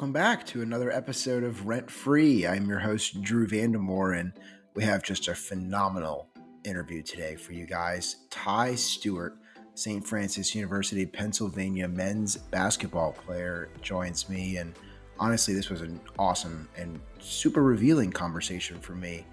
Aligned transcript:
welcome 0.00 0.12
back 0.14 0.46
to 0.46 0.62
another 0.62 0.90
episode 0.90 1.44
of 1.44 1.66
Rent 1.66 1.90
Free. 1.90 2.46
I'm 2.46 2.66
your 2.66 2.78
host, 2.78 3.20
Drew 3.20 3.46
Vandemore, 3.46 4.18
and 4.18 4.32
we 4.72 4.82
have 4.82 5.02
just 5.02 5.28
a 5.28 5.34
phenomenal 5.34 6.30
interview 6.64 7.02
today 7.02 7.36
for 7.36 7.52
you 7.52 7.66
guys. 7.66 8.16
Ty 8.30 8.76
Stewart, 8.76 9.36
St. 9.74 10.02
Francis 10.06 10.54
University, 10.54 11.04
Pennsylvania 11.04 11.86
men's 11.86 12.38
basketball 12.38 13.12
player, 13.12 13.68
joins 13.82 14.26
me. 14.30 14.56
And 14.56 14.72
honestly, 15.18 15.52
this 15.52 15.68
was 15.68 15.82
an 15.82 16.00
awesome 16.18 16.66
and 16.78 16.98
super 17.18 17.62
revealing 17.62 18.10
conversation 18.10 18.80
for 18.80 18.94
me. 18.94 19.26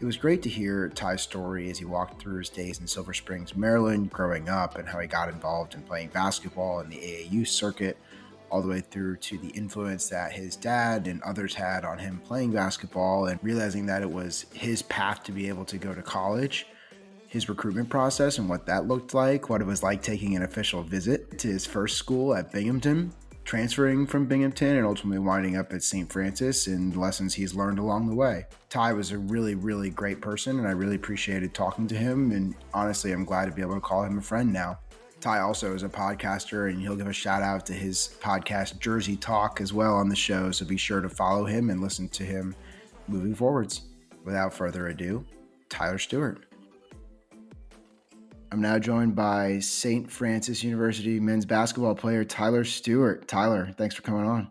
It 0.00 0.06
was 0.06 0.16
great 0.16 0.40
to 0.44 0.48
hear 0.48 0.88
Ty's 0.88 1.20
story 1.20 1.68
as 1.68 1.78
he 1.78 1.84
walked 1.84 2.22
through 2.22 2.38
his 2.38 2.48
days 2.48 2.80
in 2.80 2.86
Silver 2.86 3.12
Springs, 3.12 3.54
Maryland, 3.54 4.08
growing 4.08 4.48
up, 4.48 4.78
and 4.78 4.88
how 4.88 4.98
he 4.98 5.08
got 5.08 5.28
involved 5.28 5.74
in 5.74 5.82
playing 5.82 6.08
basketball 6.08 6.80
in 6.80 6.88
the 6.88 6.96
AAU 6.96 7.46
circuit 7.46 7.98
all 8.50 8.62
the 8.62 8.68
way 8.68 8.80
through 8.80 9.16
to 9.16 9.38
the 9.38 9.48
influence 9.48 10.08
that 10.08 10.32
his 10.32 10.56
dad 10.56 11.06
and 11.06 11.22
others 11.22 11.54
had 11.54 11.84
on 11.84 11.98
him 11.98 12.20
playing 12.24 12.52
basketball 12.52 13.26
and 13.26 13.38
realizing 13.42 13.86
that 13.86 14.02
it 14.02 14.10
was 14.10 14.46
his 14.52 14.82
path 14.82 15.22
to 15.24 15.32
be 15.32 15.48
able 15.48 15.64
to 15.64 15.78
go 15.78 15.94
to 15.94 16.02
college, 16.02 16.66
his 17.26 17.48
recruitment 17.48 17.88
process 17.88 18.38
and 18.38 18.48
what 18.48 18.66
that 18.66 18.86
looked 18.86 19.14
like, 19.14 19.48
what 19.48 19.60
it 19.60 19.66
was 19.66 19.82
like 19.82 20.02
taking 20.02 20.36
an 20.36 20.42
official 20.42 20.82
visit 20.82 21.38
to 21.38 21.48
his 21.48 21.66
first 21.66 21.96
school 21.96 22.34
at 22.34 22.52
Binghamton, 22.52 23.12
transferring 23.44 24.06
from 24.06 24.26
Binghamton 24.26 24.76
and 24.76 24.86
ultimately 24.86 25.18
winding 25.18 25.56
up 25.56 25.72
at 25.72 25.82
St. 25.82 26.10
Francis 26.12 26.66
and 26.66 26.92
the 26.92 27.00
lessons 27.00 27.34
he's 27.34 27.54
learned 27.54 27.78
along 27.78 28.08
the 28.08 28.14
way. 28.14 28.46
Ty 28.68 28.92
was 28.92 29.12
a 29.12 29.18
really, 29.18 29.54
really 29.54 29.90
great 29.90 30.20
person 30.20 30.58
and 30.58 30.66
I 30.66 30.72
really 30.72 30.96
appreciated 30.96 31.54
talking 31.54 31.86
to 31.88 31.94
him. 31.94 32.32
And 32.32 32.54
honestly, 32.74 33.12
I'm 33.12 33.24
glad 33.24 33.46
to 33.46 33.52
be 33.52 33.62
able 33.62 33.74
to 33.74 33.80
call 33.80 34.02
him 34.02 34.18
a 34.18 34.22
friend 34.22 34.52
now. 34.52 34.78
Ty 35.20 35.40
also 35.40 35.74
is 35.74 35.82
a 35.82 35.88
podcaster, 35.88 36.70
and 36.70 36.80
he'll 36.80 36.96
give 36.96 37.06
a 37.06 37.12
shout 37.12 37.42
out 37.42 37.64
to 37.66 37.72
his 37.72 38.16
podcast, 38.20 38.78
Jersey 38.78 39.16
Talk, 39.16 39.60
as 39.60 39.72
well 39.72 39.94
on 39.94 40.08
the 40.08 40.16
show. 40.16 40.50
So 40.50 40.66
be 40.66 40.76
sure 40.76 41.00
to 41.00 41.08
follow 41.08 41.44
him 41.44 41.70
and 41.70 41.80
listen 41.80 42.08
to 42.10 42.22
him 42.22 42.54
moving 43.08 43.34
forwards. 43.34 43.82
Without 44.24 44.52
further 44.52 44.88
ado, 44.88 45.24
Tyler 45.68 45.98
Stewart. 45.98 46.44
I'm 48.52 48.60
now 48.60 48.78
joined 48.78 49.14
by 49.14 49.58
St. 49.60 50.10
Francis 50.10 50.62
University 50.62 51.20
men's 51.20 51.44
basketball 51.44 51.94
player 51.94 52.24
Tyler 52.24 52.64
Stewart. 52.64 53.28
Tyler, 53.28 53.70
thanks 53.76 53.94
for 53.94 54.02
coming 54.02 54.26
on. 54.26 54.50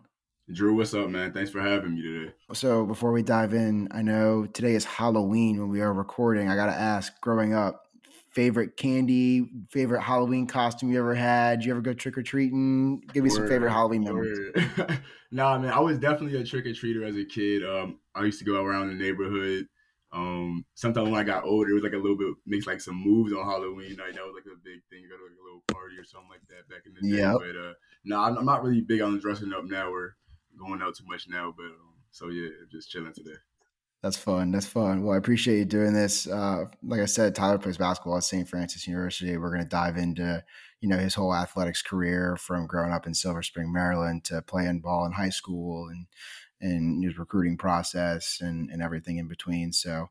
Drew, 0.52 0.76
what's 0.76 0.94
up, 0.94 1.08
man? 1.08 1.32
Thanks 1.32 1.50
for 1.50 1.60
having 1.60 1.94
me 1.94 2.02
today. 2.02 2.32
So, 2.52 2.86
before 2.86 3.10
we 3.10 3.22
dive 3.22 3.52
in, 3.52 3.88
I 3.90 4.02
know 4.02 4.46
today 4.46 4.74
is 4.74 4.84
Halloween 4.84 5.58
when 5.58 5.70
we 5.70 5.80
are 5.80 5.92
recording. 5.92 6.48
I 6.48 6.54
got 6.54 6.66
to 6.66 6.72
ask, 6.72 7.20
growing 7.20 7.52
up, 7.52 7.85
favorite 8.36 8.76
candy, 8.76 9.48
favorite 9.70 10.02
Halloween 10.02 10.46
costume 10.46 10.92
you 10.92 10.98
ever 10.98 11.14
had? 11.14 11.60
Did 11.60 11.66
you 11.66 11.72
ever 11.72 11.80
go 11.80 11.94
trick 11.94 12.18
or 12.18 12.22
treating? 12.22 13.00
Give 13.14 13.24
me 13.24 13.30
Word. 13.30 13.36
some 13.36 13.48
favorite 13.48 13.72
Halloween 13.72 14.04
memories. 14.04 14.38
nah, 15.32 15.58
man, 15.58 15.72
I 15.72 15.80
was 15.80 15.98
definitely 15.98 16.38
a 16.38 16.44
trick 16.44 16.66
or 16.66 16.70
treater 16.70 17.08
as 17.08 17.16
a 17.16 17.24
kid. 17.24 17.64
Um, 17.64 17.98
I 18.14 18.24
used 18.24 18.38
to 18.40 18.44
go 18.44 18.62
around 18.62 18.88
the 18.88 18.94
neighborhood. 18.94 19.66
Um, 20.12 20.66
sometimes 20.74 21.08
when 21.08 21.18
I 21.18 21.24
got 21.24 21.44
older, 21.44 21.70
it 21.70 21.74
was 21.74 21.82
like 21.82 21.94
a 21.94 21.98
little 21.98 22.16
bit 22.16 22.28
makes 22.44 22.66
like 22.66 22.82
some 22.82 22.96
moves 22.96 23.32
on 23.32 23.42
Halloween 23.42 23.96
night. 23.96 24.14
That 24.14 24.26
was 24.26 24.34
like 24.34 24.52
a 24.52 24.60
big 24.62 24.84
thing. 24.90 25.00
You 25.00 25.08
go 25.08 25.16
to 25.16 25.24
like 25.24 25.40
a 25.40 25.44
little 25.44 25.64
party 25.72 25.96
or 25.96 26.04
something 26.04 26.28
like 26.28 26.44
that 26.50 26.68
back 26.68 26.84
in 26.84 26.92
the 26.92 27.00
day. 27.00 27.22
Yep. 27.22 27.36
But 27.40 27.56
uh, 27.58 27.72
no, 28.04 28.16
nah, 28.16 28.26
I'm, 28.26 28.38
I'm, 28.38 28.44
not 28.44 28.62
really 28.62 28.82
big 28.82 29.00
on 29.00 29.18
dressing 29.18 29.54
up 29.54 29.64
now 29.64 29.90
or 29.90 30.16
going 30.58 30.82
out 30.82 30.94
too 30.94 31.06
much 31.08 31.26
now. 31.26 31.54
But 31.56 31.72
um, 31.72 31.96
so 32.10 32.28
yeah, 32.28 32.50
just 32.70 32.90
chilling 32.90 33.14
today. 33.14 33.40
That's 34.06 34.16
fun. 34.16 34.52
That's 34.52 34.68
fun. 34.68 35.02
Well, 35.02 35.16
I 35.16 35.18
appreciate 35.18 35.58
you 35.58 35.64
doing 35.64 35.92
this. 35.92 36.28
Uh, 36.28 36.66
like 36.84 37.00
I 37.00 37.06
said, 37.06 37.34
Tyler 37.34 37.58
plays 37.58 37.76
basketball 37.76 38.18
at 38.18 38.22
St. 38.22 38.48
Francis 38.48 38.86
University. 38.86 39.36
We're 39.36 39.50
going 39.50 39.64
to 39.64 39.68
dive 39.68 39.96
into, 39.96 40.44
you 40.80 40.88
know, 40.88 40.96
his 40.96 41.16
whole 41.16 41.34
athletics 41.34 41.82
career 41.82 42.36
from 42.36 42.68
growing 42.68 42.92
up 42.92 43.08
in 43.08 43.14
Silver 43.14 43.42
Spring, 43.42 43.72
Maryland, 43.72 44.22
to 44.26 44.42
playing 44.42 44.78
ball 44.78 45.06
in 45.06 45.10
high 45.10 45.30
school 45.30 45.88
and 45.88 46.06
and 46.60 47.02
his 47.02 47.18
recruiting 47.18 47.56
process 47.56 48.38
and 48.40 48.70
and 48.70 48.80
everything 48.80 49.16
in 49.16 49.26
between. 49.26 49.72
So, 49.72 50.06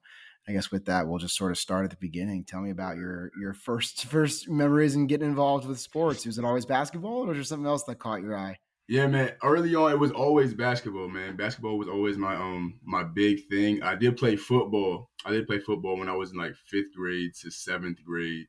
I 0.46 0.52
guess 0.52 0.72
with 0.72 0.84
that, 0.88 1.08
we'll 1.08 1.20
just 1.20 1.38
sort 1.38 1.52
of 1.52 1.58
start 1.58 1.86
at 1.86 1.92
the 1.92 1.96
beginning. 1.96 2.44
Tell 2.44 2.60
me 2.60 2.72
about 2.72 2.98
your 2.98 3.32
your 3.40 3.54
first 3.54 4.08
first 4.08 4.50
memories 4.50 4.96
and 4.96 5.08
getting 5.08 5.30
involved 5.30 5.66
with 5.66 5.80
sports. 5.80 6.26
Was 6.26 6.38
it 6.38 6.44
always 6.44 6.66
basketball, 6.66 7.24
or 7.24 7.28
was 7.28 7.38
there 7.38 7.46
something 7.46 7.66
else 7.66 7.84
that 7.84 8.00
caught 8.00 8.22
your 8.22 8.38
eye? 8.38 8.60
Yeah, 8.88 9.08
man. 9.08 9.32
Early 9.44 9.74
on, 9.74 9.92
it 9.92 10.00
was 10.00 10.12
always 10.12 10.54
basketball, 10.54 11.08
man. 11.08 11.36
Basketball 11.36 11.78
was 11.78 11.88
always 11.88 12.18
my 12.18 12.36
um 12.36 12.80
my 12.84 13.04
big 13.04 13.48
thing. 13.50 13.82
I 13.82 13.96
did 13.96 14.18
play 14.18 14.36
football. 14.36 15.10
I 15.26 15.32
did 15.32 15.48
play 15.48 15.60
football 15.60 15.98
when 15.98 16.10
I 16.10 16.16
was 16.16 16.32
in 16.32 16.38
like 16.38 16.56
fifth 16.56 16.94
grade 16.96 17.34
to 17.42 17.50
seventh 17.50 18.04
grade, 18.06 18.46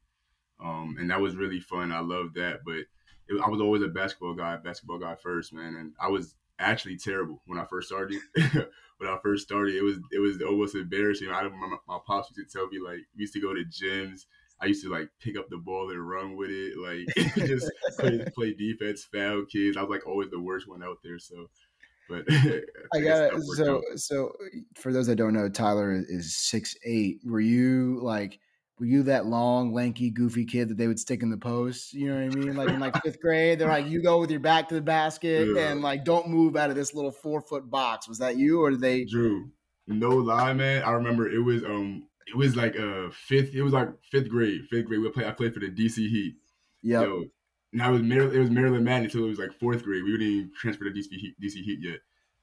um, 0.63 0.97
and 1.01 1.11
that 1.11 1.21
was 1.21 1.37
really 1.37 1.61
fun. 1.61 1.93
I 1.93 2.01
loved 2.01 2.35
that. 2.37 2.61
But 2.67 2.79
it, 3.29 3.41
I 3.45 3.49
was 3.49 3.63
always 3.63 3.83
a 3.83 3.89
basketball 3.89 4.35
guy, 4.35 4.57
basketball 4.57 4.99
guy 4.99 5.17
first, 5.23 5.55
man. 5.55 5.77
And 5.77 5.95
I 6.01 6.09
was 6.09 6.35
actually 6.59 6.99
terrible 6.99 7.43
when 7.47 7.59
I 7.59 7.65
first 7.65 7.89
started. 7.89 8.21
when 8.37 9.09
I 9.11 9.19
first 9.23 9.45
started, 9.45 9.77
it 9.77 9.83
was 9.83 9.99
it 10.13 10.19
was 10.19 10.43
almost 10.43 10.75
embarrassing. 10.75 11.31
I 11.31 11.45
my, 11.45 11.77
my 11.89 11.99
pops 12.07 12.31
used 12.37 12.51
to 12.51 12.59
tell 12.59 12.69
me 12.69 12.79
like 12.79 13.01
we 13.17 13.23
used 13.23 13.35
to 13.35 13.41
go 13.41 13.55
to 13.55 13.65
gyms 13.65 14.27
I 14.61 14.67
used 14.67 14.83
to 14.85 14.91
like 14.91 15.09
pick 15.21 15.37
up 15.37 15.49
the 15.51 15.59
ball 15.59 15.91
and 15.91 16.09
run 16.09 16.37
with 16.37 16.51
it, 16.51 16.77
like 16.79 17.35
just 17.47 17.71
play, 17.99 18.25
play, 18.35 18.55
defense, 18.55 19.05
foul 19.05 19.45
kids. 19.45 19.77
I 19.77 19.83
was 19.83 19.91
like 19.91 20.07
always 20.07 20.31
the 20.31 20.41
worst 20.41 20.69
one 20.69 20.83
out 20.83 20.99
there. 21.05 21.19
So, 21.19 21.49
but 22.09 22.25
I, 22.31 22.63
I 22.95 23.01
got 23.01 23.35
it. 23.35 23.43
So, 23.57 23.77
out. 23.77 23.83
so 23.97 24.33
for 24.75 24.93
those 24.93 25.07
that 25.09 25.17
don't 25.17 25.35
know, 25.35 25.49
Tyler 25.49 26.03
is 26.09 26.37
six 26.37 26.75
eight. 26.85 27.21
Were 27.25 27.41
you 27.41 28.01
like? 28.03 28.41
Were 28.79 28.85
you 28.85 29.05
that 29.05 29.25
long, 29.25 29.73
lanky, 29.73 30.11
goofy 30.11 30.45
kid 30.45 30.69
that 30.69 30.77
they 30.77 30.87
would 30.87 30.99
stick 30.99 31.23
in 31.23 31.31
the 31.31 31.39
post? 31.39 31.95
You 31.95 32.11
know 32.11 32.27
what 32.27 32.37
I 32.37 32.39
mean? 32.39 32.57
Like 32.57 32.69
in 32.69 32.79
like 32.79 33.03
fifth 33.03 33.23
grade, 33.23 33.59
they're 33.59 33.71
like, 33.71 33.87
you 33.87 34.03
go 34.03 34.21
with 34.21 34.31
your 34.31 34.39
back 34.39 34.69
to 34.69 34.75
the 34.75 34.83
basket 34.83 35.49
yeah. 35.55 35.71
and 35.71 35.81
like 35.81 36.05
don't 36.05 36.29
move 36.29 36.57
out 36.57 36.69
of 36.69 36.77
this 36.77 36.93
little 36.93 37.11
four 37.11 37.41
foot 37.41 37.71
box. 37.71 38.07
Was 38.07 38.19
that 38.19 38.37
you 38.37 38.63
or 38.63 38.71
did 38.71 38.83
they? 38.83 39.05
Drew, 39.05 39.51
no 39.87 40.11
lie, 40.11 40.53
man. 40.53 40.83
I 40.83 40.91
remember 40.91 41.27
it 41.27 41.41
was 41.41 41.65
um 41.65 42.07
it 42.27 42.37
was 42.37 42.57
like 42.57 42.75
a 42.75 43.11
fifth. 43.13 43.55
It 43.55 43.63
was 43.63 43.73
like 43.73 43.89
fifth 44.11 44.29
grade. 44.29 44.67
Fifth 44.69 44.87
grade. 44.87 45.01
We 45.01 45.11
play. 45.11 45.27
I 45.27 45.33
played 45.33 45.55
for 45.55 45.61
the 45.61 45.71
DC 45.71 45.97
Heat. 45.97 46.37
Yeah. 46.83 47.03
And 47.73 47.83
I 47.83 47.91
was 47.91 48.03
Maryland. 48.03 48.37
It 48.37 48.41
was 48.41 48.51
Maryland 48.51 48.85
Madden 48.85 49.05
until 49.05 49.25
it 49.25 49.29
was 49.29 49.39
like 49.39 49.53
fourth 49.53 49.83
grade. 49.83 50.05
We 50.05 50.13
didn't 50.13 50.27
even 50.27 50.51
transfer 50.59 50.85
to 50.85 50.91
DC 50.91 51.09
Heat, 51.11 51.35
DC 51.43 51.63
Heat 51.65 51.79
yet. 51.83 51.99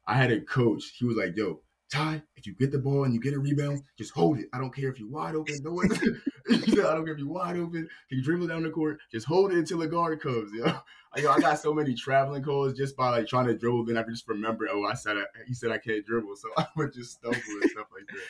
I 0.06 0.16
had 0.16 0.32
a 0.32 0.42
coach. 0.42 0.94
He 0.98 1.06
was 1.06 1.18
like, 1.18 1.36
"Yo, 1.36 1.62
Ty, 1.94 2.24
if 2.36 2.48
you 2.48 2.56
get 2.56 2.72
the 2.72 2.80
ball 2.80 3.04
and 3.04 3.14
you 3.14 3.20
get 3.20 3.36
a 3.36 3.40
rebound, 3.40 3.84
just 4.00 4.14
hold 4.14 4.40
it. 4.40 4.48
I 4.52 4.58
don't 4.58 4.74
care 4.74 4.90
if 4.90 5.00
you're 5.00 5.12
wide 5.12 5.36
open. 5.36 5.56
No 5.62 5.74
one. 5.74 5.92
I 6.50 6.56
don't 6.56 7.06
care 7.06 7.14
if 7.14 7.20
you're 7.20 7.28
wide 7.28 7.56
open. 7.56 7.88
Can 8.10 8.18
you 8.18 8.24
dribble 8.24 8.48
down 8.48 8.64
the 8.64 8.72
court? 8.72 8.98
Just 9.12 9.28
hold 9.28 9.52
it 9.52 9.60
until 9.60 9.78
the 9.78 9.88
guard 9.88 10.20
comes. 10.22 10.52
You 10.54 10.66
know, 10.66 10.80
I, 11.16 11.20
yo, 11.20 11.32
I 11.32 11.40
got 11.40 11.60
so 11.60 11.72
many 11.72 11.94
traveling 11.94 12.42
calls 12.42 12.74
just 12.74 12.98
by 12.98 13.10
like 13.10 13.28
trying 13.28 13.46
to 13.46 13.56
dribble. 13.56 13.86
Then 13.86 13.98
I 13.98 14.04
just 14.04 14.28
remember, 14.28 14.68
oh, 14.72 14.86
I 14.86 14.96
said 14.96 15.18
I, 15.18 15.26
he 15.46 15.54
said 15.54 15.72
I 15.72 15.78
can't 15.78 16.04
dribble, 16.04 16.36
so 16.36 16.50
I 16.58 16.66
would 16.76 16.92
just 16.92 17.12
stumble 17.12 17.38
and 17.38 17.70
stuff 17.70 17.88
like 17.94 18.08
that. 18.08 18.24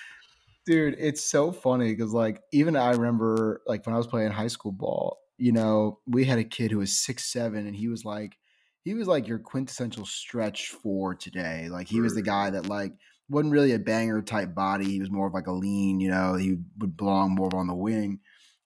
Dude, 0.66 0.96
it's 0.98 1.24
so 1.24 1.52
funny 1.52 1.94
because 1.94 2.14
like 2.14 2.42
even 2.54 2.76
I 2.78 2.92
remember 2.92 3.62
like 3.68 3.86
when 3.86 3.94
I 3.94 3.98
was 3.98 4.08
playing 4.08 4.32
high 4.32 4.48
school 4.48 4.72
ball, 4.72 5.20
you 5.38 5.52
know, 5.52 6.00
we 6.08 6.24
had 6.24 6.40
a 6.40 6.44
kid 6.44 6.72
who 6.72 6.78
was 6.78 6.98
six 6.98 7.26
seven 7.32 7.68
and 7.68 7.76
he 7.76 7.90
was 7.90 8.06
like 8.06 8.38
he 8.84 8.94
was 8.94 9.08
like 9.08 9.28
your 9.28 9.40
quintessential 9.40 10.06
stretch 10.06 10.70
four 10.70 11.16
today. 11.16 11.68
Like 11.70 11.88
he 11.88 12.00
was 12.00 12.16
the 12.16 12.22
guy 12.22 12.50
that 12.50 12.68
like 12.68 12.94
wasn't 13.30 13.54
really 13.54 13.74
a 13.74 13.80
banger 13.80 14.22
type 14.22 14.56
body. 14.56 14.86
He 14.86 15.00
was 15.02 15.12
more 15.12 15.28
of 15.28 15.34
like 15.34 15.48
a 15.48 15.52
lean, 15.52 16.00
you 16.00 16.10
know, 16.10 16.36
he 16.36 16.58
would 16.80 16.96
belong 16.96 17.36
more 17.36 17.54
on 17.56 17.68
the 17.68 17.76
wing. 17.76 18.20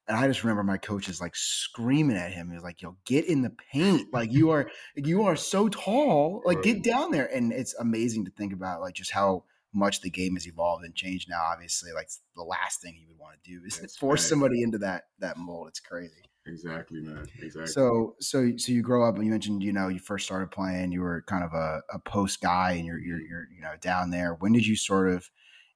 And 0.08 0.18
I 0.18 0.28
just 0.28 0.44
remember 0.44 0.64
my 0.64 0.78
coaches 0.78 1.20
like 1.20 1.36
screaming 1.36 2.16
at 2.16 2.32
him. 2.32 2.48
He 2.50 2.56
was 2.56 2.64
like, 2.64 2.82
"Yo, 2.82 2.96
get 3.06 3.26
in 3.26 3.42
the 3.42 3.50
paint! 3.74 4.14
Like 4.14 4.32
you 4.32 4.52
are, 4.52 4.70
you 4.96 5.24
are 5.24 5.36
so 5.36 5.68
tall. 5.68 6.42
Like 6.46 6.62
get 6.64 6.82
down 6.82 7.12
there." 7.12 7.26
And 7.26 7.52
it's 7.52 7.76
amazing 7.76 8.24
to 8.26 8.32
think 8.32 8.54
about, 8.54 8.80
like 8.80 8.94
just 8.94 9.12
how 9.12 9.44
much 9.78 10.02
the 10.02 10.10
game 10.10 10.34
has 10.34 10.48
evolved 10.48 10.84
and 10.84 10.96
changed 10.96 11.30
now. 11.30 11.42
Obviously, 11.52 11.92
like 11.94 12.10
the 12.36 12.44
last 12.44 12.82
thing 12.82 12.96
you 13.00 13.08
would 13.08 13.20
want 13.20 13.36
to 13.42 13.52
do 13.52 13.62
is 13.66 13.80
That's 13.80 13.98
force 13.98 14.24
right. 14.24 14.30
somebody 14.30 14.64
into 14.64 14.80
that 14.80 15.04
that 15.20 15.38
mold. 15.38 15.68
It's 15.70 15.80
crazy. 15.80 16.24
Exactly, 16.48 17.02
man. 17.02 17.26
Exactly. 17.42 17.68
So, 17.68 18.16
so, 18.20 18.52
so 18.58 18.72
you 18.72 18.82
grow 18.82 19.08
up 19.08 19.16
and 19.16 19.26
you 19.26 19.32
mentioned, 19.32 19.64
you 19.64 19.74
know, 19.74 19.90
you 19.90 20.00
first 20.00 20.26
started 20.26 20.50
playing. 20.50 20.92
You 20.92 21.02
were 21.02 21.24
kind 21.28 21.44
of 21.44 21.54
a, 21.54 21.82
a 21.94 22.00
post 22.00 22.42
guy, 22.42 22.72
and 22.72 22.86
you're, 22.86 23.00
you're, 23.00 23.20
you're, 23.20 23.48
you 23.54 23.62
know, 23.62 23.74
down 23.82 24.12
there. 24.12 24.36
When 24.36 24.54
did 24.54 24.66
you 24.66 24.76
sort 24.76 25.10
of 25.10 25.30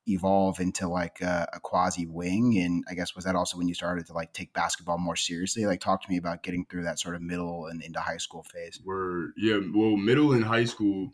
evolve 0.08 0.60
into 0.60 0.88
like 0.88 1.22
a, 1.22 1.48
a, 1.54 1.60
quasi 1.60 2.06
wing? 2.06 2.58
And 2.58 2.84
I 2.90 2.94
guess 2.94 3.16
was 3.16 3.26
that 3.26 3.36
also 3.36 3.58
when 3.58 3.68
you 3.68 3.74
started 3.74 4.06
to 4.08 4.14
like 4.14 4.34
take 4.34 4.54
basketball 4.54 4.98
more 4.98 5.16
seriously? 5.16 5.66
Like, 5.66 5.82
talk 5.82 6.02
to 6.04 6.10
me 6.10 6.18
about 6.18 6.44
getting 6.44 6.66
through 6.66 6.84
that 6.84 7.00
sort 7.00 7.16
of 7.16 7.22
middle 7.22 7.68
and 7.68 7.84
into 7.84 8.00
high 8.00 8.18
school 8.18 8.44
phase. 8.44 8.80
We're 8.84 9.32
yeah, 9.38 9.60
well, 9.74 9.98
middle 9.98 10.32
and 10.32 10.44
high 10.44 10.66
school 10.66 11.12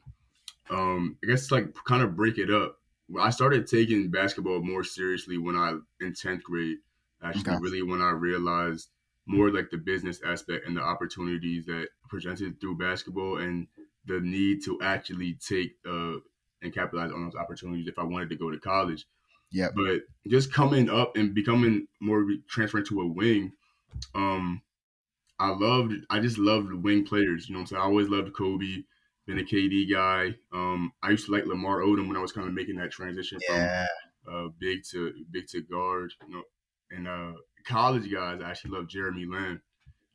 um, 0.70 1.18
I 1.24 1.28
guess 1.28 1.52
like 1.52 1.74
kind 1.86 2.04
of 2.04 2.16
break 2.16 2.38
it 2.38 2.52
up. 2.52 2.78
I 3.20 3.30
started 3.30 3.68
taking 3.68 4.12
basketball 4.12 4.62
more 4.62 4.84
seriously 4.84 5.38
when 5.38 5.56
I 5.56 5.78
in 6.02 6.14
tenth 6.14 6.44
grade. 6.44 6.78
Actually, 7.24 7.54
okay. 7.54 7.58
really 7.62 7.82
when 7.82 8.02
I 8.02 8.12
realized 8.12 8.90
more 9.26 9.52
like 9.52 9.70
the 9.70 9.78
business 9.78 10.22
aspect 10.26 10.68
and 10.68 10.78
the 10.78 10.82
opportunities 10.82 11.66
that 11.66 11.88
presented 12.10 12.60
through 12.60 12.78
basketball 12.78 13.38
and 13.38 13.68
the 14.06 14.20
need 14.22 14.64
to 14.64 14.80
actually 14.82 15.38
take 15.46 15.76
uh, 15.86 16.16
and 16.62 16.74
capitalize 16.74 17.12
on 17.12 17.26
those 17.26 17.36
opportunities 17.36 17.88
if 17.88 18.00
I 18.00 18.04
wanted 18.04 18.30
to 18.30 18.36
go 18.36 18.50
to 18.50 18.60
college. 18.60 19.06
Yeah. 19.52 19.70
But 19.76 20.02
just 20.28 20.54
coming 20.54 20.90
up 20.90 21.16
and 21.16 21.34
becoming 21.34 21.88
more 22.00 22.26
transferring 22.50 22.86
to 22.86 23.02
a 23.02 23.08
wing, 23.08 23.52
um, 24.16 24.62
I 25.40 25.50
loved. 25.50 25.94
I 26.10 26.20
just 26.20 26.38
loved 26.38 26.74
wing 26.74 27.06
players. 27.06 27.48
You 27.48 27.54
know, 27.54 27.60
what 27.60 27.64
I'm 27.64 27.68
saying 27.68 27.82
I 27.82 27.86
always 27.86 28.10
loved 28.10 28.34
Kobe. 28.34 28.84
Been 29.28 29.40
a 29.40 29.44
KD 29.44 29.92
guy. 29.92 30.36
Um, 30.54 30.92
I 31.04 31.12
used 31.12 31.26
to 31.28 31.32
like 31.32 31.46
Lamar 31.46 31.82
Odom 31.82 32.08
when 32.08 32.18
I 32.18 32.22
was 32.22 32.32
kind 32.32 32.48
of 32.48 32.54
making 32.54 32.78
that 32.78 32.92
transition 32.92 33.40
Yeah. 33.50 33.86
from 34.24 34.48
uh, 34.48 34.50
big 34.60 34.80
to 34.92 35.14
big 35.32 35.48
to 35.50 35.62
guard. 35.62 36.12
You 36.28 36.36
know, 36.36 36.44
and 36.92 37.08
uh, 37.08 37.34
college 37.68 38.12
guys, 38.12 38.42
I 38.44 38.50
actually 38.50 38.72
love 38.72 38.88
Jeremy 38.88 39.26
Lamb. 39.26 39.62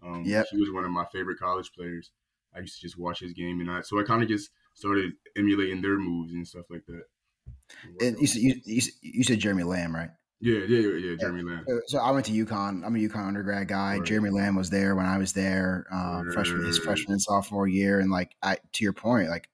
Um, 0.02 0.24
Yep. 0.24 0.46
he 0.50 0.56
was 0.58 0.70
one 0.72 0.84
of 0.84 0.90
my 0.90 1.04
favorite 1.12 1.38
college 1.38 1.70
players. 1.76 2.10
I 2.54 2.60
used 2.60 2.74
to 2.80 2.82
just 2.86 2.98
watch 2.98 3.20
his 3.20 3.32
game, 3.32 3.60
and 3.60 3.70
I 3.70 3.82
so 3.82 4.00
I 4.00 4.02
kind 4.02 4.22
of 4.22 4.28
just 4.28 4.50
started 4.74 5.12
emulating 5.36 5.80
their 5.82 5.98
moves 5.98 6.32
and 6.32 6.46
stuff 6.48 6.64
like 6.70 6.84
that. 6.86 7.04
And 8.00 8.18
you, 8.18 8.26
said- 8.26 8.42
you, 8.42 8.54
you, 8.64 8.82
you 9.02 9.24
said 9.24 9.38
Jeremy 9.38 9.62
Lamb, 9.64 9.94
right? 9.94 10.10
Yeah, 10.42 10.58
yeah, 10.66 10.78
yeah, 10.80 11.10
yeah, 11.10 11.16
Jeremy 11.20 11.42
Lamb. 11.42 11.64
So- 11.86 11.98
I 11.98 12.10
went 12.10 12.26
to 12.26 12.32
UConn. 12.32 12.84
I'm 12.84 12.96
a 12.96 12.98
UConn 12.98 13.28
undergrad 13.28 13.68
guy. 13.68 13.96
Right. 13.98 14.04
Jeremy 14.04 14.30
Lamb 14.30 14.56
was 14.56 14.70
there 14.70 14.94
when 14.96 15.06
I 15.06 15.16
was 15.18 15.32
there, 15.32 15.86
um, 15.92 16.30
freshman 16.32 16.64
his 16.66 16.78
freshman 16.78 17.12
and 17.12 17.22
sophomore 17.22 17.68
year. 17.68 18.00
And 18.00 18.10
like, 18.10 18.34
I 18.42 18.56
to 18.74 18.84
your 18.84 18.92
point, 18.92 19.28
like, 19.30 19.48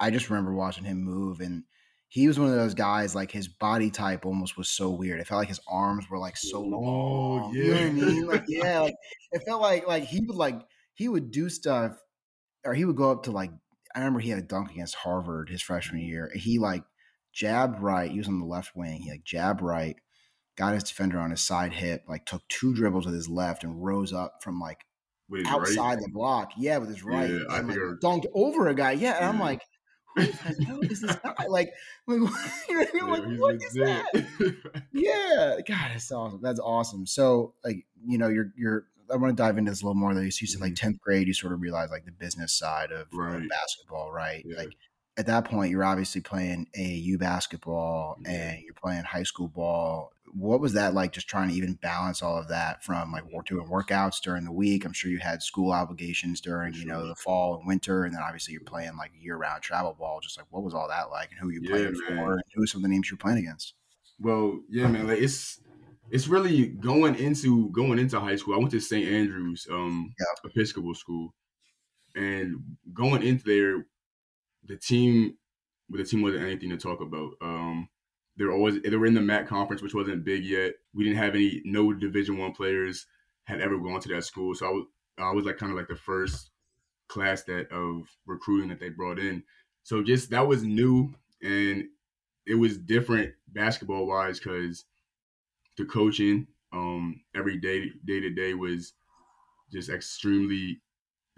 I 0.00 0.10
just 0.10 0.30
remember 0.30 0.52
watching 0.54 0.84
him 0.84 1.02
move, 1.02 1.40
and 1.40 1.64
he 2.08 2.28
was 2.28 2.38
one 2.38 2.48
of 2.48 2.54
those 2.56 2.74
guys. 2.74 3.14
Like 3.14 3.30
his 3.30 3.48
body 3.48 3.90
type 3.90 4.24
almost 4.26 4.56
was 4.56 4.68
so 4.68 4.90
weird. 4.90 5.20
It 5.20 5.26
felt 5.26 5.40
like 5.40 5.48
his 5.48 5.60
arms 5.68 6.08
were 6.10 6.18
like 6.18 6.36
so 6.36 6.58
Oh, 6.58 6.60
long. 6.60 7.54
You 7.54 7.64
know 7.64 7.70
what 7.72 7.80
I 7.80 7.84
yeah. 7.86 7.90
mean? 7.92 8.26
Like, 8.26 8.44
yeah, 8.48 8.80
like 8.80 8.94
it 9.32 9.42
felt 9.46 9.60
like 9.62 9.86
like 9.86 10.04
he 10.04 10.20
would 10.20 10.36
like 10.36 10.60
he 10.94 11.08
would 11.08 11.30
do 11.30 11.48
stuff, 11.48 11.96
or 12.64 12.74
he 12.74 12.84
would 12.84 12.96
go 12.96 13.10
up 13.10 13.24
to 13.24 13.30
like. 13.32 13.50
I 13.94 13.98
remember 13.98 14.20
he 14.20 14.30
had 14.30 14.38
a 14.38 14.42
dunk 14.42 14.70
against 14.70 14.94
Harvard 14.94 15.50
his 15.50 15.60
freshman 15.60 16.00
year. 16.00 16.30
He 16.34 16.58
like 16.58 16.82
jabbed 17.32 17.80
right. 17.80 18.10
He 18.10 18.18
was 18.18 18.28
on 18.28 18.40
the 18.40 18.46
left 18.46 18.76
wing. 18.76 19.02
He 19.02 19.10
like 19.10 19.24
jabbed 19.24 19.62
right, 19.62 19.96
got 20.56 20.74
his 20.74 20.84
defender 20.84 21.18
on 21.18 21.30
his 21.30 21.40
side 21.40 21.72
hip, 21.72 22.04
like 22.08 22.26
took 22.26 22.42
two 22.48 22.74
dribbles 22.74 23.06
with 23.06 23.14
his 23.14 23.28
left 23.28 23.64
and 23.64 23.84
rose 23.84 24.12
up 24.12 24.42
from 24.42 24.60
like 24.60 24.84
outside 25.46 25.94
right. 25.94 25.98
the 25.98 26.10
block. 26.12 26.52
Yeah, 26.56 26.78
with 26.78 26.90
his 26.90 27.02
right. 27.02 27.30
Yeah, 27.30 27.40
I 27.48 27.58
and, 27.58 27.68
like, 27.68 27.76
think 27.76 28.00
dunked 28.00 28.26
over 28.34 28.68
a 28.68 28.74
guy. 28.74 28.92
Yeah. 28.92 29.16
And 29.16 29.24
I'm 29.24 29.40
like, 29.40 29.62
who 30.16 30.26
the 30.26 30.64
hell 30.64 30.80
is 30.82 31.00
this 31.00 31.16
guy? 31.16 31.32
Like, 31.48 31.70
like, 32.06 32.18
you 32.18 32.20
know 32.20 32.26
what 32.26 32.94
Yeah, 32.94 33.04
like 33.04 33.26
he's 33.26 33.40
what 33.40 33.54
is 33.54 33.72
that? 33.74 34.84
Yeah, 34.92 35.56
God, 35.66 35.90
that's 35.92 36.12
awesome. 36.12 36.40
That's 36.42 36.60
awesome. 36.60 37.06
So, 37.06 37.54
like, 37.64 37.86
you 38.04 38.18
know, 38.18 38.28
you're 38.28 38.52
you're. 38.56 38.86
I 39.10 39.16
want 39.16 39.36
to 39.36 39.42
dive 39.42 39.58
into 39.58 39.70
this 39.70 39.82
a 39.82 39.84
little 39.84 40.00
more. 40.00 40.14
Though 40.14 40.20
you 40.20 40.30
said 40.30 40.60
like 40.60 40.74
tenth 40.74 41.00
grade, 41.00 41.26
you 41.26 41.34
sort 41.34 41.52
of 41.52 41.60
realize 41.60 41.90
like 41.90 42.06
the 42.06 42.12
business 42.12 42.56
side 42.56 42.92
of, 42.92 43.00
of 43.00 43.08
Mm-hmm. 43.12 43.48
Basketball, 43.48 44.10
right? 44.10 44.42
Yeah. 44.46 44.58
Like 44.58 44.76
at 45.16 45.26
that 45.26 45.44
point, 45.44 45.70
you're 45.70 45.84
obviously 45.84 46.20
playing 46.20 46.68
AAU 46.76 47.18
basketball 47.18 48.16
Yeah. 48.24 48.30
and 48.30 48.62
you're 48.62 48.74
playing 48.74 49.04
high 49.04 49.22
school 49.24 49.48
ball. 49.48 50.12
What 50.34 50.60
was 50.60 50.72
that 50.72 50.94
like? 50.94 51.12
Just 51.12 51.28
trying 51.28 51.50
to 51.50 51.54
even 51.54 51.74
balance 51.74 52.22
all 52.22 52.38
of 52.38 52.48
that 52.48 52.82
from 52.82 53.12
like 53.12 53.24
doing 53.44 53.66
workouts 53.68 54.22
during 54.22 54.44
the 54.44 54.52
week. 54.52 54.86
I'm 54.86 54.94
sure 54.94 55.10
you 55.10 55.18
had 55.18 55.42
school 55.42 55.72
obligations 55.72 56.40
during 56.40 56.72
you 56.72 56.86
know 56.86 57.06
the 57.06 57.14
fall 57.14 57.58
and 57.58 57.66
winter, 57.66 58.04
and 58.04 58.14
then 58.14 58.22
obviously 58.22 58.52
you're 58.52 58.62
playing 58.62 58.96
like 58.96 59.12
year 59.20 59.36
round 59.36 59.62
travel 59.62 59.92
ball. 59.92 60.20
Just 60.20 60.38
like 60.38 60.46
what 60.50 60.62
was 60.62 60.72
all 60.72 60.88
that 60.88 61.10
like, 61.10 61.30
and 61.32 61.38
who 61.38 61.50
you 61.50 61.60
Yeah, 61.62 61.70
playing 61.70 61.94
man. 62.08 62.16
for, 62.16 62.32
and 62.34 62.42
who 62.54 62.66
some 62.66 62.78
of 62.78 62.82
the 62.84 62.88
names 62.88 63.10
you're 63.10 63.18
playing 63.18 63.38
against. 63.38 63.74
Well, 64.18 64.62
yeah, 64.70 64.86
man. 64.88 65.06
Like 65.06 65.18
it's 65.20 65.60
it's 66.10 66.28
really 66.28 66.68
going 66.68 67.16
into 67.16 67.70
going 67.72 67.98
into 67.98 68.18
high 68.18 68.36
school. 68.36 68.54
I 68.54 68.58
went 68.58 68.70
to 68.70 68.80
St. 68.80 69.06
Andrews, 69.06 69.66
um, 69.70 70.14
Episcopal 70.46 70.94
school, 70.94 71.34
and 72.14 72.76
going 72.92 73.22
into 73.22 73.44
there, 73.44 73.86
the 74.64 74.76
team, 74.76 75.36
the 75.88 76.04
team 76.04 76.22
wasn't 76.22 76.44
anything 76.44 76.70
to 76.70 76.76
talk 76.76 77.00
about. 77.00 77.32
Um, 77.40 77.88
they 78.36 78.44
were 78.44 78.52
always 78.52 78.80
they 78.82 78.96
were 78.96 79.06
in 79.06 79.14
the 79.14 79.20
MAC 79.20 79.46
conference, 79.46 79.82
which 79.82 79.94
wasn't 79.94 80.24
big 80.24 80.44
yet. 80.44 80.74
We 80.94 81.04
didn't 81.04 81.18
have 81.18 81.34
any 81.34 81.62
no 81.64 81.92
Division 81.92 82.38
One 82.38 82.52
players 82.52 83.06
had 83.44 83.60
ever 83.60 83.78
gone 83.78 84.00
to 84.00 84.08
that 84.10 84.24
school, 84.24 84.54
so 84.54 84.66
I 84.66 84.70
was 84.70 84.84
I 85.18 85.30
was 85.32 85.44
like 85.44 85.58
kind 85.58 85.70
of 85.70 85.76
like 85.76 85.88
the 85.88 85.96
first 85.96 86.50
class 87.08 87.42
that 87.44 87.70
of 87.70 88.08
recruiting 88.26 88.70
that 88.70 88.80
they 88.80 88.88
brought 88.88 89.18
in. 89.18 89.42
So 89.82 90.02
just 90.02 90.30
that 90.30 90.46
was 90.46 90.62
new 90.62 91.14
and 91.42 91.84
it 92.46 92.54
was 92.54 92.78
different 92.78 93.34
basketball 93.48 94.06
wise 94.06 94.38
because 94.38 94.84
the 95.76 95.84
coaching 95.84 96.46
um 96.72 97.20
every 97.34 97.58
day 97.58 97.90
day 98.04 98.20
to 98.20 98.30
day 98.30 98.54
was 98.54 98.94
just 99.70 99.90
extremely 99.90 100.80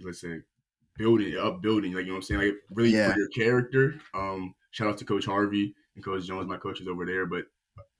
let's 0.00 0.20
say 0.20 0.40
building 0.96 1.36
up 1.36 1.60
building 1.62 1.92
like 1.92 2.02
you 2.02 2.08
know 2.08 2.14
what 2.14 2.18
I'm 2.18 2.22
saying 2.22 2.40
like 2.40 2.54
really 2.70 2.90
Yeah. 2.90 3.12
for 3.12 3.18
your 3.18 3.28
character 3.28 3.94
um 4.14 4.54
shout 4.70 4.88
out 4.88 4.98
to 4.98 5.04
coach 5.04 5.24
Harvey 5.26 5.74
and 5.96 6.04
coach 6.04 6.24
Jones 6.26 6.46
my 6.48 6.56
coaches 6.56 6.86
over 6.88 7.04
there 7.06 7.26
but 7.26 7.44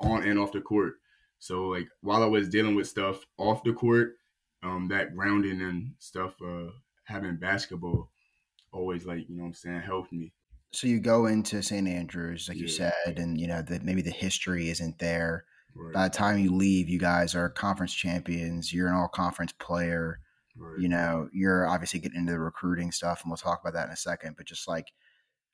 on 0.00 0.22
and 0.22 0.38
off 0.38 0.52
the 0.52 0.60
court 0.60 0.94
so 1.38 1.66
like 1.68 1.88
while 2.00 2.22
I 2.22 2.26
was 2.26 2.48
dealing 2.48 2.74
with 2.74 2.86
stuff 2.88 3.24
off 3.38 3.62
the 3.64 3.72
court 3.72 4.16
um 4.62 4.88
that 4.88 5.14
grounding 5.14 5.60
and 5.60 5.92
stuff 5.98 6.34
uh 6.42 6.70
having 7.04 7.36
basketball 7.36 8.10
always 8.72 9.04
like 9.04 9.28
you 9.28 9.36
know 9.36 9.42
what 9.42 9.48
I'm 9.48 9.54
saying 9.54 9.80
helped 9.82 10.12
me 10.12 10.32
So 10.72 10.86
you 10.88 10.98
go 11.00 11.26
into 11.26 11.62
St. 11.62 11.86
Andrews, 11.86 12.48
like 12.48 12.58
you 12.58 12.66
said, 12.68 12.92
and 13.18 13.38
you 13.40 13.46
know 13.46 13.62
that 13.62 13.84
maybe 13.84 14.02
the 14.02 14.10
history 14.10 14.68
isn't 14.70 14.98
there. 14.98 15.44
right, 15.76 15.92
By 15.94 16.08
the 16.08 16.14
time 16.16 16.40
you 16.40 16.50
leave, 16.52 16.88
you 16.88 16.98
guys 16.98 17.36
are 17.36 17.48
conference 17.48 17.94
champions. 17.94 18.72
You're 18.72 18.88
an 18.88 18.94
all 18.94 19.06
conference 19.06 19.52
player. 19.52 20.18
Right. 20.56 20.78
You 20.78 20.88
know, 20.88 21.28
you're 21.32 21.66
obviously 21.68 22.00
getting 22.00 22.18
into 22.20 22.32
the 22.32 22.38
recruiting 22.38 22.92
stuff, 22.92 23.22
and 23.22 23.30
we'll 23.30 23.36
talk 23.36 23.60
about 23.60 23.74
that 23.74 23.86
in 23.86 23.92
a 23.92 23.96
second. 23.96 24.36
But 24.36 24.46
just 24.46 24.68
like, 24.68 24.92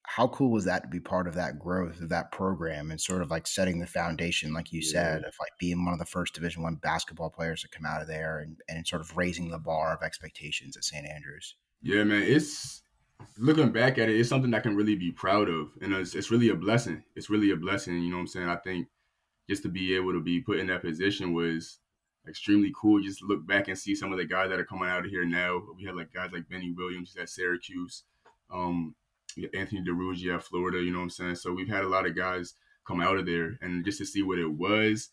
how 0.03 0.29
cool 0.29 0.51
was 0.51 0.65
that 0.65 0.83
to 0.83 0.89
be 0.89 0.99
part 1.01 1.29
of 1.29 1.35
that 1.35 1.59
growth 1.59 2.01
of 2.01 2.09
that 2.09 2.33
program 2.33 2.91
and 2.91 3.01
sort 3.01 3.23
of 3.23 3.31
like 3.31 3.47
setting 3.47 3.79
the 3.81 3.87
foundation, 3.87 4.53
like 4.53 4.73
you 4.73 4.81
Yeah. 4.83 4.91
said, 4.91 5.25
of 5.25 5.35
like 5.39 5.53
being 5.59 5.85
one 5.85 5.93
of 5.93 5.99
the 6.01 6.07
first 6.07 6.35
Division 6.35 6.63
One 6.63 6.77
basketball 6.77 7.31
players 7.31 7.63
to 7.63 7.69
come 7.69 7.85
out 7.87 8.03
of 8.03 8.09
there, 8.09 8.39
and 8.41 8.61
and 8.69 8.87
sort 8.87 9.03
of 9.03 9.17
raising 9.17 9.51
the 9.51 9.59
bar 9.59 9.95
of 9.95 10.03
expectations 10.03 10.77
at 10.77 10.85
St. 10.85 11.07
Andrews. 11.07 11.57
Yeah, 11.83 12.05
man, 12.05 12.23
it's 12.23 12.83
looking 13.37 13.73
back 13.73 13.99
at 13.99 14.09
it, 14.09 14.19
it's 14.19 14.29
something 14.29 14.53
I 14.55 14.61
can 14.61 14.77
really 14.77 14.97
be 14.97 15.13
proud 15.13 15.49
of, 15.49 15.71
and 15.81 15.93
it's, 15.95 16.15
it's 16.15 16.31
really 16.31 16.49
a 16.49 16.55
blessing. 16.55 17.05
It's 17.15 17.31
really 17.31 17.51
a 17.51 17.57
blessing. 17.57 18.03
You 18.03 18.11
know 18.11 18.17
what 18.17 18.23
I'm 18.23 18.27
saying? 18.29 18.49
I 18.49 18.57
think 18.57 18.89
just 19.49 19.63
to 19.65 19.69
be 19.69 19.95
able 19.97 20.13
to 20.13 20.21
be 20.21 20.41
put 20.41 20.59
in 20.59 20.67
that 20.69 20.83
position 20.83 21.33
was 21.35 21.79
extremely 22.29 22.73
cool. 22.81 23.03
Just 23.03 23.23
look 23.23 23.47
back 23.47 23.69
and 23.69 23.79
see 23.79 23.95
some 23.95 24.13
of 24.13 24.19
the 24.19 24.25
guys 24.25 24.51
that 24.51 24.61
are 24.61 24.65
coming 24.65 24.89
out 24.89 25.05
of 25.05 25.11
here 25.11 25.25
now. 25.25 25.63
We 25.77 25.85
had 25.85 25.97
like 25.97 26.13
guys 26.13 26.31
like 26.33 26.49
Benny 26.49 26.73
Williams 26.73 27.17
at 27.21 27.29
Syracuse, 27.29 28.05
um, 28.53 28.95
Anthony 29.55 29.83
Duruji 29.83 30.35
at 30.35 30.43
Florida. 30.43 30.83
You 30.83 30.93
know 30.93 30.99
what 30.99 31.05
I'm 31.05 31.11
saying? 31.11 31.37
So 31.37 31.53
we've 31.53 31.69
had 31.69 31.85
a 31.85 31.89
lot 31.89 32.07
of 32.07 32.17
guys 32.17 32.55
come 32.87 33.01
out 33.01 33.17
of 33.17 33.27
there, 33.27 33.59
and 33.61 33.85
just 33.85 33.99
to 33.99 34.07
see 34.07 34.23
what 34.23 34.39
it 34.39 34.51
was 34.51 35.11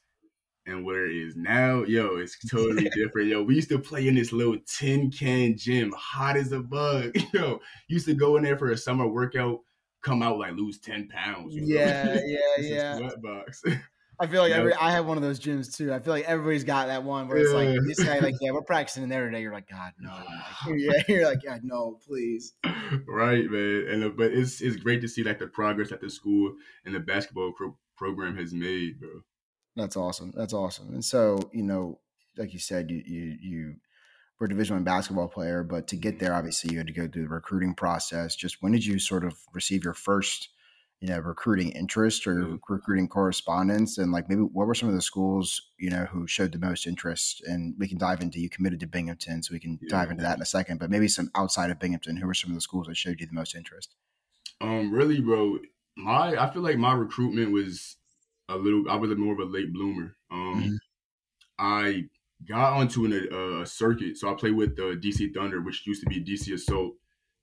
and 0.68 0.84
where 0.84 1.06
it 1.06 1.16
is 1.16 1.36
now, 1.36 1.84
yo, 1.84 2.18
it's 2.18 2.38
totally 2.50 2.90
different. 2.90 3.30
Yo, 3.30 3.42
we 3.42 3.56
used 3.56 3.70
to 3.70 3.80
play 3.80 4.08
in 4.08 4.16
this 4.16 4.32
little 4.32 4.58
tin 4.68 5.10
can 5.10 5.58
gym, 5.58 5.94
hot 5.98 6.38
as 6.38 6.52
a 6.52 6.60
bug. 6.60 7.16
Yo, 7.34 7.60
used 7.88 8.06
to 8.06 8.14
go 8.14 8.36
in 8.36 8.44
there 8.44 8.58
for 8.58 8.72
a 8.72 8.78
summer 8.78 9.08
workout, 9.08 9.60
come 10.04 10.22
out 10.22 10.38
like 10.38 10.54
lose 10.54 10.80
ten 10.80 11.08
pounds. 11.08 11.56
you 11.56 11.62
know? 11.62 11.68
Yeah, 11.68 12.20
yeah, 12.26 12.38
yeah. 12.60 12.98
Sweat 12.98 13.22
box. 13.22 13.64
I 14.20 14.28
feel 14.28 14.42
like 14.42 14.52
every 14.52 14.74
I 14.74 14.92
have 14.92 15.06
one 15.06 15.18
of 15.18 15.24
those 15.24 15.40
gyms 15.40 15.76
too. 15.76 15.94
I 15.94 16.00
feel 16.00 16.14
like 16.14 16.26
everybody's 16.26 16.64
got 16.64 16.88
that 16.88 17.04
one 17.04 17.28
where 17.28 17.38
it's 17.38 17.52
like 17.54 17.68
Yeah. 17.70 17.76
you 17.86 17.94
say 17.94 18.20
like, 18.20 18.36
yeah, 18.42 18.52
we're 18.52 18.64
practicing 18.64 19.04
in 19.04 19.10
there 19.10 19.26
today. 19.26 19.42
You're 19.42 19.54
like, 19.54 19.70
God, 19.70 19.92
no. 20.00 20.10
Like, 20.12 20.26
yeah, 20.80 21.04
you're 21.08 21.26
like, 21.28 21.44
God, 21.46 21.62
no, 21.64 22.00
please. 22.08 22.54
right, 23.08 23.50
man. 23.50 23.86
And 23.90 24.04
uh, 24.04 24.10
but 24.10 24.32
it's 24.32 24.62
it's 24.62 24.76
great 24.78 25.02
to 25.02 25.08
see 25.08 25.24
like 25.24 25.40
the 25.40 25.48
progress 25.48 25.90
that 25.92 26.02
the 26.02 26.10
school 26.10 26.54
and 26.86 26.96
the 26.96 27.00
basketball 27.00 27.52
pro- 27.52 27.78
program 27.96 28.36
has 28.38 28.54
made, 28.54 29.00
bro. 29.00 29.22
That's 29.76 29.96
awesome. 29.96 30.34
That's 30.36 30.54
awesome. 30.54 30.94
And 30.94 31.06
so, 31.06 31.38
you 31.54 31.62
know, 31.64 32.00
like 32.38 32.54
you 32.54 32.60
said, 32.60 32.90
you 32.90 33.04
you 33.06 33.38
you 33.40 33.76
were 34.40 34.46
a 34.46 34.50
Division 34.50 34.76
One 34.78 34.84
basketball 34.84 35.28
player, 35.28 35.64
but 35.64 35.88
to 35.90 35.96
get 35.96 36.20
there, 36.20 36.34
obviously, 36.34 36.72
you 36.72 36.78
had 36.80 36.88
to 36.88 36.94
go 36.94 37.08
through 37.08 37.24
the 37.24 37.30
recruiting 37.30 37.76
process. 37.76 38.36
Just 38.36 38.58
when 38.62 38.72
did 38.72 38.86
you 38.86 38.98
sort 38.98 39.24
of 39.24 39.36
receive 39.54 39.84
your 39.84 39.94
first, 39.94 40.50
you 41.00 41.10
know, 41.10 41.20
recruiting 41.20 41.72
interest 41.72 42.26
or 42.28 42.48
Mhm. 42.48 42.58
recruiting 42.70 43.08
correspondence? 43.08 43.98
And 43.98 44.12
like, 44.12 44.30
maybe 44.30 44.42
what 44.42 44.68
were 44.68 44.76
some 44.76 44.90
of 44.90 44.96
the 44.96 45.02
schools, 45.02 45.72
you 45.80 45.90
know, 45.90 46.06
who 46.06 46.28
showed 46.28 46.52
the 46.52 46.60
most 46.60 46.88
interest? 46.88 47.42
And 47.46 47.76
we 47.78 47.88
can 47.88 47.98
dive 47.98 48.22
into 48.22 48.40
you 48.40 48.50
committed 48.50 48.80
to 48.82 48.88
Binghamton, 48.88 49.44
so 49.44 49.54
we 49.54 49.60
can 49.60 49.82
dive 49.88 50.12
into 50.12 50.24
that 50.24 50.38
in 50.38 50.42
a 50.42 50.46
second. 50.46 50.80
But 50.80 50.90
maybe 50.90 51.08
some 51.08 51.32
outside 51.36 51.72
of 51.72 51.80
Binghamton, 51.80 52.18
who 52.18 52.28
were 52.28 52.34
some 52.34 52.52
of 52.52 52.56
the 52.56 52.62
schools 52.62 52.88
that 52.88 52.96
showed 52.98 53.20
you 53.22 53.28
the 53.28 53.34
most 53.34 53.56
interest? 53.56 53.96
Um, 54.62 54.92
really, 54.92 55.22
bro. 55.22 55.60
My 55.96 56.36
I 56.42 56.52
feel 56.52 56.62
like 56.62 56.78
my 56.78 56.94
recruitment 56.94 57.52
was 57.52 57.98
a 58.50 58.58
little. 58.58 58.90
I 58.90 58.96
was 58.96 59.12
a 59.12 59.16
more 59.16 59.34
of 59.34 59.40
a 59.40 59.46
late 59.46 59.74
bloomer. 59.74 60.16
Um, 60.32 60.70
Mhm. 60.70 60.78
I 61.60 62.10
got 62.48 62.74
onto 62.74 63.06
an, 63.06 63.14
a, 63.32 63.62
a 63.64 63.66
circuit, 63.68 64.18
so 64.18 64.32
I 64.32 64.36
played 64.36 64.56
with 64.56 64.76
the 64.78 64.98
DC 65.00 65.32
Thunder, 65.32 65.62
which 65.62 65.88
used 65.88 66.04
to 66.04 66.10
be 66.10 66.22
DC 66.22 66.54
Assault. 66.54 66.96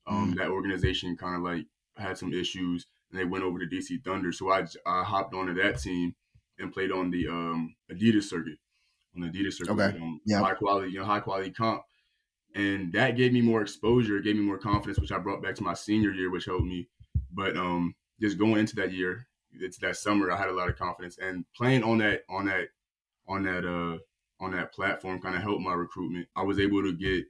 Um, 0.06 0.34
that 0.36 0.48
organization 0.50 1.16
kind 1.16 1.36
of 1.36 1.42
like 1.42 1.66
had 1.96 2.18
some 2.18 2.34
issues, 2.34 2.86
and 3.14 3.20
they 3.20 3.24
went 3.30 3.44
over 3.44 3.58
to 3.58 3.66
DC 3.66 3.98
Thunder. 3.98 4.32
So 4.32 4.50
I 4.50 4.66
I 4.86 5.04
hopped 5.04 5.34
onto 5.34 5.54
that 5.54 5.78
team 5.80 6.14
and 6.58 6.72
played 6.72 6.92
on 6.92 7.10
the 7.10 7.28
um 7.28 7.76
Adidas 7.90 8.24
circuit, 8.24 8.58
on 9.14 9.22
the 9.22 9.28
Adidas 9.28 9.54
circuit, 9.54 9.72
Okay. 9.72 9.98
um, 10.00 10.20
Yeah. 10.26 10.40
high 10.42 10.54
quality, 10.54 10.92
you 10.92 10.98
know, 11.00 11.04
high 11.06 11.20
quality 11.20 11.50
comp. 11.50 11.82
And 12.54 12.92
that 12.92 13.16
gave 13.16 13.32
me 13.32 13.40
more 13.42 13.62
exposure, 13.62 14.16
it 14.18 14.24
gave 14.24 14.36
me 14.36 14.42
more 14.42 14.58
confidence, 14.58 14.98
which 15.00 15.12
I 15.12 15.18
brought 15.18 15.42
back 15.42 15.56
to 15.56 15.62
my 15.64 15.74
senior 15.74 16.12
year, 16.12 16.30
which 16.30 16.44
helped 16.44 16.64
me. 16.66 16.88
But 17.32 17.56
um, 17.56 17.94
just 18.20 18.38
going 18.38 18.58
into 18.60 18.76
that 18.76 18.92
year, 18.92 19.26
it's 19.52 19.78
that 19.78 19.96
summer, 19.96 20.30
I 20.30 20.36
had 20.36 20.48
a 20.48 20.52
lot 20.54 20.68
of 20.68 20.76
confidence, 20.76 21.18
and 21.18 21.44
playing 21.56 21.82
on 21.84 21.98
that 21.98 22.22
on 22.28 22.46
that 22.46 22.68
on 23.28 23.44
that 23.44 23.64
uh 23.64 23.98
on 24.40 24.52
that 24.52 24.72
platform 24.72 25.20
kind 25.20 25.36
of 25.36 25.42
helped 25.42 25.62
my 25.62 25.74
recruitment. 25.74 26.28
I 26.36 26.42
was 26.42 26.58
able 26.60 26.82
to 26.82 26.92
get 26.92 27.26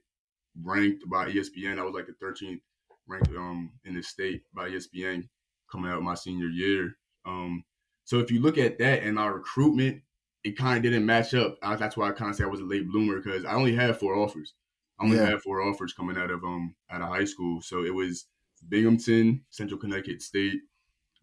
ranked 0.63 1.07
by 1.09 1.29
ESPN. 1.29 1.79
I 1.79 1.83
was 1.83 1.93
like 1.93 2.07
the 2.07 2.13
13th 2.13 2.61
ranked 3.07 3.29
um 3.29 3.73
in 3.85 3.95
the 3.95 4.03
state 4.03 4.43
by 4.53 4.69
ESPN 4.69 5.29
coming 5.75 5.91
out 5.91 6.01
my 6.01 6.15
senior 6.15 6.47
year. 6.47 6.95
Um, 7.25 7.63
so 8.05 8.19
if 8.19 8.31
you 8.31 8.41
look 8.41 8.57
at 8.57 8.79
that 8.79 9.03
and 9.03 9.19
our 9.19 9.33
recruitment, 9.33 10.01
it 10.43 10.57
kind 10.57 10.77
of 10.77 10.83
didn't 10.83 11.05
match 11.05 11.33
up. 11.33 11.57
I, 11.61 11.75
that's 11.75 11.97
why 11.97 12.07
I 12.07 12.11
kind 12.11 12.29
of 12.29 12.37
say 12.37 12.43
I 12.43 12.47
was 12.47 12.59
a 12.59 12.65
late 12.65 12.87
bloomer 12.87 13.19
because 13.19 13.45
I 13.45 13.53
only 13.53 13.75
had 13.75 13.97
four 13.97 14.15
offers. 14.15 14.53
I 14.99 15.03
only 15.03 15.17
yeah. 15.17 15.25
had 15.25 15.41
four 15.41 15.61
offers 15.61 15.93
coming 15.93 16.17
out 16.17 16.31
of 16.31 16.43
um 16.43 16.75
out 16.89 17.01
of 17.01 17.09
high 17.09 17.25
school. 17.25 17.61
So 17.61 17.83
it 17.83 17.93
was 17.93 18.27
Binghamton, 18.69 19.43
Central 19.49 19.79
Connecticut 19.79 20.21
State, 20.21 20.61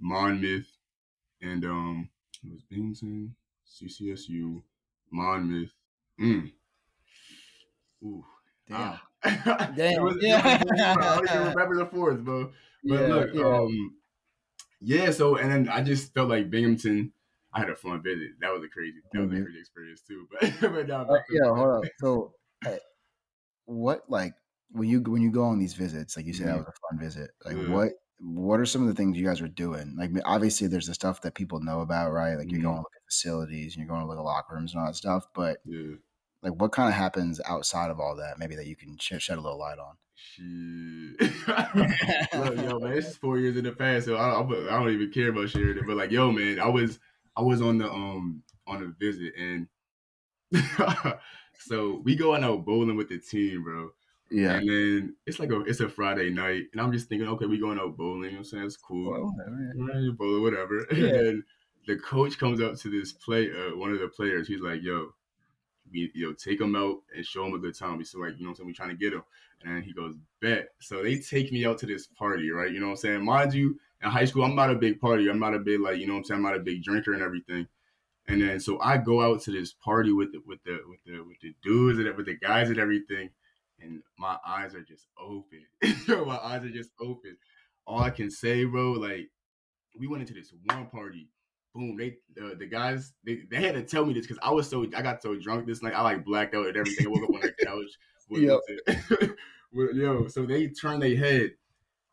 Monmouth, 0.01 0.67
and 1.41 1.65
um 1.65 2.09
it 2.45 2.53
was 2.53 2.63
Binghamton, 2.69 3.35
CCSU, 3.67 4.63
Monmouth. 5.13 5.73
Mm. 6.21 6.51
Ooh. 8.05 8.25
Damn. 8.69 8.99
Ah. 9.25 9.71
Damn. 9.77 10.03
was, 10.03 10.17
yeah. 10.21 10.41
I 10.45 11.17
don't 11.17 11.31
even 11.31 11.49
remember 11.49 11.77
the 11.77 11.87
fourth, 11.87 12.19
bro. 12.21 12.51
But 12.85 12.95
yeah, 13.01 13.07
look, 13.07 13.31
yeah. 13.35 13.45
um, 13.45 13.95
yeah. 14.83 15.11
So 15.11 15.37
and 15.37 15.51
then 15.51 15.69
I 15.69 15.83
just 15.83 16.13
felt 16.15 16.29
like 16.29 16.51
Binghamton. 16.51 17.13
I 17.55 17.61
had 17.61 17.69
a 17.69 17.77
fun 17.77 18.03
visit. 18.03 18.31
That 18.41 18.51
was 18.51 18.65
a 18.65 18.69
crazy. 18.69 18.97
That 19.13 19.21
was 19.21 19.29
mm-hmm. 19.29 19.43
a 19.43 19.45
crazy 19.45 19.61
experience 19.61 20.03
too. 20.09 20.27
But 20.41 20.73
but 20.73 20.89
no, 20.89 21.01
uh, 21.03 21.19
yeah, 21.31 21.55
hold 21.55 21.69
on. 21.69 21.83
So, 22.01 22.33
hey, 22.65 22.79
what 23.67 24.05
like 24.09 24.33
when 24.71 24.89
you 24.89 25.01
when 25.01 25.21
you 25.21 25.31
go 25.31 25.45
on 25.45 25.59
these 25.59 25.75
visits, 25.75 26.17
like 26.17 26.27
you 26.27 26.33
said, 26.33 26.47
mm-hmm. 26.47 26.57
that 26.57 26.67
was 26.67 26.69
a 26.69 26.97
fun 26.97 26.99
visit. 26.99 27.31
Like 27.45 27.57
yeah. 27.57 27.75
what 27.75 27.93
what 28.23 28.61
are 28.61 28.67
some 28.67 28.83
of 28.83 28.89
the 28.89 28.95
things 28.95 29.19
you 29.19 29.27
guys 29.27 29.41
are 29.41 29.49
doing? 29.49 29.97
Like 29.99 30.11
obviously 30.25 30.69
there's 30.69 30.87
the 30.87 30.95
stuff 30.95 31.21
that 31.23 31.35
people 31.35 31.61
know 31.61 31.81
about, 31.81 32.13
right? 32.13 32.35
Like 32.35 32.47
mm-hmm. 32.47 32.51
you're 32.51 32.63
going 32.63 32.77
to 32.77 32.81
look 32.81 32.93
at 32.97 33.13
facilities 33.13 33.75
and 33.75 33.85
you're 33.85 33.89
going 33.89 34.01
to 34.01 34.07
look 34.07 34.19
at 34.19 34.25
locker 34.25 34.55
rooms 34.55 34.73
and 34.73 34.81
all 34.81 34.87
that 34.87 34.95
stuff. 34.95 35.25
But 35.35 35.59
yeah. 35.65 35.97
Like 36.43 36.61
what 36.61 36.73
kind 36.73 36.89
of 36.89 36.95
happens 36.95 37.41
outside 37.47 37.91
of 37.91 38.01
all 38.01 38.17
that? 38.17 38.39
Maybe 38.39 38.57
that 38.57 38.67
you 38.67 38.77
can 38.77 38.97
sh- 38.99 39.15
shed 39.19 39.39
a 39.39 39.41
little 39.41 39.59
light 39.59 39.79
on. 39.79 39.97
Shit. 40.15 41.31
Look, 42.35 42.57
yo, 42.57 42.79
man, 42.79 42.93
it's 42.93 43.17
four 43.17 43.39
years 43.39 43.57
in 43.57 43.65
the 43.65 43.73
past, 43.73 44.07
so 44.07 44.17
I, 44.17 44.31
I, 44.31 44.41
I 44.41 44.79
don't 44.79 44.91
even 44.91 45.11
care 45.11 45.31
about 45.31 45.51
sharing 45.51 45.79
it. 45.79 45.87
But 45.87 45.97
like, 45.97 46.11
yo, 46.11 46.31
man, 46.31 46.61
I 46.61 46.69
was 46.69 46.99
I 47.37 47.43
was 47.43 47.63
on 47.63 47.79
the 47.79 47.91
um 47.91 48.43
on 48.67 48.83
a 48.83 48.87
visit 48.87 49.35
and 49.37 49.67
so 51.59 52.01
we 52.05 52.15
go 52.15 52.35
out 52.35 52.65
bowling 52.65 52.97
with 52.97 53.09
the 53.09 53.19
team, 53.19 53.65
bro. 53.65 53.91
Yeah. 54.31 54.55
And 54.55 54.69
then 54.69 55.17
it's 55.27 55.39
like 55.39 55.51
a 55.51 55.61
it's 55.61 55.81
a 55.81 55.89
Friday 55.89 56.31
night, 56.31 56.65
and 56.73 56.81
I'm 56.81 56.93
just 56.93 57.09
thinking, 57.09 57.29
okay, 57.29 57.47
we 57.47 57.59
going 57.59 57.79
out 57.79 57.97
bowling. 57.97 58.25
You 58.25 58.31
know 58.31 58.33
what 58.33 58.39
I'm 58.39 58.45
saying? 58.45 58.65
It's 58.65 58.77
cool. 58.77 59.11
Well, 59.13 59.35
whatever. 59.37 60.13
Bowling, 60.13 60.43
whatever. 60.43 60.87
Yeah. 60.93 61.29
And 61.29 61.43
the 61.87 61.97
coach 61.97 62.39
comes 62.39 62.61
up 62.61 62.77
to 62.77 62.91
this 62.91 63.13
play, 63.13 63.51
uh, 63.51 63.77
one 63.77 63.93
of 63.93 64.01
the 64.01 64.09
players. 64.09 64.49
He's 64.49 64.61
like, 64.61 64.83
"Yo, 64.83 65.13
we, 65.93 66.11
you 66.15 66.27
know, 66.27 66.33
take 66.33 66.61
him 66.61 66.75
out 66.75 66.99
and 67.15 67.25
show 67.25 67.47
him 67.47 67.55
a 67.55 67.59
good 67.59 67.77
time." 67.77 67.99
We 67.99 68.05
still 68.05 68.23
like, 68.23 68.39
you 68.39 68.45
know, 68.45 68.51
what 68.51 68.51
I'm 68.51 68.57
saying 68.57 68.67
we 68.67 68.73
trying 68.73 68.91
to 68.91 68.97
get 68.97 69.13
him. 69.13 69.23
And 69.65 69.85
he 69.85 69.93
goes, 69.93 70.15
"Bet." 70.41 70.69
So 70.81 71.03
they 71.03 71.19
take 71.19 71.53
me 71.53 71.65
out 71.67 71.79
to 71.79 71.87
this 71.87 72.07
party, 72.07 72.51
right? 72.51 72.73
You 72.73 72.81
know 72.81 72.87
what 72.87 72.93
I'm 72.93 72.97
saying? 72.99 73.25
Mind 73.25 73.55
you, 73.55 73.79
in 74.03 74.11
high 74.11 74.25
school, 74.25 74.45
I'm 74.45 74.57
not 74.57 74.71
a 74.71 74.75
big 74.75 75.01
party. 75.01 75.29
I'm 75.29 75.39
not 75.39 75.55
a 75.55 75.59
big 75.59 75.81
like, 75.81 75.99
you 75.99 76.07
know 76.07 76.15
what 76.15 76.21
I'm 76.21 76.25
saying? 76.25 76.39
I'm 76.39 76.45
not 76.45 76.57
a 76.57 76.61
big 76.61 76.83
drinker 76.83 77.13
and 77.13 77.23
everything. 77.23 77.67
And 78.29 78.41
then 78.41 78.61
so 78.61 78.81
I 78.81 78.99
go 78.99 79.21
out 79.23 79.43
to 79.43 79.51
this 79.51 79.73
party 79.73 80.13
with 80.13 80.33
the 80.33 80.43
with 80.47 80.63
the 80.65 80.81
with 80.89 81.01
the 81.05 81.23
with 81.23 81.41
the 81.41 81.55
dudes 81.63 81.99
and 81.99 82.17
with 82.17 82.27
the 82.27 82.37
guys 82.37 82.71
and 82.71 82.79
everything 82.79 83.31
and 83.83 84.03
my 84.19 84.37
eyes 84.47 84.75
are 84.75 84.83
just 84.83 85.07
open. 85.21 85.65
my 86.27 86.39
eyes 86.39 86.65
are 86.65 86.71
just 86.71 86.91
open. 87.01 87.37
All 87.87 88.01
I 88.01 88.11
can 88.11 88.31
say, 88.31 88.65
bro, 88.65 88.93
like 88.93 89.29
we 89.99 90.07
went 90.07 90.23
into 90.23 90.35
this 90.35 90.53
one 90.67 90.87
party. 90.87 91.29
Boom, 91.75 91.97
they 91.97 92.17
uh, 92.43 92.55
the 92.59 92.67
guys 92.67 93.13
they, 93.25 93.41
they 93.51 93.63
had 93.63 93.75
to 93.75 93.83
tell 93.83 94.05
me 94.05 94.13
this 94.13 94.27
because 94.27 94.39
I 94.43 94.51
was 94.51 94.69
so 94.69 94.85
I 94.95 95.03
got 95.03 95.23
so 95.23 95.35
drunk 95.37 95.67
this 95.67 95.83
night. 95.83 95.95
I 95.95 96.03
like 96.03 96.25
blacked 96.25 96.55
out 96.55 96.67
and 96.67 96.77
everything. 96.77 97.07
I 97.07 97.11
woke 97.11 97.23
up 97.23 97.35
on 97.35 97.41
the 97.41 97.65
couch. 97.65 97.91
With, 98.29 98.43
yep. 98.43 98.61
with, 99.75 99.95
yo, 99.95 100.27
so 100.29 100.47
they 100.47 100.69
turned 100.69 101.03
their 101.03 101.17
head 101.17 101.51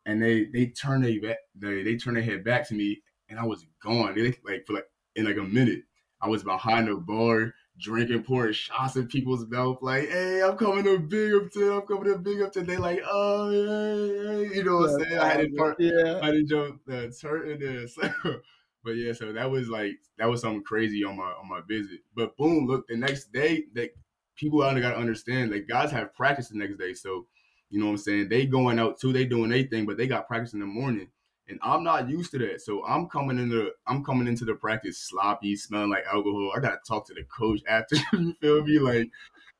and 0.04 0.20
they 0.20 0.46
they 0.46 0.66
turned 0.66 1.04
they 1.04 1.18
they 1.54 1.82
they 1.82 1.96
turned 1.96 2.16
their 2.16 2.22
head 2.22 2.44
back 2.44 2.68
to 2.68 2.74
me 2.74 3.00
and 3.30 3.38
I 3.38 3.44
was 3.46 3.64
gone. 3.82 4.14
They 4.14 4.36
like 4.44 4.66
for 4.66 4.74
like 4.74 4.84
in 5.16 5.24
like 5.24 5.38
a 5.38 5.42
minute. 5.42 5.84
I 6.20 6.28
was 6.28 6.42
behind 6.42 6.88
the 6.88 6.96
bar 6.96 7.54
drinking, 7.80 8.22
pouring 8.22 8.52
shots 8.52 8.96
in 8.96 9.06
people's 9.06 9.46
mouth, 9.48 9.78
like, 9.80 10.08
hey, 10.08 10.42
I'm 10.42 10.56
coming 10.56 10.86
up 10.86 11.08
big 11.08 11.32
up 11.34 11.50
to 11.52 11.72
I'm 11.72 11.82
coming 11.82 12.12
up 12.12 12.22
big 12.22 12.40
up 12.42 12.52
to 12.52 12.62
They 12.62 12.76
like, 12.76 13.00
oh, 13.10 13.50
yeah, 13.50 14.42
yeah. 14.42 14.54
you 14.54 14.64
know 14.64 14.76
what 14.76 14.90
I'm 14.90 15.00
saying? 15.00 15.18
I 15.18 15.28
had 15.28 15.40
to 15.40 15.74
yeah. 15.78 16.20
I 16.22 16.26
had 16.26 16.32
to 16.32 16.44
jump 16.44 16.80
the 16.86 17.14
turn 17.20 17.50
in 17.50 17.60
there. 17.60 17.88
So, 17.88 18.40
but 18.84 18.92
yeah, 18.92 19.12
so 19.12 19.32
that 19.32 19.50
was 19.50 19.68
like 19.68 19.92
that 20.18 20.28
was 20.28 20.40
something 20.40 20.62
crazy 20.62 21.04
on 21.04 21.16
my 21.16 21.24
on 21.24 21.48
my 21.48 21.60
visit. 21.68 22.00
But 22.14 22.36
boom, 22.36 22.66
look, 22.66 22.86
the 22.88 22.96
next 22.96 23.32
day, 23.32 23.64
that 23.74 23.90
people 24.36 24.62
out 24.62 24.80
gotta 24.80 24.96
understand, 24.96 25.50
like 25.50 25.68
guys 25.68 25.90
have 25.90 26.14
practice 26.14 26.48
the 26.48 26.58
next 26.58 26.76
day. 26.76 26.94
So, 26.94 27.26
you 27.70 27.78
know 27.78 27.86
what 27.86 27.92
I'm 27.92 27.98
saying? 27.98 28.28
They 28.28 28.46
going 28.46 28.78
out 28.78 28.98
too, 28.98 29.12
they 29.12 29.24
doing 29.24 29.50
their 29.50 29.64
thing, 29.64 29.86
but 29.86 29.96
they 29.96 30.06
got 30.06 30.28
practice 30.28 30.54
in 30.54 30.60
the 30.60 30.66
morning 30.66 31.08
and 31.50 31.58
I'm 31.62 31.82
not 31.82 32.08
used 32.08 32.30
to 32.30 32.38
that. 32.38 32.62
So 32.62 32.84
I'm 32.86 33.08
coming 33.08 33.38
into 33.38 33.72
I'm 33.86 34.04
coming 34.04 34.28
into 34.28 34.44
the 34.44 34.54
practice 34.54 34.98
sloppy, 34.98 35.56
smelling 35.56 35.90
like 35.90 36.04
alcohol. 36.06 36.52
I 36.56 36.60
gotta 36.60 36.78
talk 36.86 37.06
to 37.08 37.14
the 37.14 37.24
coach 37.24 37.60
after. 37.68 37.96
you 38.12 38.34
feel 38.40 38.64
me? 38.64 38.78
Like 38.78 39.10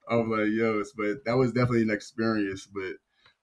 I'm 0.09 0.31
like, 0.31 0.49
yo, 0.51 0.83
but 0.97 1.25
that 1.27 1.37
was 1.37 1.53
definitely 1.53 1.83
an 1.83 1.91
experience. 1.91 2.67
But 2.67 2.95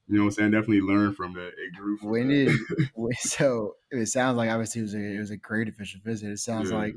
you 0.08 0.18
know 0.18 0.24
what 0.24 0.28
I'm 0.28 0.32
saying? 0.32 0.52
Definitely 0.52 0.82
learned 0.82 1.16
from 1.16 1.34
that. 1.34 1.48
It 1.48 1.76
grew 1.76 1.98
from 1.98 2.10
when. 2.10 2.32
It, 2.32 3.18
so 3.20 3.76
it 3.92 4.08
sounds 4.08 4.38
like 4.38 4.50
obviously 4.50 4.80
it 4.80 4.84
was 4.84 4.96
a 4.96 5.00
it 5.00 5.20
was 5.20 5.32
a 5.32 5.38
great 5.38 5.68
official 5.68 6.00
visit. 6.04 6.32
It 6.32 6.40
sounds 6.40 6.72
yeah. 6.72 6.78
like 6.78 6.96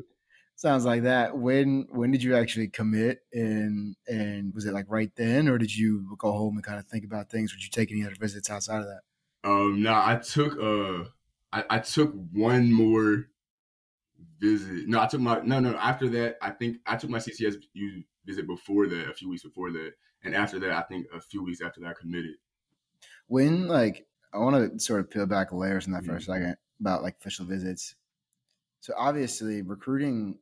sounds 0.54 0.84
like 0.84 1.02
that. 1.02 1.36
When 1.36 1.88
when 1.90 2.12
did 2.12 2.22
you 2.22 2.36
actually 2.36 2.68
commit 2.68 3.20
and 3.32 3.96
and 4.06 4.54
was 4.54 4.64
it 4.64 4.74
like 4.74 4.86
right 4.88 5.10
then 5.16 5.48
or 5.48 5.58
did 5.58 5.74
you 5.74 6.16
go 6.18 6.30
home 6.32 6.56
and 6.56 6.64
kind 6.64 6.78
of 6.78 6.86
think 6.86 7.04
about 7.04 7.30
things? 7.30 7.52
Would 7.52 7.64
you 7.64 7.70
take 7.70 7.90
any 7.90 8.04
other 8.04 8.16
visits 8.18 8.48
outside 8.48 8.80
of 8.80 8.86
that? 8.86 9.00
Um 9.42 9.82
no, 9.82 9.92
I 9.92 10.16
took 10.16 10.58
uh 10.60 11.08
I, 11.52 11.64
I 11.68 11.78
took 11.80 12.14
one 12.32 12.72
more 12.72 13.26
visit. 14.38 14.88
No, 14.88 15.00
I 15.00 15.06
took 15.06 15.20
my 15.20 15.40
no 15.40 15.58
no. 15.58 15.74
After 15.76 16.08
that, 16.10 16.36
I 16.40 16.50
think 16.50 16.78
I 16.86 16.96
took 16.96 17.10
my 17.10 17.18
CCSU 17.18 18.04
visit 18.24 18.46
before 18.46 18.86
that, 18.86 19.08
a 19.08 19.14
few 19.14 19.28
weeks 19.28 19.42
before 19.42 19.72
that, 19.72 19.92
and 20.22 20.34
after 20.34 20.58
that, 20.60 20.70
I 20.70 20.82
think 20.82 21.06
a 21.12 21.20
few 21.20 21.42
weeks 21.42 21.60
after 21.60 21.80
that, 21.80 21.90
I 21.90 22.00
committed. 22.00 22.34
When 23.30 23.68
like 23.68 24.08
I 24.34 24.38
want 24.38 24.72
to 24.72 24.78
sort 24.80 24.98
of 24.98 25.08
peel 25.08 25.24
back 25.24 25.52
layers 25.52 25.86
in 25.86 25.92
that 25.92 26.02
mm-hmm. 26.02 26.10
for 26.10 26.16
a 26.16 26.18
mm-hmm. 26.18 26.32
second 26.32 26.56
about 26.80 27.04
like 27.04 27.14
official 27.20 27.46
visits. 27.46 27.94
So 28.80 28.92
obviously, 28.98 29.62
recruiting, 29.62 30.38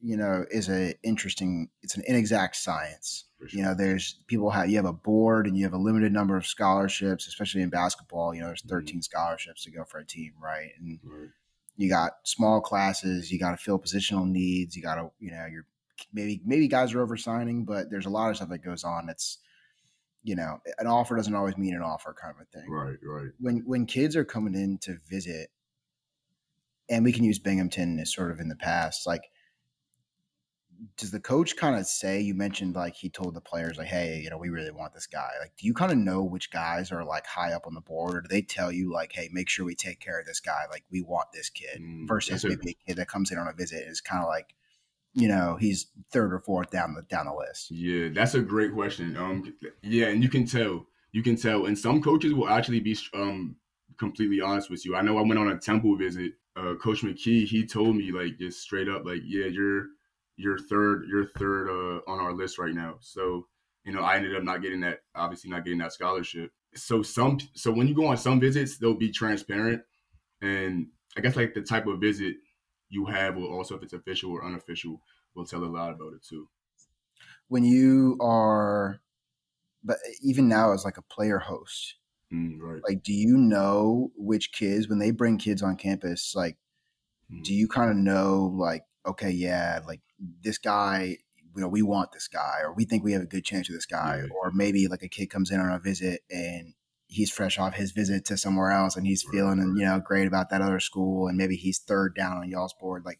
you 0.00 0.16
know, 0.16 0.44
is 0.48 0.68
a 0.68 0.94
interesting. 1.02 1.68
It's 1.82 1.96
an 1.96 2.04
inexact 2.06 2.54
science. 2.54 3.24
Sure. 3.40 3.48
You 3.50 3.64
know, 3.64 3.74
there's 3.74 4.20
people 4.28 4.50
have 4.50 4.70
you 4.70 4.76
have 4.76 4.84
a 4.84 4.92
board 4.92 5.48
and 5.48 5.56
you 5.56 5.64
have 5.64 5.72
a 5.72 5.78
limited 5.78 6.12
number 6.12 6.36
of 6.36 6.46
scholarships, 6.46 7.26
especially 7.26 7.62
in 7.62 7.70
basketball. 7.70 8.32
You 8.32 8.42
know, 8.42 8.46
there's 8.46 8.62
13 8.62 8.94
mm-hmm. 8.94 9.00
scholarships 9.00 9.64
to 9.64 9.72
go 9.72 9.82
for 9.82 9.98
a 9.98 10.06
team, 10.06 10.34
right? 10.40 10.70
And 10.78 11.00
right. 11.04 11.30
you 11.76 11.88
got 11.88 12.12
small 12.22 12.60
classes. 12.60 13.32
You 13.32 13.40
got 13.40 13.50
to 13.50 13.56
fill 13.56 13.80
positional 13.80 14.28
needs. 14.30 14.76
You 14.76 14.82
got 14.82 14.94
to, 14.94 15.10
you 15.18 15.32
know, 15.32 15.46
you're 15.50 15.66
maybe 16.12 16.40
maybe 16.44 16.68
guys 16.68 16.94
are 16.94 17.00
oversigning, 17.00 17.64
but 17.64 17.90
there's 17.90 18.06
a 18.06 18.10
lot 18.10 18.30
of 18.30 18.36
stuff 18.36 18.50
that 18.50 18.64
goes 18.64 18.84
on. 18.84 19.06
That's 19.06 19.38
you 20.22 20.36
know, 20.36 20.58
an 20.78 20.86
offer 20.86 21.16
doesn't 21.16 21.34
always 21.34 21.56
mean 21.56 21.74
an 21.74 21.82
offer, 21.82 22.14
kind 22.20 22.34
of 22.34 22.42
a 22.42 22.58
thing. 22.58 22.70
Right, 22.70 22.96
right. 23.02 23.30
When 23.40 23.62
when 23.66 23.86
kids 23.86 24.16
are 24.16 24.24
coming 24.24 24.54
in 24.54 24.78
to 24.82 24.98
visit, 25.08 25.50
and 26.88 27.04
we 27.04 27.12
can 27.12 27.24
use 27.24 27.38
Binghamton 27.38 27.98
as 27.98 28.12
sort 28.12 28.30
of 28.30 28.40
in 28.40 28.48
the 28.48 28.56
past, 28.56 29.06
like 29.06 29.22
does 30.96 31.10
the 31.10 31.20
coach 31.20 31.56
kind 31.56 31.76
of 31.76 31.86
say 31.86 32.20
you 32.20 32.34
mentioned 32.34 32.74
like 32.74 32.94
he 32.94 33.08
told 33.08 33.34
the 33.34 33.40
players 33.40 33.78
like 33.78 33.88
hey 33.88 34.20
you 34.22 34.30
know 34.30 34.38
we 34.38 34.48
really 34.48 34.70
want 34.70 34.94
this 34.94 35.06
guy 35.06 35.30
like 35.40 35.52
do 35.58 35.66
you 35.66 35.74
kind 35.74 35.90
of 35.90 35.98
know 35.98 36.22
which 36.22 36.50
guys 36.50 36.92
are 36.92 37.04
like 37.04 37.26
high 37.26 37.52
up 37.52 37.66
on 37.66 37.74
the 37.74 37.80
board 37.80 38.14
or 38.14 38.20
do 38.20 38.28
they 38.28 38.42
tell 38.42 38.70
you 38.70 38.92
like 38.92 39.12
hey 39.12 39.28
make 39.32 39.48
sure 39.48 39.64
we 39.64 39.74
take 39.74 39.98
care 39.98 40.20
of 40.20 40.26
this 40.26 40.40
guy 40.40 40.62
like 40.70 40.84
we 40.90 41.02
want 41.02 41.26
this 41.32 41.50
kid 41.50 41.80
mm, 41.80 42.06
versus 42.06 42.44
maybe 42.44 42.70
a 42.70 42.86
kid 42.86 42.96
that 42.96 43.08
comes 43.08 43.30
in 43.32 43.38
on 43.38 43.48
a 43.48 43.52
visit 43.52 43.86
is 43.88 44.00
kind 44.00 44.22
of 44.22 44.28
like 44.28 44.54
you 45.18 45.28
know 45.28 45.56
he's 45.58 45.86
third 46.12 46.32
or 46.32 46.38
fourth 46.38 46.70
down 46.70 46.94
the 46.94 47.02
down 47.02 47.26
the 47.26 47.34
list. 47.34 47.70
Yeah 47.70 48.08
that's 48.12 48.34
a 48.34 48.40
great 48.40 48.72
question. 48.72 49.16
Um 49.16 49.54
yeah 49.82 50.06
and 50.06 50.22
you 50.22 50.28
can 50.28 50.46
tell 50.46 50.86
you 51.12 51.22
can 51.22 51.36
tell 51.36 51.66
and 51.66 51.76
some 51.76 52.00
coaches 52.00 52.32
will 52.32 52.48
actually 52.48 52.80
be 52.80 52.96
um 53.14 53.56
completely 53.98 54.40
honest 54.40 54.70
with 54.70 54.84
you. 54.86 54.94
I 54.94 55.02
know 55.02 55.18
i 55.18 55.22
went 55.22 55.38
on 55.38 55.48
a 55.48 55.58
temple 55.58 55.96
visit 55.96 56.32
uh 56.56 56.74
coach 56.76 57.02
McKie 57.02 57.46
he 57.46 57.66
told 57.66 57.96
me 57.96 58.12
like 58.12 58.38
just 58.38 58.60
straight 58.60 58.88
up 58.88 59.04
like 59.04 59.22
yeah 59.24 59.46
you're 59.46 59.86
you're 60.36 60.58
third 60.58 61.06
you're 61.08 61.26
third 61.26 61.68
uh, 61.68 62.10
on 62.10 62.20
our 62.20 62.32
list 62.32 62.58
right 62.58 62.74
now. 62.74 62.98
So 63.00 63.46
you 63.84 63.92
know 63.92 64.02
i 64.02 64.16
ended 64.16 64.36
up 64.36 64.44
not 64.44 64.62
getting 64.62 64.80
that 64.80 65.00
obviously 65.16 65.50
not 65.50 65.64
getting 65.64 65.80
that 65.80 65.92
scholarship. 65.92 66.52
So 66.76 67.02
some 67.02 67.40
so 67.54 67.72
when 67.72 67.88
you 67.88 67.94
go 67.94 68.06
on 68.06 68.16
some 68.16 68.38
visits 68.38 68.78
they'll 68.78 68.94
be 68.94 69.10
transparent 69.10 69.82
and 70.40 70.86
i 71.16 71.20
guess 71.20 71.34
like 71.34 71.54
the 71.54 71.62
type 71.62 71.86
of 71.88 71.98
visit 72.00 72.36
you 72.88 73.06
have 73.06 73.36
will 73.36 73.52
also 73.52 73.76
if 73.76 73.82
it's 73.82 73.92
official 73.92 74.30
or 74.30 74.44
unofficial 74.44 75.00
will 75.34 75.46
tell 75.46 75.64
a 75.64 75.66
lot 75.66 75.92
about 75.92 76.12
it 76.14 76.22
too 76.22 76.48
when 77.48 77.64
you 77.64 78.16
are 78.20 79.00
but 79.84 79.98
even 80.22 80.48
now 80.48 80.72
as 80.72 80.84
like 80.84 80.98
a 80.98 81.02
player 81.02 81.38
host 81.38 81.96
mm, 82.32 82.56
right. 82.60 82.82
like 82.86 83.02
do 83.02 83.12
you 83.12 83.36
know 83.36 84.10
which 84.16 84.52
kids 84.52 84.88
when 84.88 84.98
they 84.98 85.10
bring 85.10 85.38
kids 85.38 85.62
on 85.62 85.76
campus 85.76 86.34
like 86.34 86.56
mm. 87.32 87.42
do 87.44 87.54
you 87.54 87.68
kind 87.68 87.90
of 87.90 87.96
know 87.96 88.52
like 88.56 88.82
okay 89.06 89.30
yeah 89.30 89.80
like 89.86 90.00
this 90.42 90.58
guy, 90.58 91.16
you 91.54 91.62
know, 91.62 91.68
we 91.68 91.82
want 91.82 92.12
this 92.12 92.28
guy, 92.28 92.58
or 92.62 92.72
we 92.72 92.84
think 92.84 93.02
we 93.02 93.12
have 93.12 93.22
a 93.22 93.26
good 93.26 93.44
chance 93.44 93.68
with 93.68 93.76
this 93.76 93.86
guy, 93.86 94.22
yeah. 94.22 94.28
or 94.34 94.50
maybe 94.52 94.88
like 94.88 95.02
a 95.02 95.08
kid 95.08 95.26
comes 95.26 95.50
in 95.50 95.60
on 95.60 95.72
a 95.72 95.78
visit 95.78 96.22
and 96.30 96.74
he's 97.08 97.30
fresh 97.30 97.58
off 97.58 97.74
his 97.74 97.90
visit 97.90 98.24
to 98.26 98.36
somewhere 98.36 98.70
else 98.70 98.96
and 98.96 99.06
he's 99.06 99.22
feeling 99.22 99.74
you 99.76 99.84
know 99.84 99.98
great 99.98 100.28
about 100.28 100.50
that 100.50 100.60
other 100.60 100.78
school 100.80 101.26
and 101.26 101.36
maybe 101.36 101.56
he's 101.56 101.78
third 101.78 102.14
down 102.14 102.36
on 102.36 102.48
y'all's 102.48 102.74
board 102.80 103.02
like 103.04 103.18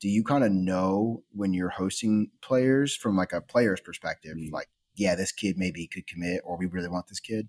do 0.00 0.08
you 0.08 0.24
kind 0.24 0.42
of 0.42 0.50
know 0.50 1.22
when 1.32 1.52
you're 1.52 1.68
hosting 1.68 2.30
players 2.40 2.96
from 2.96 3.16
like 3.16 3.32
a 3.32 3.40
player's 3.40 3.80
perspective 3.80 4.36
mm-hmm. 4.36 4.52
like 4.52 4.68
yeah 4.96 5.14
this 5.14 5.32
kid 5.32 5.56
maybe 5.56 5.86
could 5.86 6.06
commit 6.06 6.40
or 6.44 6.56
we 6.56 6.66
really 6.66 6.88
want 6.88 7.06
this 7.06 7.20
kid? 7.20 7.48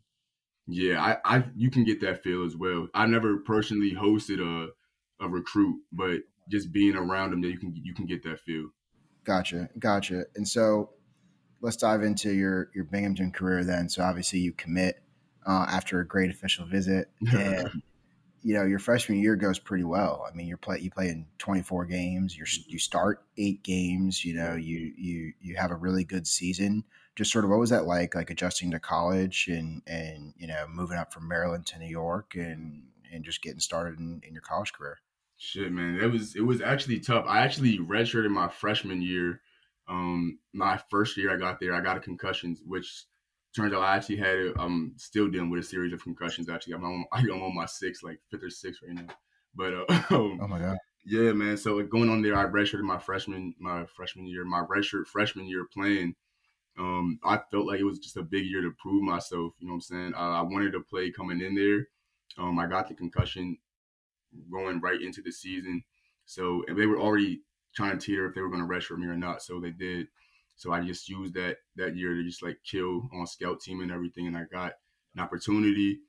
Yeah 0.68 1.02
I, 1.02 1.38
I 1.38 1.46
you 1.56 1.72
can 1.72 1.84
get 1.84 2.02
that 2.02 2.22
feel 2.22 2.46
as 2.46 2.56
well. 2.56 2.88
I 2.94 3.06
never 3.08 3.38
personally 3.38 3.96
hosted 3.96 4.40
a 4.40 4.70
a 5.24 5.28
recruit 5.28 5.82
but 5.92 6.20
just 6.50 6.72
being 6.72 6.96
around 6.96 7.32
them 7.32 7.42
that 7.42 7.50
you 7.50 7.58
can 7.58 7.74
you 7.76 7.94
can 7.94 8.06
get 8.06 8.24
that 8.24 8.40
feel. 8.42 8.70
Gotcha 9.24 9.70
gotcha. 9.80 10.26
And 10.36 10.48
so 10.48 10.92
let's 11.62 11.78
dive 11.78 12.04
into 12.04 12.32
your 12.34 12.70
your 12.76 12.86
binghamton 12.86 13.32
career 13.32 13.64
then. 13.64 13.90
So 13.90 14.04
obviously 14.04 14.40
you 14.40 14.52
commit 14.52 15.01
uh, 15.46 15.66
after 15.70 16.00
a 16.00 16.08
great 16.08 16.30
official 16.30 16.66
visit 16.66 17.10
and 17.34 17.82
you 18.44 18.56
know 18.56 18.66
your 18.66 18.80
freshman 18.80 19.20
year 19.20 19.36
goes 19.36 19.60
pretty 19.60 19.84
well. 19.84 20.26
I 20.28 20.36
mean, 20.36 20.48
you're 20.48 20.58
play 20.58 20.80
you 20.80 20.90
play 20.90 21.10
in 21.10 21.26
24 21.38 21.86
games. 21.86 22.36
You 22.36 22.46
you 22.68 22.80
start 22.80 23.24
eight 23.38 23.64
games. 23.64 24.26
You 24.26 24.36
know, 24.36 24.56
you 24.56 24.94
you 24.98 25.34
you 25.40 25.56
have 25.56 25.72
a 25.72 25.76
really 25.76 26.04
good 26.04 26.28
season. 26.28 26.84
Just 27.16 27.32
sort 27.32 27.46
of 27.46 27.52
what 27.52 27.60
was 27.60 27.70
that 27.70 27.86
like? 27.86 28.16
Like 28.16 28.30
adjusting 28.30 28.72
to 28.72 28.80
college 28.80 29.48
and 29.48 29.82
and 29.86 30.34
you 30.38 30.48
know 30.48 30.66
moving 30.68 30.98
up 30.98 31.14
from 31.14 31.28
Maryland 31.28 31.66
to 31.68 31.80
New 31.80 31.90
York 31.90 32.34
and 32.36 32.84
and 33.14 33.24
just 33.24 33.42
getting 33.42 33.60
started 33.60 34.00
in, 34.00 34.22
in 34.26 34.34
your 34.34 34.42
college 34.42 34.74
career. 34.74 35.00
Shit, 35.38 35.72
man, 35.72 36.00
it 36.00 36.12
was 36.12 36.36
it 36.36 36.46
was 36.46 36.62
actually 36.62 37.00
tough. 37.00 37.26
I 37.28 37.42
actually 37.42 37.78
redshirted 37.78 38.30
my 38.30 38.48
freshman 38.48 39.02
year. 39.02 39.42
Um, 39.88 40.40
my 40.54 40.80
first 40.90 41.18
year 41.18 41.34
I 41.34 41.38
got 41.38 41.60
there, 41.60 41.74
I 41.74 41.82
got 41.82 41.98
a 41.98 42.00
concussion, 42.00 42.58
which 42.66 43.06
turns 43.56 43.74
out 43.74 43.82
I 43.82 43.96
actually 43.96 44.18
had 44.18 44.38
it. 44.38 44.56
I'm 44.58 44.94
still 44.98 45.30
dealing 45.30 45.50
with 45.50 45.62
a 45.62 45.68
series 45.68 45.94
of 45.94 46.04
concussions. 46.04 46.50
Actually, 46.50 46.76
I'm 46.76 46.84
on, 46.84 47.06
I'm 47.12 47.30
on 47.30 47.56
my 47.56 47.66
sixth, 47.68 48.04
like 48.04 48.20
fifth 48.30 48.44
or 48.44 48.50
sixth 48.50 48.82
right 48.86 48.96
now. 48.96 49.14
But 49.56 49.74
uh, 49.74 49.86
um, 50.16 50.40
oh 50.42 50.48
my 50.48 50.60
god, 50.60 50.78
yeah, 51.06 51.34
man. 51.34 51.58
So 51.58 51.82
going 51.84 52.10
on 52.10 52.22
there, 52.22 52.38
I 52.38 52.46
redshirted 52.46 52.82
my 52.82 52.98
freshman 52.98 53.54
my 53.60 53.86
freshman 53.86 54.28
year, 54.28 54.46
my 54.46 54.64
redshirt 54.64 55.08
freshman 55.08 55.48
year 55.48 55.66
playing. 55.74 56.16
Um, 56.80 57.20
I 57.24 57.40
felt 57.52 57.68
like 57.68 57.80
it 57.80 57.86
was 57.86 58.00
just 58.00 58.18
a 58.18 58.24
big 58.24 58.46
year 58.46 58.62
to 58.62 58.72
prove 58.82 59.04
myself. 59.04 59.54
You 59.60 59.68
know 59.68 59.74
what 59.74 59.76
I'm 59.76 59.82
saying? 59.82 60.14
Uh, 60.16 60.40
I 60.40 60.42
wanted 60.42 60.72
to 60.72 60.80
play 60.80 61.12
coming 61.12 61.42
in 61.42 61.54
there. 61.56 61.88
Um, 62.38 62.58
I 62.60 62.68
got 62.68 62.88
the 62.88 62.94
concussion 62.94 63.58
going 64.50 64.80
right 64.80 65.02
into 65.02 65.22
the 65.22 65.32
season, 65.32 65.84
so 66.26 66.64
and 66.68 66.78
they 66.78 66.86
were 66.86 67.00
already 67.00 67.42
trying 67.76 67.98
to 67.98 68.06
teeter 68.06 68.28
if 68.28 68.36
they 68.36 68.42
were 68.42 68.50
going 68.50 68.66
to 68.66 68.74
redshirt 68.74 68.98
me 68.98 69.08
or 69.08 69.18
not. 69.18 69.42
So 69.42 69.60
they 69.60 69.72
did. 69.72 70.08
So 70.62 70.72
I 70.72 70.82
just 70.86 71.10
used 71.10 71.34
that 71.34 71.58
that 71.76 71.96
year 71.96 72.14
to 72.14 72.24
just 72.24 72.44
like 72.44 72.60
kill 72.64 73.10
on 73.12 73.26
scout 73.26 73.62
team 73.62 73.82
and 73.82 73.92
everything, 73.92 74.28
and 74.28 74.38
I 74.38 74.44
got 74.44 74.74
an 75.16 75.24
opportunity. 75.24 76.02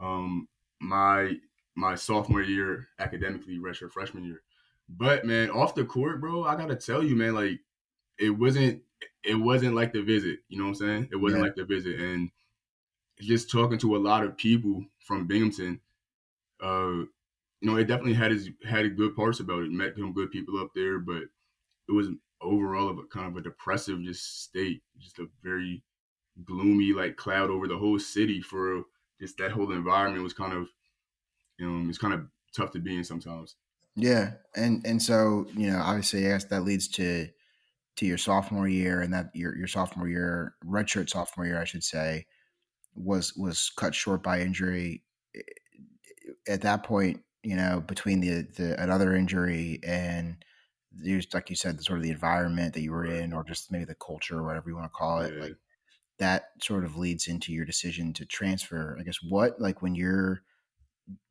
Um, 0.00 0.46
my 0.78 1.34
my 1.74 1.96
sophomore 1.96 2.42
year 2.42 2.86
academically, 3.00 3.58
redshirt 3.58 3.90
freshman 3.90 4.22
year. 4.22 4.42
But 4.88 5.24
man, 5.24 5.50
off 5.50 5.74
the 5.74 5.84
court, 5.84 6.20
bro, 6.20 6.44
I 6.44 6.54
gotta 6.54 6.76
tell 6.76 7.02
you, 7.02 7.16
man, 7.16 7.34
like 7.34 7.58
it 8.20 8.30
wasn't 8.30 8.82
it 9.24 9.34
wasn't 9.34 9.74
like 9.74 9.92
the 9.92 10.02
visit. 10.02 10.38
You 10.48 10.58
know 10.58 10.66
what 10.66 10.80
I'm 10.80 10.86
saying? 10.86 11.08
It 11.10 11.16
wasn't 11.16 11.40
yeah. 11.40 11.46
like 11.46 11.56
the 11.56 11.64
visit, 11.64 11.98
and 11.98 12.30
just 13.20 13.50
talking 13.50 13.78
to 13.78 13.96
a 13.96 13.98
lot 13.98 14.22
of 14.22 14.36
people 14.36 14.84
from 15.00 15.26
Binghamton, 15.26 15.80
uh, 16.62 17.02
you 17.60 17.62
know, 17.62 17.74
it 17.74 17.88
definitely 17.88 18.14
had 18.14 18.30
his 18.30 18.48
had 18.64 18.96
good 18.96 19.16
parts 19.16 19.40
about 19.40 19.64
it. 19.64 19.72
Met 19.72 19.96
some 19.96 20.12
good 20.12 20.30
people 20.30 20.60
up 20.60 20.70
there, 20.72 21.00
but 21.00 21.22
it 21.88 21.92
was 21.92 22.10
overall 22.40 22.88
of 22.88 22.98
a 22.98 23.02
kind 23.04 23.26
of 23.26 23.36
a 23.36 23.42
depressive 23.42 24.02
just 24.02 24.44
state, 24.44 24.82
just 24.98 25.18
a 25.18 25.26
very 25.42 25.82
gloomy 26.44 26.92
like 26.92 27.16
cloud 27.16 27.50
over 27.50 27.66
the 27.66 27.78
whole 27.78 27.98
city 27.98 28.40
for 28.40 28.82
just 29.20 29.36
that 29.38 29.50
whole 29.50 29.72
environment 29.72 30.22
was 30.22 30.32
kind 30.32 30.52
of 30.52 30.68
you 31.58 31.68
know 31.68 31.88
it's 31.88 31.98
kind 31.98 32.14
of 32.14 32.26
tough 32.56 32.70
to 32.72 32.78
be 32.78 32.96
in 32.96 33.04
sometimes. 33.04 33.56
Yeah, 33.96 34.32
and 34.54 34.84
and 34.86 35.02
so 35.02 35.46
you 35.54 35.70
know 35.70 35.78
obviously 35.78 36.22
guess 36.22 36.44
that 36.44 36.64
leads 36.64 36.88
to 36.88 37.28
to 37.96 38.06
your 38.06 38.18
sophomore 38.18 38.68
year 38.68 39.00
and 39.00 39.12
that 39.12 39.30
your 39.34 39.56
your 39.56 39.66
sophomore 39.66 40.08
year 40.08 40.54
redshirt 40.64 41.10
sophomore 41.10 41.46
year 41.46 41.60
I 41.60 41.64
should 41.64 41.82
say 41.82 42.26
was 42.94 43.34
was 43.36 43.70
cut 43.76 43.94
short 43.94 44.22
by 44.22 44.40
injury. 44.40 45.02
At 46.46 46.62
that 46.62 46.84
point, 46.84 47.20
you 47.42 47.56
know 47.56 47.82
between 47.86 48.20
the 48.20 48.46
the 48.56 48.80
another 48.80 49.14
injury 49.14 49.80
and 49.82 50.36
just 51.04 51.34
like 51.34 51.50
you 51.50 51.56
said, 51.56 51.78
the 51.78 51.82
sort 51.82 51.98
of 51.98 52.04
the 52.04 52.10
environment 52.10 52.74
that 52.74 52.82
you 52.82 52.92
were 52.92 53.06
in, 53.06 53.32
or 53.32 53.44
just 53.44 53.70
maybe 53.70 53.84
the 53.84 53.94
culture, 53.94 54.38
or 54.38 54.44
whatever 54.44 54.68
you 54.70 54.76
want 54.76 54.90
to 54.90 54.96
call 54.96 55.20
it, 55.20 55.34
yeah. 55.34 55.42
like 55.42 55.56
that 56.18 56.50
sort 56.62 56.84
of 56.84 56.96
leads 56.96 57.28
into 57.28 57.52
your 57.52 57.64
decision 57.64 58.12
to 58.14 58.26
transfer. 58.26 58.96
I 58.98 59.02
guess 59.02 59.18
what 59.22 59.60
like 59.60 59.82
when 59.82 59.94
you're 59.94 60.42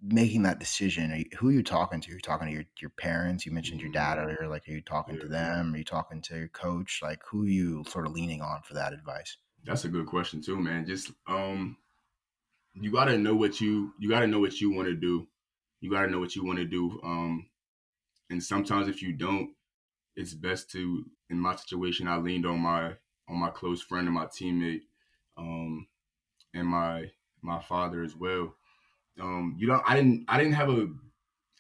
making 0.02 0.44
that 0.44 0.60
decision, 0.60 1.12
are 1.12 1.18
you, 1.18 1.26
who 1.38 1.50
are 1.50 1.54
you 1.54 1.64
talking 1.64 2.02
to? 2.02 2.10
You're 2.10 2.18
you 2.18 2.22
talking 2.22 2.48
to 2.48 2.54
your, 2.54 2.64
your 2.82 2.90
parents? 2.92 3.46
You 3.46 3.52
mentioned 3.52 3.82
your 3.82 3.92
dad 3.92 4.18
mm-hmm. 4.18 4.30
earlier. 4.30 4.48
Like, 4.50 4.68
are 4.68 4.72
you 4.72 4.82
talking 4.82 5.16
yeah. 5.16 5.22
to 5.22 5.28
them? 5.28 5.74
Are 5.74 5.78
you 5.78 5.84
talking 5.84 6.22
to 6.24 6.38
your 6.38 6.48
coach? 6.48 7.00
Like, 7.04 7.20
who 7.30 7.44
are 7.44 7.48
you 7.48 7.84
sort 7.88 8.08
of 8.08 8.14
leaning 8.14 8.42
on 8.42 8.62
for 8.64 8.74
that 8.74 8.94
advice? 8.94 9.38
That's 9.66 9.86
a 9.86 9.90
good 9.90 10.08
question 10.08 10.42
too, 10.42 10.58
man. 10.58 10.86
Just 10.86 11.12
um, 11.28 11.78
you 12.74 12.92
got 12.92 13.06
to 13.06 13.18
know 13.18 13.36
what 13.36 13.60
you 13.60 13.94
you 14.00 14.10
got 14.10 14.22
to 14.22 14.28
know 14.28 14.40
what 14.40 14.62
you 14.62 14.72
want 14.72 14.88
to 14.88 14.96
do. 14.96 15.28
You 15.82 15.92
got 15.92 16.06
to 16.06 16.12
know 16.12 16.20
what 16.20 16.36
you 16.36 16.46
want 16.46 16.60
to 16.60 16.66
do. 16.66 17.00
Um, 17.04 17.48
and 18.30 18.42
sometimes 18.42 18.88
if 18.88 19.02
you 19.02 19.14
don't, 19.14 19.52
it's 20.18 20.34
best 20.34 20.70
to 20.72 21.06
in 21.30 21.40
my 21.40 21.56
situation 21.56 22.08
I 22.08 22.18
leaned 22.18 22.46
on 22.46 22.60
my 22.60 22.94
on 23.30 23.38
my 23.38 23.50
close 23.50 23.82
friend 23.82 24.08
and 24.08 24.16
my 24.16 24.26
teammate, 24.26 24.82
um, 25.38 25.88
and 26.54 26.68
my 26.68 27.12
my 27.42 27.62
father 27.62 28.04
as 28.04 28.16
well. 28.16 28.56
Um, 29.22 29.56
you 29.58 29.68
know, 29.68 29.82
I 29.88 29.96
didn't 29.96 30.26
I 30.28 30.38
didn't 30.38 30.54
have 30.54 30.70
a 30.70 30.88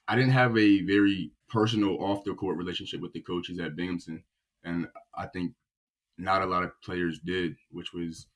I 0.07 0.15
didn't 0.15 0.31
have 0.31 0.57
a 0.57 0.81
very 0.81 1.31
personal 1.49 2.01
off 2.03 2.23
the 2.23 2.33
court 2.33 2.57
relationship 2.57 2.99
with 2.99 3.13
the 3.13 3.21
coaches 3.21 3.59
at 3.59 3.75
Binghamton. 3.75 4.23
And 4.63 4.87
I 5.15 5.27
think 5.27 5.53
not 6.17 6.41
a 6.41 6.45
lot 6.45 6.63
of 6.63 6.71
players 6.81 7.19
did, 7.19 7.55
which 7.71 7.93
was 7.93 8.27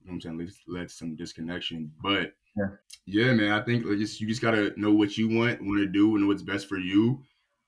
you 0.00 0.08
know 0.08 0.14
I'm 0.14 0.20
saying 0.20 0.50
led 0.66 0.88
to 0.88 0.94
some 0.94 1.16
disconnection. 1.16 1.92
But 2.02 2.32
yeah. 2.56 2.66
yeah, 3.06 3.32
man, 3.32 3.52
I 3.52 3.62
think 3.62 3.84
just 3.84 4.20
you 4.20 4.26
just 4.26 4.42
gotta 4.42 4.72
know 4.76 4.92
what 4.92 5.16
you 5.16 5.28
want, 5.28 5.62
want 5.62 5.78
to 5.78 5.86
do, 5.86 6.16
and 6.16 6.26
what's 6.26 6.42
best 6.42 6.68
for 6.68 6.78
you, 6.78 7.22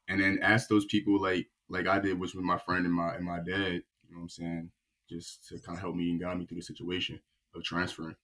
and 0.08 0.20
then 0.20 0.40
ask 0.42 0.68
those 0.68 0.86
people 0.86 1.20
like 1.20 1.46
like 1.70 1.86
I 1.86 1.98
did, 1.98 2.18
which 2.18 2.34
with 2.34 2.44
my 2.44 2.58
friend 2.58 2.84
and 2.84 2.94
my 2.94 3.14
and 3.14 3.24
my 3.24 3.38
dad. 3.38 3.82
You 4.08 4.16
know 4.16 4.18
what 4.18 4.22
I'm 4.22 4.28
saying? 4.28 4.70
Just 5.08 5.46
to 5.48 5.58
kind 5.60 5.78
of 5.78 5.80
help 5.80 5.94
me 5.94 6.10
and 6.10 6.20
guide 6.20 6.38
me 6.38 6.46
through 6.46 6.58
the 6.58 6.62
situation 6.62 7.20
of 7.54 7.64
transferring. 7.64 8.16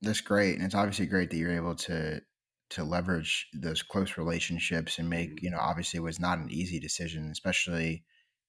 That's 0.00 0.20
great, 0.20 0.54
and 0.56 0.64
it's 0.64 0.74
obviously 0.74 1.06
great 1.06 1.30
that 1.30 1.36
you're 1.36 1.52
able 1.52 1.74
to 1.74 2.20
to 2.70 2.84
leverage 2.84 3.48
those 3.54 3.82
close 3.82 4.16
relationships 4.16 4.98
and 4.98 5.10
make. 5.10 5.30
Mm-hmm. 5.36 5.44
You 5.44 5.50
know, 5.50 5.58
obviously, 5.60 5.98
it 5.98 6.02
was 6.02 6.20
not 6.20 6.38
an 6.38 6.50
easy 6.50 6.80
decision, 6.80 7.28
especially. 7.30 8.04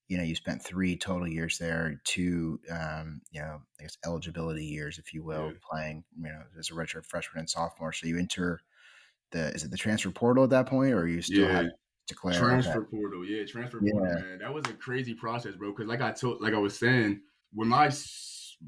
You 0.08 0.18
know, 0.18 0.24
you 0.24 0.34
spent 0.34 0.64
three 0.64 0.96
total 0.96 1.28
years 1.28 1.56
there, 1.58 2.00
two, 2.02 2.58
um, 2.68 3.20
you 3.30 3.40
know, 3.40 3.60
I 3.78 3.82
guess 3.84 3.96
eligibility 4.04 4.64
years, 4.64 4.98
if 4.98 5.14
you 5.14 5.22
will, 5.22 5.46
yeah. 5.46 5.58
playing, 5.70 6.02
you 6.16 6.24
know, 6.24 6.42
as 6.58 6.68
a 6.68 6.72
redshirt 6.72 7.06
freshman 7.06 7.38
and 7.38 7.48
sophomore. 7.48 7.92
So 7.92 8.08
you 8.08 8.18
enter 8.18 8.60
the, 9.30 9.52
is 9.52 9.62
it 9.62 9.70
the 9.70 9.76
transfer 9.76 10.10
portal 10.10 10.42
at 10.42 10.50
that 10.50 10.66
point, 10.66 10.94
or 10.94 11.06
you 11.06 11.22
still 11.22 11.46
yeah. 11.46 11.62
have 11.62 11.66
declare 12.10 12.38
transfer 12.38 12.82
portal. 12.82 13.24
Yeah, 13.24 13.44
transfer 13.46 13.80
yeah. 13.82 13.92
portal, 13.92 14.14
man. 14.14 14.38
That 14.40 14.52
was 14.52 14.64
a 14.66 14.74
crazy 14.74 15.14
process, 15.14 15.54
bro. 15.54 15.72
Because 15.72 15.88
like 15.88 16.00
I 16.00 16.12
told, 16.12 16.40
like 16.40 16.54
I 16.54 16.58
was 16.58 16.78
saying, 16.78 17.20
when 17.52 17.68
my 17.68 17.88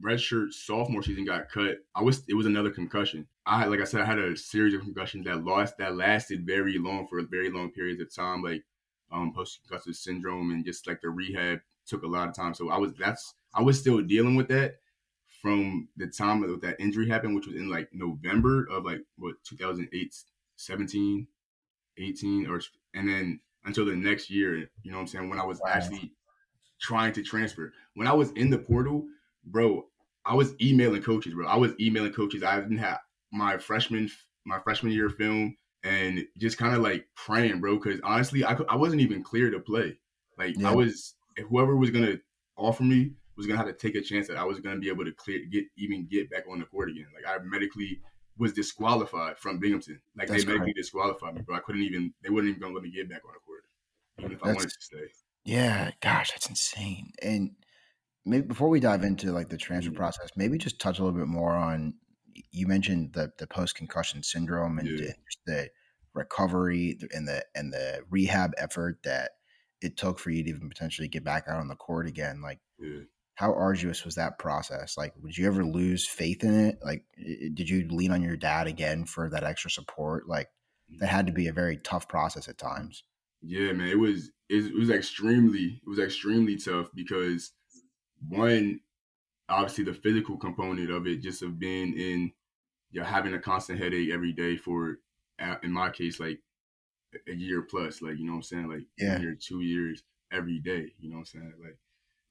redshirt 0.01 0.53
sophomore 0.53 1.03
season 1.03 1.25
got 1.25 1.51
cut, 1.51 1.79
I 1.95 2.03
was 2.03 2.23
it 2.29 2.35
was 2.35 2.47
another 2.47 2.71
concussion. 2.71 3.27
I 3.45 3.61
had, 3.61 3.71
like 3.71 3.81
I 3.81 3.85
said, 3.85 4.01
I 4.01 4.07
had 4.07 4.19
a 4.19 4.37
series 4.37 4.75
of 4.75 4.81
concussions 4.81 5.27
that 5.27 5.45
lost 5.45 5.77
that 5.79 5.97
lasted 5.97 6.47
very 6.47 6.79
long 6.79 7.07
for 7.07 7.21
very 7.23 7.51
long 7.51 7.71
periods 7.71 8.01
of 8.01 8.15
time, 8.15 8.43
like 8.43 8.65
um 9.11 9.33
post 9.35 9.61
concussive 9.69 9.97
syndrome 9.97 10.51
and 10.53 10.65
just 10.65 10.87
like 10.87 11.01
the 11.03 11.11
rehab 11.11 11.61
took 11.87 12.03
a 12.03 12.09
lot 12.09 12.29
of 12.29 12.35
time. 12.35 12.55
So 12.55 12.71
I 12.71 12.79
was 12.79 12.95
that's 12.95 13.35
I 13.55 13.63
was 13.63 13.79
still 13.79 14.01
dealing 14.01 14.37
with 14.37 14.49
that 14.49 14.77
from 15.43 15.89
the 15.97 16.07
time 16.07 16.41
that 16.41 16.63
that 16.63 16.81
injury 16.81 17.09
happened, 17.09 17.35
which 17.35 17.47
was 17.47 17.57
in 17.57 17.69
like 17.69 17.89
November 17.93 18.67
of 18.71 18.85
like 18.85 19.01
what 19.19 19.35
2008, 19.45 20.15
17, 20.57 21.27
18 21.99 22.47
or 22.47 22.61
and 22.95 23.09
then 23.09 23.41
until 23.65 23.85
the 23.85 23.95
next 23.95 24.31
year, 24.31 24.57
you 24.83 24.91
know 24.91 24.97
what 24.97 25.03
I'm 25.03 25.07
saying, 25.07 25.31
when 25.31 25.39
I 25.39 25.45
was 25.45 25.61
wow. 25.61 25.71
actually 25.73 26.13
trying 26.81 27.13
to 27.15 27.23
transfer. 27.23 27.73
When 27.95 28.07
I 28.07 28.13
was 28.13 28.31
in 28.33 28.51
the 28.51 28.59
portal, 28.59 29.07
bro, 29.45 29.87
I 30.25 30.35
was 30.35 30.55
emailing 30.61 31.03
coaches, 31.03 31.35
bro. 31.35 31.47
I 31.47 31.57
was 31.57 31.73
emailing 31.81 32.13
coaches. 32.13 32.43
I 32.43 32.61
didn't 32.61 32.79
have 32.79 32.99
my 33.33 33.59
freshman 33.59 34.11
my 34.45 34.59
freshman 34.59 34.93
year 34.93 35.09
film 35.09 35.57
and 35.85 36.27
just 36.39 36.59
kind 36.59 36.75
of 36.75 36.83
like 36.83 37.07
praying, 37.15 37.61
bro, 37.61 37.79
cuz 37.79 38.01
honestly, 38.03 38.45
I 38.45 38.57
I 38.69 38.77
wasn't 38.77 39.01
even 39.01 39.23
clear 39.23 39.51
to 39.51 39.61
play. 39.61 39.99
Like 40.39 40.59
yeah. 40.59 40.71
I 40.71 40.75
was 40.75 41.15
whoever 41.49 41.77
was 41.77 41.91
going 41.91 42.05
to 42.05 42.21
offer 42.57 42.83
me 42.83 43.13
was 43.37 43.47
going 43.47 43.59
to 43.59 43.65
have 43.65 43.75
to 43.75 43.79
take 43.79 43.97
a 43.97 44.05
chance 44.05 44.29
that 44.29 44.37
I 44.37 44.45
was 44.45 44.61
going 44.61 44.75
to 44.75 44.81
be 44.81 44.89
able 44.89 45.05
to 45.05 45.13
clear 45.13 45.41
get 45.51 45.65
even 45.77 46.07
get 46.07 46.31
back 46.31 46.45
on 46.51 46.59
the 46.59 46.67
court 46.67 46.91
again. 46.91 47.07
Like 47.15 47.27
I 47.27 47.43
medically 47.43 48.01
was 48.39 48.53
disqualified 48.53 49.39
from 49.39 49.59
Binghamton. 49.59 50.01
Like 50.17 50.29
That's 50.29 50.45
they 50.45 50.53
medically 50.53 50.73
disqualified 50.73 51.35
me, 51.35 51.43
bro. 51.43 51.57
I 51.57 51.61
couldn't 51.61 51.83
even. 51.83 52.13
They 52.23 52.31
wouldn't 52.31 52.51
even 52.51 52.63
gonna 52.63 52.75
let 52.75 52.83
me 52.83 52.91
get 52.91 53.09
back 53.09 53.23
on 53.27 53.33
the 53.35 53.41
court, 53.41 53.65
even 54.19 54.33
if 54.33 54.39
that's, 54.41 54.51
I 54.51 54.55
wanted 54.55 54.71
to 54.71 54.81
stay. 54.81 55.07
Yeah, 55.45 55.91
gosh, 56.01 56.31
that's 56.31 56.49
insane. 56.49 57.13
And 57.23 57.53
maybe 58.25 58.47
before 58.47 58.69
we 58.69 58.81
dive 58.81 59.03
into 59.03 59.33
like 59.33 59.49
the 59.49 59.57
transfer 59.57 59.91
mm-hmm. 59.91 59.99
process, 59.99 60.31
maybe 60.37 60.59
just 60.59 60.81
touch 60.81 60.99
a 60.99 61.05
little 61.05 61.19
bit 61.19 61.29
more 61.29 61.53
on 61.53 61.95
you 62.51 62.67
mentioned 62.67 63.13
the 63.13 63.33
the 63.39 63.47
post 63.47 63.75
concussion 63.75 64.23
syndrome 64.23 64.79
and 64.79 64.89
Yeah. 64.89 65.13
the 65.47 65.71
recovery 66.15 66.99
and 67.13 67.27
the 67.27 67.45
and 67.55 67.73
the 67.73 68.03
rehab 68.11 68.53
effort 68.59 69.03
that 69.05 69.33
it 69.81 69.97
took 69.97 70.19
for 70.19 70.31
you 70.31 70.43
to 70.45 70.51
even 70.51 70.69
potentially 70.69 71.09
get 71.09 71.25
back 71.25 71.45
out 71.49 71.59
on 71.59 71.69
the 71.69 71.77
court 71.77 72.07
again. 72.07 72.41
Like, 72.41 72.61
Yeah. 72.79 73.03
How 73.35 73.53
arduous 73.55 74.05
was 74.05 74.15
that 74.17 74.39
process? 74.39 74.97
Like, 74.97 75.15
would 75.23 75.37
you 75.37 75.47
ever 75.47 75.65
lose 75.65 76.07
faith 76.07 76.45
in 76.45 76.55
it? 76.55 76.79
Like, 76.85 77.05
did 77.17 77.69
you 77.69 77.89
lean 77.89 78.11
on 78.11 78.23
your 78.23 78.37
dad 78.37 78.67
again 78.67 79.05
for 79.05 79.31
that 79.31 79.45
extra 79.45 79.71
support? 79.71 80.29
Like, 80.29 80.51
that 80.99 81.09
had 81.09 81.27
to 81.27 81.33
be 81.33 81.49
a 81.49 81.53
very 81.53 81.79
tough 81.79 82.09
process 82.09 82.49
at 82.49 82.59
times. 82.59 83.05
Yeah, 83.41 83.73
man, 83.73 83.89
it 83.89 83.99
was 83.99 84.31
it 84.49 84.75
was 84.75 84.91
extremely 84.91 85.81
it 85.85 85.89
was 85.89 85.99
extremely 85.99 86.57
tough 86.57 86.91
because 86.95 87.53
one, 88.29 88.81
obviously 89.49 89.85
the 89.85 89.95
physical 89.95 90.37
component 90.39 90.91
of 90.91 91.07
it, 91.07 91.23
just 91.23 91.43
of 91.43 91.59
being 91.59 91.95
in, 91.99 92.33
you 92.91 93.01
know, 93.01 93.07
having 93.07 93.35
a 93.35 93.41
constant 93.41 93.81
headache 93.81 94.11
every 94.11 94.33
day 94.33 94.57
for, 94.57 94.99
in 95.63 95.73
my 95.73 95.91
case, 95.91 96.21
like 96.21 96.41
a 97.29 97.33
year 97.35 97.63
plus, 97.63 98.03
like 98.03 98.19
you 98.19 98.25
know 98.25 98.33
what 98.33 98.39
I'm 98.39 98.43
saying, 98.45 98.69
like 98.69 98.87
Yeah. 98.99 99.19
year, 99.21 99.37
two 99.41 99.61
years 99.63 100.03
every 100.33 100.59
day, 100.61 100.95
you 100.99 101.11
know 101.11 101.17
what 101.17 101.21
I'm 101.35 101.41
saying, 101.41 101.55
like 101.63 101.79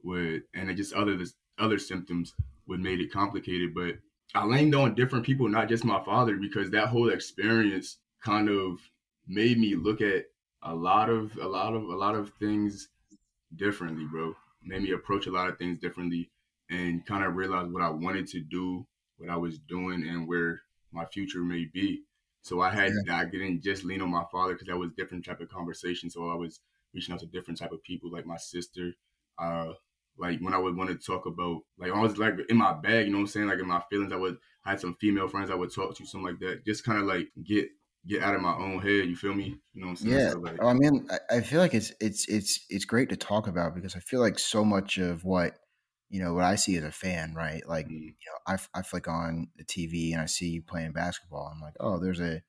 would 0.04 0.44
and 0.54 0.70
it 0.70 0.76
just 0.76 0.94
other 0.94 1.18
other 1.58 1.80
symptoms 1.80 2.34
would 2.68 2.80
made 2.80 3.00
it 3.00 3.12
complicated, 3.12 3.74
but 3.74 3.96
I 4.34 4.46
leaned 4.46 4.76
on 4.76 4.96
different 4.96 5.26
people, 5.26 5.50
not 5.50 5.68
just 5.68 5.84
my 5.84 6.02
father, 6.04 6.38
because 6.38 6.72
that 6.72 6.88
whole 6.88 7.10
experience 7.10 7.98
kind 8.24 8.50
of 8.50 8.80
made 9.28 9.58
me 9.58 9.76
look 9.76 10.02
at 10.02 10.26
a 10.64 10.74
lot 10.74 11.10
of 11.10 11.36
a 11.38 11.48
lot 11.48 11.74
of 11.74 11.84
a 11.84 11.96
lot 11.96 12.16
of 12.16 12.32
things 12.40 12.90
differently, 13.56 14.06
bro. 14.06 14.36
Made 14.64 14.84
me 14.84 14.92
approach 14.92 15.28
a 15.28 15.32
lot 15.32 15.50
of 15.50 15.58
things 15.58 15.80
differently 15.80 16.30
and 16.70 17.06
kind 17.06 17.24
of 17.24 17.36
realize 17.36 17.68
what 17.68 17.82
I 17.82 17.90
wanted 17.90 18.28
to 18.28 18.40
do, 18.40 18.86
what 19.18 19.30
I 19.30 19.36
was 19.36 19.60
doing, 19.60 20.08
and 20.08 20.28
where 20.28 20.62
my 20.92 21.06
future 21.06 21.44
may 21.44 21.66
be. 21.66 22.04
So 22.44 22.62
I 22.62 22.70
had 22.70 22.92
I 23.10 23.26
didn't 23.26 23.62
just 23.62 23.84
lean 23.84 24.02
on 24.02 24.10
my 24.10 24.24
father 24.32 24.54
because 24.54 24.68
that 24.68 24.78
was 24.78 24.92
different 24.98 25.26
type 25.26 25.42
of 25.42 25.50
conversation. 25.50 26.10
So 26.10 26.30
I 26.30 26.36
was 26.36 26.62
reaching 26.94 27.14
out 27.14 27.20
to 27.20 27.26
different 27.26 27.60
type 27.60 27.72
of 27.72 27.84
people, 27.84 28.12
like 28.12 28.26
my 28.26 28.38
sister. 28.38 28.94
Uh, 29.38 29.74
like 30.18 30.40
when 30.40 30.54
I 30.54 30.58
would 30.58 30.76
want 30.76 30.90
to 30.90 30.96
talk 30.96 31.26
about, 31.26 31.62
like 31.78 31.92
I 31.92 32.00
was 32.00 32.18
like 32.18 32.36
in 32.50 32.58
my 32.58 32.74
bag, 32.74 33.06
you 33.06 33.12
know 33.12 33.20
what 33.20 33.24
I'm 33.24 33.28
saying, 33.28 33.48
like 33.48 33.60
in 33.60 33.68
my 33.68 33.82
feelings. 33.90 34.14
I 34.14 34.18
would 34.18 34.38
I 34.66 34.72
had 34.72 34.80
some 34.80 34.96
female 34.96 35.28
friends 35.28 35.50
I 35.50 35.56
would 35.56 35.74
talk 35.74 35.96
to, 35.96 36.06
something 36.06 36.28
like 36.28 36.40
that. 36.40 36.66
Just 36.66 36.84
kind 36.84 37.00
of 37.00 37.06
like 37.06 37.30
get 37.44 37.70
get 38.08 38.24
out 38.24 38.36
of 38.36 38.42
my 38.42 38.54
own 38.54 38.80
head. 38.80 39.08
You 39.08 39.16
feel 39.16 39.34
me? 39.34 39.60
You 39.74 39.82
know 39.82 39.88
what 39.88 39.92
I'm 39.92 39.96
saying? 39.98 40.14
Yeah. 40.14 40.32
So, 40.32 40.40
like, 40.40 40.58
Oh, 40.60 40.68
I 40.68 40.74
mean, 40.74 41.08
I, 41.30 41.42
feel 41.42 41.60
like 41.60 41.74
it's 41.74 41.94
it's 42.00 42.28
it's 42.28 42.66
it's 42.70 42.86
great 42.86 43.10
to 43.10 43.16
talk 43.16 43.48
about 43.48 43.76
because 43.76 43.96
I 43.96 44.00
feel 44.00 44.20
like 44.20 44.40
so 44.40 44.64
much 44.64 44.98
of 44.98 45.24
what 45.24 45.56
you 46.10 46.22
know 46.22 46.34
what 46.34 46.44
I 46.44 46.56
see 46.56 46.76
as 46.78 46.84
a 46.84 46.92
fan, 46.92 47.34
right? 47.36 47.68
Like 47.68 47.88
mm, 47.88 47.92
you 47.92 48.08
know, 48.08 48.54
I 48.54 48.58
I 48.78 48.82
flick 48.84 49.08
on 49.08 49.48
the 49.58 49.64
TV 49.64 50.14
and 50.14 50.22
I 50.22 50.26
see 50.26 50.50
you 50.50 50.62
playing 50.62 50.92
basketball. 50.92 51.52
I'm 51.54 51.62
like, 51.62 51.76
oh, 51.80 52.00
there's 52.00 52.20
a 52.20 52.42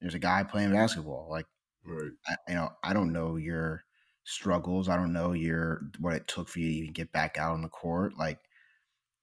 there's 0.00 0.14
a 0.14 0.18
guy 0.18 0.42
playing 0.44 0.72
basketball. 0.72 1.28
Like, 1.30 1.46
right. 1.84 2.10
I, 2.26 2.36
you 2.48 2.54
know, 2.56 2.70
I 2.82 2.92
don't 2.92 3.12
know 3.12 3.36
your 3.36 3.85
struggles. 4.26 4.88
I 4.88 4.96
don't 4.96 5.12
know 5.12 5.32
your 5.32 5.82
what 5.98 6.14
it 6.14 6.28
took 6.28 6.48
for 6.48 6.58
you 6.58 6.68
to 6.68 6.76
even 6.76 6.92
get 6.92 7.12
back 7.12 7.38
out 7.38 7.52
on 7.52 7.62
the 7.62 7.68
court. 7.68 8.18
Like, 8.18 8.40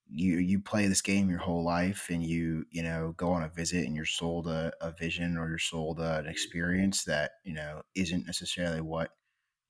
you 0.10 0.38
you 0.40 0.60
play 0.60 0.88
this 0.88 1.02
game 1.02 1.30
your 1.30 1.40
whole 1.40 1.64
life, 1.64 2.08
and 2.10 2.24
you 2.24 2.66
you 2.72 2.82
know 2.84 3.14
go 3.18 3.32
on 3.32 3.44
a 3.44 3.50
visit, 3.50 3.86
and 3.86 3.96
you're 3.96 4.06
sold 4.06 4.48
a, 4.48 4.72
a 4.82 4.92
vision 4.92 5.38
or 5.38 5.50
you're 5.50 5.60
sold 5.60 6.00
a, 6.00 6.16
an 6.16 6.22
mm-hmm. 6.22 6.30
experience 6.30 7.04
that 7.04 7.34
you 7.44 7.54
know 7.54 7.82
isn't 7.96 8.26
necessarily 8.26 8.82
what 8.82 9.12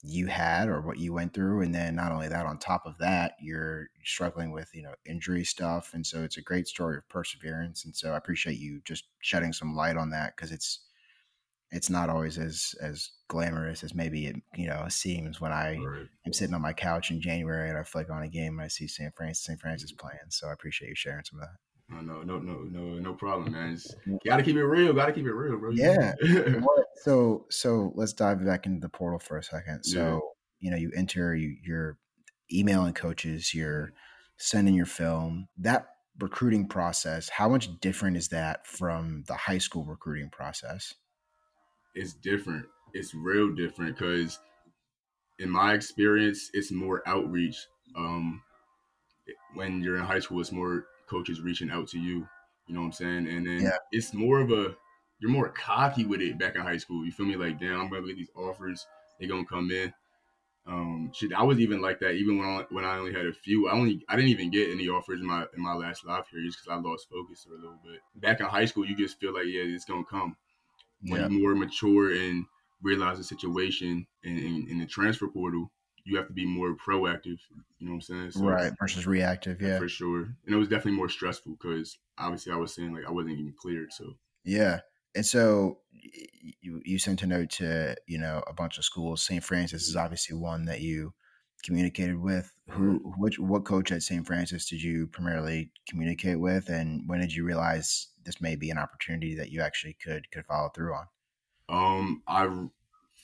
you 0.06 0.28
had 0.28 0.68
or 0.68 0.82
what 0.82 0.98
you 1.00 1.14
went 1.14 1.34
through 1.34 1.62
and 1.62 1.74
then 1.74 1.96
not 1.96 2.12
only 2.12 2.28
that 2.28 2.46
on 2.46 2.58
top 2.58 2.86
of 2.86 2.98
that 2.98 3.36
you're 3.40 3.88
struggling 4.04 4.52
with 4.52 4.70
you 4.74 4.84
know 4.84 4.94
injury 5.06 5.46
stuff 5.46 5.92
and 5.94 6.06
so 6.06 6.24
it's 6.24 6.36
a 6.36 6.42
great 6.42 6.68
story 6.68 6.98
of 6.98 7.08
perseverance 7.08 7.86
and 7.86 7.96
so 7.96 8.12
i 8.12 8.18
appreciate 8.18 8.60
you 8.60 8.82
just 8.84 9.06
shedding 9.22 9.54
some 9.54 9.74
light 9.74 9.96
on 9.96 10.10
that 10.10 10.36
because 10.36 10.52
it's 10.52 10.82
it's 11.74 11.90
not 11.90 12.10
always 12.10 12.38
as 12.38 12.76
as 12.82 13.10
glamorous 13.28 13.84
as 13.84 13.94
maybe 13.94 14.28
it 14.28 14.36
you 14.56 14.68
know 14.68 14.86
seems 14.90 15.42
when 15.42 15.52
i 15.52 15.76
Right. 15.76 16.08
am 16.26 16.34
sitting 16.34 16.54
on 16.54 16.62
my 16.62 16.74
couch 16.74 17.12
in 17.12 17.20
january 17.20 17.68
and 17.70 17.78
i 17.78 17.84
flick 17.84 18.10
on 18.10 18.24
a 18.24 18.30
game 18.30 18.54
and 18.54 18.62
i 18.62 18.68
see 18.68 18.88
st 18.88 19.14
francis 19.18 19.44
st 19.44 19.60
francis 19.60 19.92
mm-hmm. 19.92 20.08
playing 20.08 20.30
so 20.30 20.48
i 20.48 20.54
appreciate 20.54 20.90
you 20.90 20.96
sharing 20.96 21.24
some 21.26 21.40
of 21.40 21.48
that 21.48 21.58
No, 21.90 22.02
no, 22.02 22.24
no, 22.24 22.40
no, 22.40 22.60
no, 22.64 23.00
no 23.00 23.14
problem, 23.14 23.52
man. 23.52 23.74
It's, 23.74 23.94
gotta 24.26 24.42
keep 24.42 24.56
it 24.56 24.66
real. 24.66 24.94
Gotta 24.94 25.12
keep 25.12 25.26
it 25.26 25.34
real, 25.34 25.58
bro. 25.60 25.72
Yeah. 25.72 26.14
So 27.04 27.46
so 27.50 27.92
let's 27.96 28.14
dive 28.14 28.46
back 28.46 28.66
into 28.66 28.80
the 28.80 28.88
portal 28.88 29.20
for 29.20 29.38
a 29.38 29.44
second. 29.44 29.84
So 29.84 30.00
Yeah. 30.00 30.20
you 30.60 30.72
know 30.72 30.78
you 30.78 30.92
enter 30.96 31.36
you 31.36 31.58
you're 31.62 31.98
emailing 32.52 32.94
coaches, 32.94 33.54
you're 33.54 33.88
mm-hmm. 33.88 34.38
sending 34.38 34.76
your 34.76 34.86
film. 34.86 35.50
That 35.58 35.88
recruiting 36.20 36.68
process, 36.68 37.28
how 37.30 37.50
much 37.50 37.80
different 37.82 38.16
is 38.18 38.30
that 38.30 38.66
from 38.66 39.24
the 39.28 39.36
high 39.36 39.58
school 39.58 39.84
recruiting 39.86 40.30
process? 40.30 40.94
It's 41.96 42.14
different. 42.14 42.66
It's 42.94 43.14
real 43.14 43.54
different 43.54 43.98
because, 43.98 44.40
in 45.40 45.50
my 45.50 45.74
experience, 45.74 46.50
it's 46.54 46.72
more 46.72 47.02
outreach. 47.08 47.58
Um, 47.96 48.42
when 49.54 49.82
you're 49.82 49.98
in 49.98 50.04
high 50.04 50.20
school, 50.20 50.42
it's 50.42 50.52
more 50.52 50.86
coaches 51.08 51.42
reaching 51.42 51.72
out 51.72 51.88
to 51.90 52.00
you. 52.00 52.28
You 52.68 52.76
know 52.76 52.82
what 52.82 52.88
I'm 52.88 52.92
saying? 52.94 53.28
And 53.28 53.46
then 53.46 53.62
Yeah. 53.62 53.78
it's 53.92 54.14
more 54.14 54.40
of 54.40 54.52
a 54.52 54.76
you're 55.20 55.32
more 55.32 55.50
cocky 55.50 56.06
with 56.06 56.22
it 56.22 56.38
back 56.38 56.56
in 56.56 56.62
high 56.62 56.78
school. 56.78 57.06
You 57.06 57.12
feel 57.12 57.26
me? 57.26 57.36
Like, 57.36 57.60
damn, 57.60 57.80
I'm 57.80 57.90
gonna 57.90 58.06
get 58.08 58.18
these 58.18 58.32
offers. 58.36 58.86
They 59.20 59.28
gonna 59.28 59.46
come 59.46 59.72
in. 59.72 59.94
Um, 60.66 61.12
shit, 61.14 61.34
I 61.34 61.44
was 61.44 61.60
even 61.60 61.82
like 61.82 62.00
that 62.00 62.14
even 62.14 62.38
when 62.38 62.48
I, 62.48 62.66
when 62.70 62.86
I 62.86 62.98
only 62.98 63.14
had 63.14 63.26
a 63.26 63.34
few. 63.34 63.68
I 63.68 63.74
only 63.74 64.04
I 64.08 64.16
didn't 64.16 64.32
even 64.32 64.50
get 64.50 64.70
any 64.70 64.88
offers 64.88 65.20
in 65.22 65.28
my 65.28 65.46
in 65.56 65.62
my 65.62 65.74
last 65.74 66.06
live 66.06 66.28
here 66.30 66.42
just 66.42 66.60
because 66.64 66.78
I 66.78 66.82
lost 66.82 67.10
focus 67.10 67.44
for 67.44 67.54
a 67.54 67.58
little 67.58 67.80
bit. 67.84 68.00
Back 68.16 68.40
in 68.40 68.46
high 68.46 68.66
school, 68.66 68.86
you 68.86 68.96
just 68.96 69.20
feel 69.20 69.34
like 69.34 69.46
yeah, 69.46 69.64
it's 69.64 69.86
gonna 69.86 70.06
come 70.06 70.36
when 71.08 71.22
Yeah. 71.22 71.28
you're 71.30 71.40
more 71.42 71.56
mature 71.56 72.14
and 72.14 72.46
realize 72.82 73.18
the 73.18 73.24
situation 73.24 74.06
in, 74.24 74.38
in, 74.38 74.68
in 74.70 74.80
the 74.80 74.86
transfer 74.86 75.28
portal, 75.28 75.72
you 76.06 76.18
have 76.18 76.28
to 76.28 76.34
be 76.34 76.46
more 76.46 76.76
proactive. 76.76 77.38
You 77.80 77.88
know 77.88 77.92
what 77.92 77.96
I'm 77.96 78.02
saying? 78.02 78.32
So 78.32 78.46
right 78.46 78.74
versus 78.80 79.08
reactive. 79.08 79.62
Yeah. 79.62 79.78
for 79.80 79.88
sure. 79.88 80.24
And 80.46 80.54
it 80.54 80.58
was 80.58 80.68
definitely 80.68 80.98
more 80.98 81.10
stressful 81.10 81.54
because 81.54 81.98
obviously 82.18 82.52
I 82.52 82.58
was 82.58 82.74
saying 82.74 82.94
like 82.94 83.06
I 83.08 83.12
wasn't 83.12 83.34
even 83.40 83.54
cleared. 83.58 83.94
So 83.94 84.16
Yeah. 84.44 84.82
And 85.16 85.26
so 85.26 85.80
you 86.62 86.82
you 86.84 86.98
sent 87.00 87.22
a 87.22 87.28
note 87.28 87.52
to, 87.52 87.96
you 88.08 88.18
know, 88.18 88.44
a 88.48 88.54
bunch 88.54 88.78
of 88.78 88.84
schools. 88.84 89.24
St. 89.24 89.44
Francis 89.44 89.88
is 89.88 89.96
obviously 89.96 90.36
one 90.36 90.66
that 90.66 90.82
you 90.82 91.14
communicated 91.64 92.20
with. 92.22 92.54
Who 92.70 93.00
which 93.18 93.40
what 93.40 93.66
coach 93.66 93.92
at 93.92 94.04
St. 94.04 94.26
Francis 94.26 94.68
did 94.68 94.82
you 94.82 95.08
primarily 95.08 95.72
communicate 95.88 96.40
with 96.40 96.70
and 96.70 97.04
when 97.08 97.20
did 97.20 97.34
you 97.34 97.44
realize 97.44 98.08
this 98.24 98.40
may 98.40 98.56
be 98.56 98.70
an 98.70 98.78
opportunity 98.78 99.36
that 99.36 99.52
you 99.52 99.62
actually 99.62 99.98
could 100.02 100.32
could 100.32 100.46
follow 100.46 100.70
through 100.70 100.94
on? 100.94 101.08
um, 101.70 102.22
I 102.28 102.68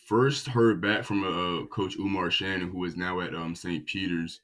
first 0.06 0.48
heard 0.48 0.82
back 0.82 1.04
from 1.04 1.24
uh, 1.24 1.66
Coach 1.68 1.96
Umar 1.98 2.32
Shannon, 2.32 2.70
who 2.72 2.84
is 2.86 2.96
now 2.96 3.22
at 3.22 3.36
um, 3.36 3.56
St. 3.56 3.86
Peter's. 3.86 4.42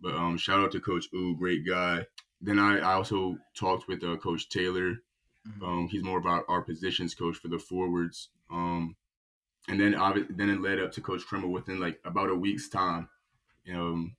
But 0.00 0.14
um, 0.14 0.36
shout 0.36 0.60
out 0.60 0.72
to 0.72 0.80
Coach 0.80 1.06
U, 1.12 1.36
great 1.38 1.66
guy. 1.66 2.06
Then 2.40 2.58
I, 2.58 2.78
I 2.78 2.94
also 2.94 3.36
talked 3.54 3.86
with 3.88 4.02
uh, 4.02 4.16
Coach 4.16 4.48
Taylor. 4.48 4.96
Um, 5.62 5.88
he's 5.90 6.02
more 6.02 6.18
about 6.18 6.44
our 6.48 6.62
positions 6.62 7.14
coach 7.14 7.36
for 7.36 7.48
the 7.48 7.58
forwards. 7.58 8.30
Um, 8.50 8.96
and 9.68 9.80
then 9.80 9.94
obvi- 9.94 10.26
then 10.36 10.50
it 10.50 10.60
led 10.60 10.80
up 10.80 10.92
to 10.92 11.00
Coach 11.00 11.22
Krimmel 11.28 11.50
within 11.50 11.78
like 11.78 12.00
about 12.04 12.30
a 12.30 12.34
week's 12.34 12.68
time. 12.68 13.08
Um, 13.70 14.16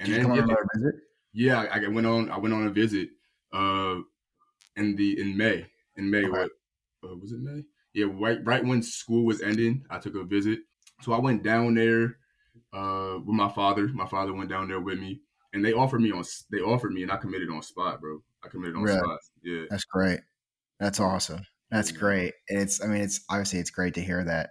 and 0.00 0.12
then 0.12 0.34
yeah, 0.34 0.46
visit? 0.74 0.94
yeah, 1.32 1.60
I, 1.70 1.86
went 1.88 2.06
on 2.06 2.30
I 2.30 2.38
went 2.38 2.54
on 2.54 2.66
a 2.66 2.70
visit 2.70 3.10
uh, 3.52 3.96
in 4.76 4.96
the 4.96 5.20
in 5.20 5.36
May 5.36 5.66
in 5.96 6.10
May 6.10 6.24
Okay. 6.24 6.30
what 6.30 6.50
uh, 7.04 7.16
was 7.16 7.32
it 7.32 7.40
May? 7.40 7.62
Yeah, 7.94 8.06
right 8.12 8.38
right 8.44 8.64
when 8.64 8.82
school 8.82 9.24
was 9.24 9.40
ending, 9.42 9.84
I 9.90 9.98
took 9.98 10.14
a 10.14 10.24
visit. 10.24 10.60
So 11.02 11.12
I 11.12 11.18
went 11.18 11.42
down 11.42 11.74
there 11.74 12.16
uh, 12.72 13.18
with 13.18 13.34
my 13.34 13.48
father. 13.48 13.88
My 13.88 14.06
father 14.06 14.32
went 14.32 14.50
down 14.50 14.68
there 14.68 14.80
with 14.80 14.98
me, 14.98 15.20
and 15.52 15.64
they 15.64 15.72
offered 15.72 16.00
me 16.00 16.12
on 16.12 16.24
they 16.50 16.58
offered 16.60 16.92
me, 16.92 17.02
and 17.02 17.12
I 17.12 17.16
committed 17.16 17.50
on 17.50 17.62
spot, 17.62 18.00
bro. 18.00 18.22
I 18.44 18.48
committed 18.48 18.76
on 18.76 18.82
Really? 18.82 18.98
spot. 18.98 19.18
Yeah. 19.42 19.64
That's 19.70 19.84
great. 19.84 20.20
That's 20.80 21.00
awesome. 21.00 21.42
That's 21.70 21.90
Yeah. 21.92 21.98
great. 21.98 22.34
And 22.48 22.60
it's 22.60 22.82
I 22.82 22.86
mean 22.86 23.02
it's 23.02 23.24
obviously 23.30 23.58
it's 23.58 23.70
great 23.70 23.94
to 23.94 24.00
hear 24.02 24.24
that 24.24 24.50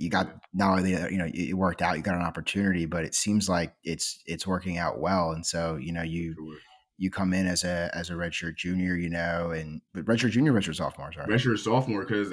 you 0.00 0.08
got 0.10 0.34
not 0.54 0.78
only 0.78 0.92
you 0.92 1.18
know 1.18 1.28
it 1.32 1.54
worked 1.54 1.82
out, 1.82 1.96
you 1.96 2.02
got 2.02 2.14
an 2.16 2.22
opportunity, 2.22 2.86
but 2.86 3.04
it 3.04 3.14
seems 3.14 3.48
like 3.48 3.74
it's 3.84 4.22
it's 4.26 4.46
working 4.46 4.78
out 4.78 4.98
well. 4.98 5.32
And 5.32 5.44
so, 5.46 5.76
you 5.76 5.92
know, 5.92 6.02
you 6.02 6.34
Sure. 6.34 6.56
you 6.96 7.10
come 7.10 7.32
in 7.34 7.46
as 7.46 7.64
a 7.64 7.90
as 7.94 8.10
a 8.10 8.14
redshirt 8.14 8.56
junior, 8.56 8.96
you 8.96 9.10
know, 9.10 9.50
and 9.50 9.82
but 9.94 10.04
redshirt 10.06 10.30
junior, 10.30 10.52
redshirt 10.52 10.76
sophomore, 10.76 11.12
sorry. 11.12 11.26
redshirt 11.28 11.58
sophomore 11.58 12.04
because 12.04 12.32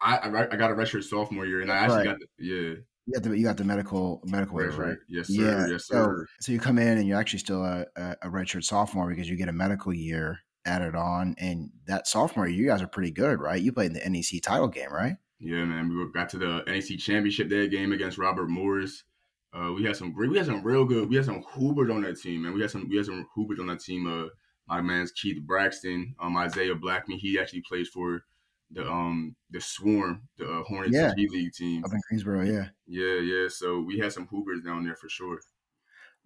I, 0.00 0.18
I 0.18 0.52
I 0.52 0.56
got 0.56 0.70
a 0.70 0.74
redshirt 0.74 1.04
sophomore 1.04 1.46
year, 1.46 1.62
and 1.62 1.72
I 1.72 1.76
actually 1.76 1.96
right. 1.98 2.04
got 2.04 2.18
the, 2.20 2.26
yeah 2.38 2.74
You 3.06 3.14
got 3.14 3.22
the 3.22 3.38
you 3.38 3.44
got 3.44 3.56
the 3.56 3.64
medical 3.64 4.20
medical 4.26 4.56
waiver, 4.56 4.72
redshirt. 4.72 4.86
right? 4.88 4.98
Yes 5.08 5.26
sir. 5.28 5.42
Yeah. 5.42 5.66
Yes 5.66 5.86
So 5.86 5.94
sir. 6.04 6.26
so 6.40 6.52
you 6.52 6.60
come 6.60 6.78
in 6.78 6.98
and 6.98 7.08
you're 7.08 7.18
actually 7.18 7.38
still 7.40 7.64
a, 7.64 7.86
a, 7.96 8.16
a 8.22 8.28
redshirt 8.28 8.64
sophomore 8.64 9.08
because 9.08 9.28
you 9.30 9.36
get 9.36 9.48
a 9.48 9.52
medical 9.52 9.92
year 9.94 10.40
added 10.66 10.94
on, 10.94 11.34
and 11.38 11.70
that 11.86 12.06
sophomore 12.06 12.46
year, 12.46 12.60
you 12.64 12.66
guys 12.68 12.82
are 12.82 12.86
pretty 12.86 13.10
good, 13.10 13.40
right? 13.40 13.62
You 13.62 13.72
played 13.72 13.92
in 13.92 13.94
the 13.94 14.08
NEC 14.10 14.42
title 14.42 14.68
game, 14.68 14.92
right? 14.92 15.16
Yeah, 15.40 15.64
man. 15.64 15.88
We 15.88 16.10
got 16.12 16.28
to 16.30 16.38
the 16.38 16.62
NEC 16.66 16.98
championship 16.98 17.48
that 17.48 17.70
game 17.70 17.92
against 17.92 18.18
Robert 18.18 18.48
Morris. 18.48 19.04
Uh, 19.52 19.72
we 19.72 19.84
had 19.84 19.96
some 19.96 20.12
great. 20.12 20.30
We 20.30 20.36
had 20.38 20.46
some 20.46 20.62
real 20.62 20.84
good. 20.84 21.08
We 21.08 21.16
had 21.16 21.24
some 21.24 21.42
Hoobers 21.42 21.90
on 21.90 22.02
that 22.02 22.20
team, 22.20 22.42
man. 22.42 22.54
We 22.54 22.60
had 22.60 22.70
some. 22.70 22.88
We 22.88 22.96
had 22.96 23.06
some 23.06 23.26
Hoobers 23.34 23.60
on 23.60 23.68
that 23.68 23.80
team. 23.80 24.06
Uh, 24.06 24.28
my 24.66 24.82
man's 24.82 25.12
Keith 25.12 25.40
Braxton, 25.40 26.14
um, 26.20 26.36
Isaiah 26.36 26.74
Blackmon. 26.74 27.18
He 27.18 27.38
actually 27.40 27.62
plays 27.66 27.88
for 27.88 28.24
the 28.70 28.86
um 28.86 29.34
the 29.50 29.60
Swarm, 29.60 30.22
the 30.36 30.44
uh, 30.44 30.62
Hornets 30.64 30.94
Yeah. 30.94 31.12
G 31.16 31.28
League 31.30 31.52
team. 31.52 31.84
Up 31.84 31.92
in 31.92 32.00
Greensboro, 32.08 32.42
yeah. 32.42 32.68
Yeah, 32.86 33.20
yeah. 33.20 33.48
So 33.48 33.80
we 33.80 33.98
had 33.98 34.12
some 34.12 34.26
hoopers 34.26 34.62
down 34.62 34.84
there 34.84 34.96
for 34.96 35.08
sure. 35.08 35.40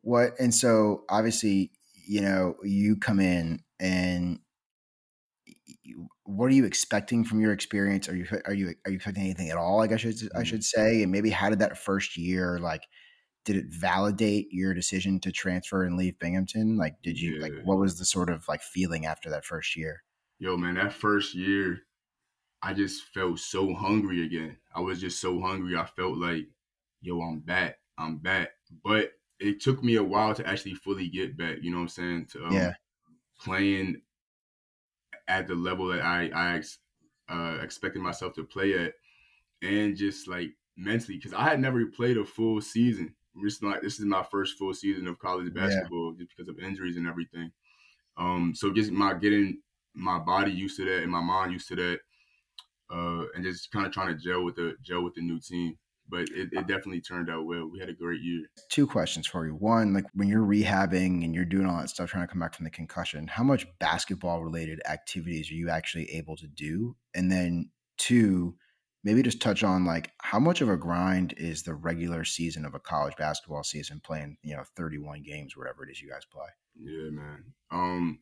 What 0.01 0.33
and 0.40 0.53
so 0.53 1.05
obviously, 1.09 1.70
you 2.07 2.20
know, 2.22 2.57
you 2.64 2.96
come 2.96 3.20
in 3.20 3.62
and 3.79 4.40
what 6.25 6.47
are 6.47 6.55
you 6.55 6.65
expecting 6.65 7.25
from 7.25 7.41
your 7.41 7.53
experience? 7.53 8.09
Are 8.09 8.17
you 8.17 8.27
are 8.47 8.55
you 8.55 8.75
are 8.87 8.91
you 8.91 8.97
expecting 8.97 9.25
anything 9.25 9.51
at 9.51 9.57
all? 9.57 9.79
Like 9.79 9.93
I 9.93 9.97
should 9.97 10.17
I 10.37 10.43
Mhm. 10.43 10.45
should 10.45 10.65
say, 10.65 11.03
and 11.03 11.13
maybe 11.13 11.31
how 11.31 11.51
did 11.51 11.59
that 11.61 11.79
first 11.79 12.17
year 12.17 12.59
like? 12.59 12.85
Did 13.45 13.57
it 13.57 13.67
validate 13.69 14.49
your 14.53 14.75
decision 14.75 15.21
to 15.21 15.33
transfer 15.33 15.85
and 15.85 15.97
leave 15.97 16.19
Binghamton? 16.19 16.77
Like, 16.79 17.03
did 17.03 17.21
you 17.21 17.35
like 17.41 17.55
what 17.61 17.79
was 17.79 17.99
the 17.99 18.05
sort 18.05 18.31
of 18.31 18.47
like 18.49 18.63
feeling 18.63 19.07
after 19.07 19.31
that 19.31 19.45
first 19.45 19.77
year? 19.77 20.05
Yo, 20.39 20.57
man, 20.57 20.75
that 20.75 20.93
first 20.93 21.35
year, 21.35 21.83
I 22.63 22.75
just 22.75 23.05
felt 23.05 23.39
so 23.41 23.75
hungry 23.75 24.25
again. 24.25 24.59
I 24.75 24.81
was 24.81 25.01
just 25.01 25.21
so 25.21 25.41
hungry. 25.41 25.77
I 25.77 25.87
felt 25.87 26.19
like, 26.19 26.49
yo, 27.01 27.21
I'm 27.23 27.41
back. 27.41 27.81
I'm 27.99 28.19
back. 28.19 28.51
But 28.85 29.15
it 29.41 29.61
took 29.61 29.83
me 29.85 29.97
a 29.97 30.05
while 30.05 30.35
to 30.35 30.47
actually 30.47 30.75
fully 30.75 31.09
get 31.09 31.37
back. 31.37 31.59
You 31.63 31.71
know 31.71 31.79
what 31.79 31.83
I'm 31.85 31.89
saying? 31.89 32.27
To 32.29 32.47
um, 32.47 32.71
Yeah. 32.71 32.77
playing 33.39 34.03
at 35.29 35.47
the 35.47 35.55
level 35.55 35.87
that 35.89 36.03
I 36.03 36.29
I 36.35 36.57
ex- 36.57 36.79
uh, 37.29 37.59
expected 37.63 38.03
myself 38.03 38.35
to 38.35 38.45
play 38.45 38.75
at, 38.75 38.95
and 39.63 39.97
just 39.97 40.29
like 40.29 40.51
mentally, 40.77 41.17
because 41.17 41.33
I 41.35 41.45
had 41.45 41.61
never 41.61 41.85
played 41.87 42.17
a 42.19 42.25
full 42.25 42.61
season. 42.61 43.15
This 43.43 43.55
is 43.55 43.63
my 43.63 43.79
this 43.81 43.99
is 43.99 44.05
my 44.05 44.23
first 44.23 44.59
full 44.59 44.75
season 44.75 45.07
of 45.07 45.19
college 45.19 45.51
Yeah. 45.55 45.63
basketball, 45.63 46.13
just 46.13 46.31
because 46.37 46.49
of 46.49 46.59
injuries 46.59 46.97
and 46.97 47.07
everything. 47.07 47.51
Um, 48.17 48.55
so 48.55 48.73
just 48.73 48.91
my 48.91 49.15
getting 49.15 49.63
my 49.95 50.19
body 50.19 50.53
used 50.53 50.77
to 50.79 50.85
that 50.85 51.03
and 51.03 51.11
my 51.13 51.21
mind 51.21 51.53
used 51.53 51.69
to 51.69 51.77
that, 51.77 52.01
uh, 52.91 53.25
and 53.35 53.45
just 53.45 53.71
kind 53.71 53.87
of 53.87 53.93
trying 53.93 54.09
to 54.09 54.23
gel 54.23 54.45
with 54.45 54.57
the 54.57 54.77
gel 54.83 55.03
with 55.03 55.15
the 55.15 55.23
new 55.23 55.41
team. 55.41 55.79
But 56.09 56.23
it, 56.31 56.51
it 56.53 56.67
definitely 56.67 57.01
turned 57.01 57.31
out 57.31 57.47
well. 57.47 57.69
We 57.71 57.79
had 57.79 57.88
a 57.88 57.95
great 57.95 58.21
year. 58.21 58.45
Two 58.69 58.87
questions 58.87 59.27
for 59.27 59.47
you. 59.47 59.55
One, 59.55 59.95
like 59.95 60.05
when 60.15 60.29
you're 60.29 60.45
rehabbing 60.47 61.25
and 61.25 61.35
you're 61.35 61.45
doing 61.45 61.67
all 61.67 61.79
that 61.79 61.88
stuff, 61.88 62.11
trying 62.11 62.27
to 62.27 62.31
come 62.31 62.41
back 62.41 62.55
from 62.55 62.65
the 62.65 62.71
concussion, 62.71 63.29
how 63.29 63.43
much 63.43 63.67
basketball 63.79 64.43
related 64.43 64.81
activities 64.88 65.51
are 65.51 65.55
you 65.55 65.71
actually 65.71 66.11
able 66.11 66.37
to 66.37 66.47
do? 66.47 66.97
And 67.15 67.31
then 67.31 67.71
two, 67.97 68.57
maybe 69.05 69.23
just 69.23 69.41
touch 69.41 69.65
on 69.65 69.85
like 69.85 70.11
how 70.21 70.38
much 70.38 70.61
of 70.61 70.69
a 70.69 70.77
grind 70.77 71.35
is 71.37 71.62
the 71.62 71.75
regular 71.75 72.25
season 72.25 72.65
of 72.65 72.75
a 72.75 72.81
college 72.81 73.15
basketball 73.17 73.65
season 73.65 74.01
playing, 74.05 74.37
you 74.43 74.55
know, 74.55 74.65
31 74.77 75.23
games, 75.23 75.57
whatever 75.57 75.85
it 75.85 75.91
is 75.91 76.03
you 76.03 76.11
guys 76.11 76.25
play. 76.31 76.49
Yeah, 76.79 77.11
man. 77.11 77.45
Um, 77.71 78.19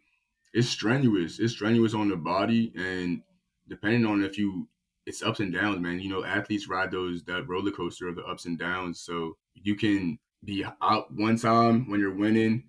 it's 0.53 0.69
strenuous. 0.69 1.39
It's 1.39 1.53
strenuous 1.53 1.95
on 1.95 2.09
the 2.09 2.17
body, 2.17 2.73
and 2.77 3.23
depending 3.69 4.05
on 4.05 4.25
if 4.25 4.37
you, 4.39 4.69
it's 5.07 5.23
ups 5.23 5.41
and 5.41 5.53
downs, 5.53 5.81
man. 5.81 6.01
You 6.01 6.11
know, 6.11 6.25
athletes 6.25 6.69
ride 6.69 6.91
those 6.91 7.23
that 7.25 7.49
roller 7.49 7.71
coaster 7.71 8.09
of 8.09 8.17
the 8.17 8.25
ups 8.25 8.47
and 8.47 8.59
downs. 8.59 9.01
So 9.01 9.37
you 9.55 9.75
can 9.75 10.19
be 10.45 10.65
out 10.83 11.13
one 11.13 11.37
time 11.37 11.89
when 11.91 12.01
you're 12.01 12.15
winning, 12.15 12.65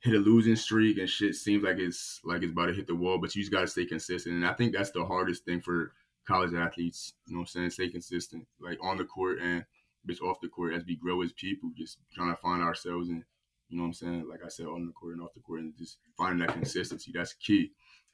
hit 0.00 0.14
a 0.14 0.18
losing 0.18 0.56
streak, 0.56 0.98
and 0.98 1.08
shit 1.08 1.34
seems 1.34 1.62
like 1.62 1.78
it's 1.78 2.20
like 2.24 2.42
it's 2.42 2.52
about 2.52 2.66
to 2.66 2.74
hit 2.74 2.86
the 2.86 2.94
wall. 2.94 3.18
But 3.18 3.34
you 3.34 3.42
just 3.42 3.52
gotta 3.52 3.66
stay 3.66 3.86
consistent, 3.86 4.34
and 4.36 4.46
I 4.46 4.52
think 4.54 4.72
that's 4.74 4.90
the 4.90 5.04
hardest 5.04 5.44
thing 5.44 5.60
for 5.60 5.92
college 6.26 6.54
athletes. 6.54 7.14
You 7.26 7.34
know 7.34 7.40
what 7.40 7.44
I'm 7.44 7.48
saying? 7.48 7.70
Stay 7.70 7.88
consistent, 7.88 8.46
like 8.60 8.78
on 8.82 8.96
the 8.96 9.04
court 9.04 9.40
and 9.40 9.64
just 10.06 10.22
off 10.22 10.40
the 10.40 10.48
court 10.48 10.74
as 10.74 10.84
we 10.84 10.96
grow 10.96 11.22
as 11.22 11.32
people, 11.32 11.70
just 11.76 11.98
trying 12.12 12.34
to 12.34 12.40
find 12.40 12.62
ourselves 12.62 13.08
and 13.08 13.24
you 13.72 13.78
know 13.78 13.84
what 13.84 13.88
I'm 13.88 13.94
saying? 13.94 14.28
Like 14.28 14.44
I 14.44 14.48
said, 14.48 14.66
on 14.66 14.84
the 14.84 14.92
court 14.92 15.14
and 15.14 15.22
off 15.22 15.32
the 15.32 15.40
court, 15.40 15.60
and 15.60 15.76
just 15.78 15.96
finding 16.18 16.46
that 16.46 16.54
consistency. 16.54 17.10
That's 17.14 17.32
key, 17.32 17.72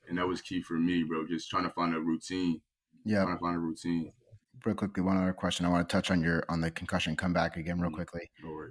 and 0.08 0.16
that 0.16 0.28
was 0.28 0.40
key 0.40 0.62
for 0.62 0.74
me, 0.74 1.02
bro. 1.02 1.26
Just 1.26 1.50
trying 1.50 1.64
to 1.64 1.70
find 1.70 1.94
a 1.94 2.00
routine. 2.00 2.60
Yeah. 3.08 3.24
Trying 3.24 3.36
to 3.36 3.40
find 3.40 3.56
a 3.56 3.58
routine. 3.58 4.12
Real 4.64 4.74
quickly, 4.74 5.02
one 5.02 5.16
other 5.16 5.32
question. 5.32 5.64
I 5.66 5.68
want 5.68 5.88
to 5.88 5.92
touch 5.92 6.10
on 6.10 6.22
your 6.22 6.44
on 6.48 6.60
the 6.60 6.70
concussion 6.70 7.16
comeback 7.16 7.56
again, 7.56 7.80
real 7.80 7.90
Mhm. 7.90 7.94
quickly. 7.94 8.30
Yeah. 8.42 8.66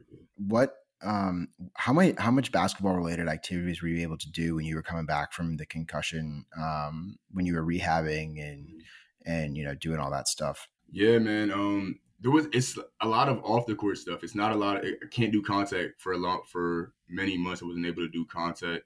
What 0.47 0.75
um 1.01 1.49
how 1.75 1.93
many 1.93 2.13
how 2.17 2.31
much 2.31 2.51
basketball 2.51 2.95
related 2.95 3.27
activities 3.27 3.81
were 3.81 3.87
you 3.87 4.01
able 4.01 4.17
to 4.17 4.31
do 4.31 4.55
when 4.55 4.65
you 4.65 4.75
were 4.75 4.81
coming 4.81 5.05
back 5.05 5.31
from 5.31 5.55
the 5.57 5.65
concussion 5.65 6.43
um 6.59 7.17
when 7.31 7.45
you 7.45 7.53
were 7.53 7.63
rehabbing 7.63 8.41
and 8.41 8.81
and 9.25 9.55
you 9.55 9.63
know 9.63 9.75
doing 9.75 9.99
all 9.99 10.09
that 10.09 10.27
stuff 10.27 10.67
Yeah, 10.89 11.19
man. 11.19 11.51
Um, 11.51 11.99
there 12.19 12.31
was 12.31 12.47
it's 12.51 12.77
a 13.01 13.07
lot 13.07 13.29
of 13.29 13.43
off 13.43 13.67
the 13.67 13.75
court 13.75 13.97
stuff. 13.99 14.23
It's 14.23 14.33
not 14.35 14.51
a 14.53 14.55
lot. 14.55 14.77
Of, 14.77 14.85
I 15.03 15.07
can't 15.11 15.31
do 15.31 15.41
contact 15.43 16.01
for 16.01 16.13
a 16.13 16.17
long 16.17 16.41
for 16.47 16.93
many 17.07 17.37
months. 17.37 17.61
I 17.61 17.65
wasn't 17.67 17.85
able 17.85 18.01
to 18.03 18.09
do 18.09 18.25
contact. 18.25 18.83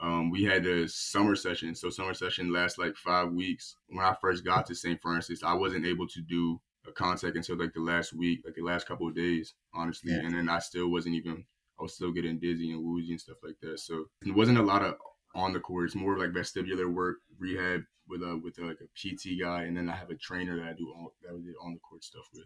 Um, 0.00 0.30
we 0.30 0.44
had 0.44 0.66
a 0.66 0.88
summer 0.88 1.36
session, 1.36 1.74
so 1.74 1.88
summer 1.88 2.14
session 2.14 2.52
lasts 2.52 2.78
like 2.78 2.96
five 2.96 3.30
weeks. 3.32 3.76
When 3.88 4.04
I 4.04 4.14
first 4.20 4.44
got 4.44 4.66
to 4.66 4.74
St. 4.74 5.00
Francis, 5.00 5.42
I 5.42 5.54
wasn't 5.54 5.86
able 5.86 6.08
to 6.08 6.20
do 6.20 6.60
a 6.86 6.92
contact 6.92 7.36
until 7.36 7.56
like 7.56 7.72
the 7.72 7.80
last 7.80 8.12
week, 8.12 8.42
like 8.44 8.54
the 8.54 8.62
last 8.62 8.86
couple 8.86 9.08
of 9.08 9.14
days, 9.14 9.54
honestly. 9.72 10.12
Yeah. 10.12 10.18
And 10.26 10.34
then 10.34 10.48
I 10.48 10.58
still 10.58 10.88
wasn't 10.90 11.14
even. 11.14 11.44
I 11.78 11.82
was 11.82 11.94
still 11.94 12.12
getting 12.12 12.38
dizzy 12.38 12.70
and 12.70 12.84
woozy 12.84 13.10
and 13.10 13.20
stuff 13.20 13.38
like 13.42 13.56
that. 13.62 13.80
So 13.80 14.04
it 14.24 14.34
wasn't 14.34 14.58
a 14.58 14.62
lot 14.62 14.82
of 14.82 14.94
on 15.34 15.52
the 15.52 15.60
court. 15.60 15.86
It's 15.86 15.94
more 15.96 16.16
like 16.18 16.30
vestibular 16.30 16.92
work, 16.92 17.16
rehab 17.38 17.82
with 18.08 18.22
a 18.22 18.40
with 18.42 18.58
a, 18.58 18.66
like 18.66 18.78
a 18.80 18.86
PT 18.94 19.40
guy, 19.40 19.64
and 19.64 19.76
then 19.76 19.88
I 19.88 19.96
have 19.96 20.10
a 20.10 20.14
trainer 20.16 20.56
that 20.56 20.68
I 20.68 20.72
do 20.72 20.92
all 20.94 21.14
that 21.22 21.34
we 21.34 21.42
did 21.42 21.54
on 21.62 21.72
the 21.72 21.80
court 21.80 22.04
stuff 22.04 22.28
with. 22.32 22.44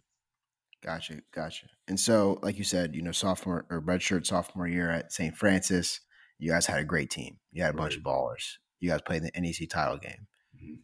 gotcha 0.82 1.20
gotcha 1.34 1.66
and 1.88 1.98
so 1.98 2.38
like 2.42 2.56
you 2.56 2.64
said 2.64 2.94
you 2.94 3.02
know 3.02 3.10
sophomore 3.10 3.66
or 3.68 3.82
redshirt 3.82 4.24
sophomore 4.24 4.68
year 4.68 4.90
at 4.90 5.12
st 5.12 5.36
francis 5.36 6.00
you 6.38 6.50
guys 6.50 6.66
had 6.66 6.78
a 6.80 6.84
great 6.84 7.10
team. 7.10 7.38
You 7.52 7.62
had 7.62 7.74
a 7.74 7.76
bunch 7.76 7.96
of 7.96 8.02
ballers. 8.02 8.56
You 8.80 8.90
guys 8.90 9.02
played 9.02 9.22
the 9.22 9.30
nec 9.40 9.68
title 9.68 9.98
game. 9.98 10.26
Mhm. 10.56 10.78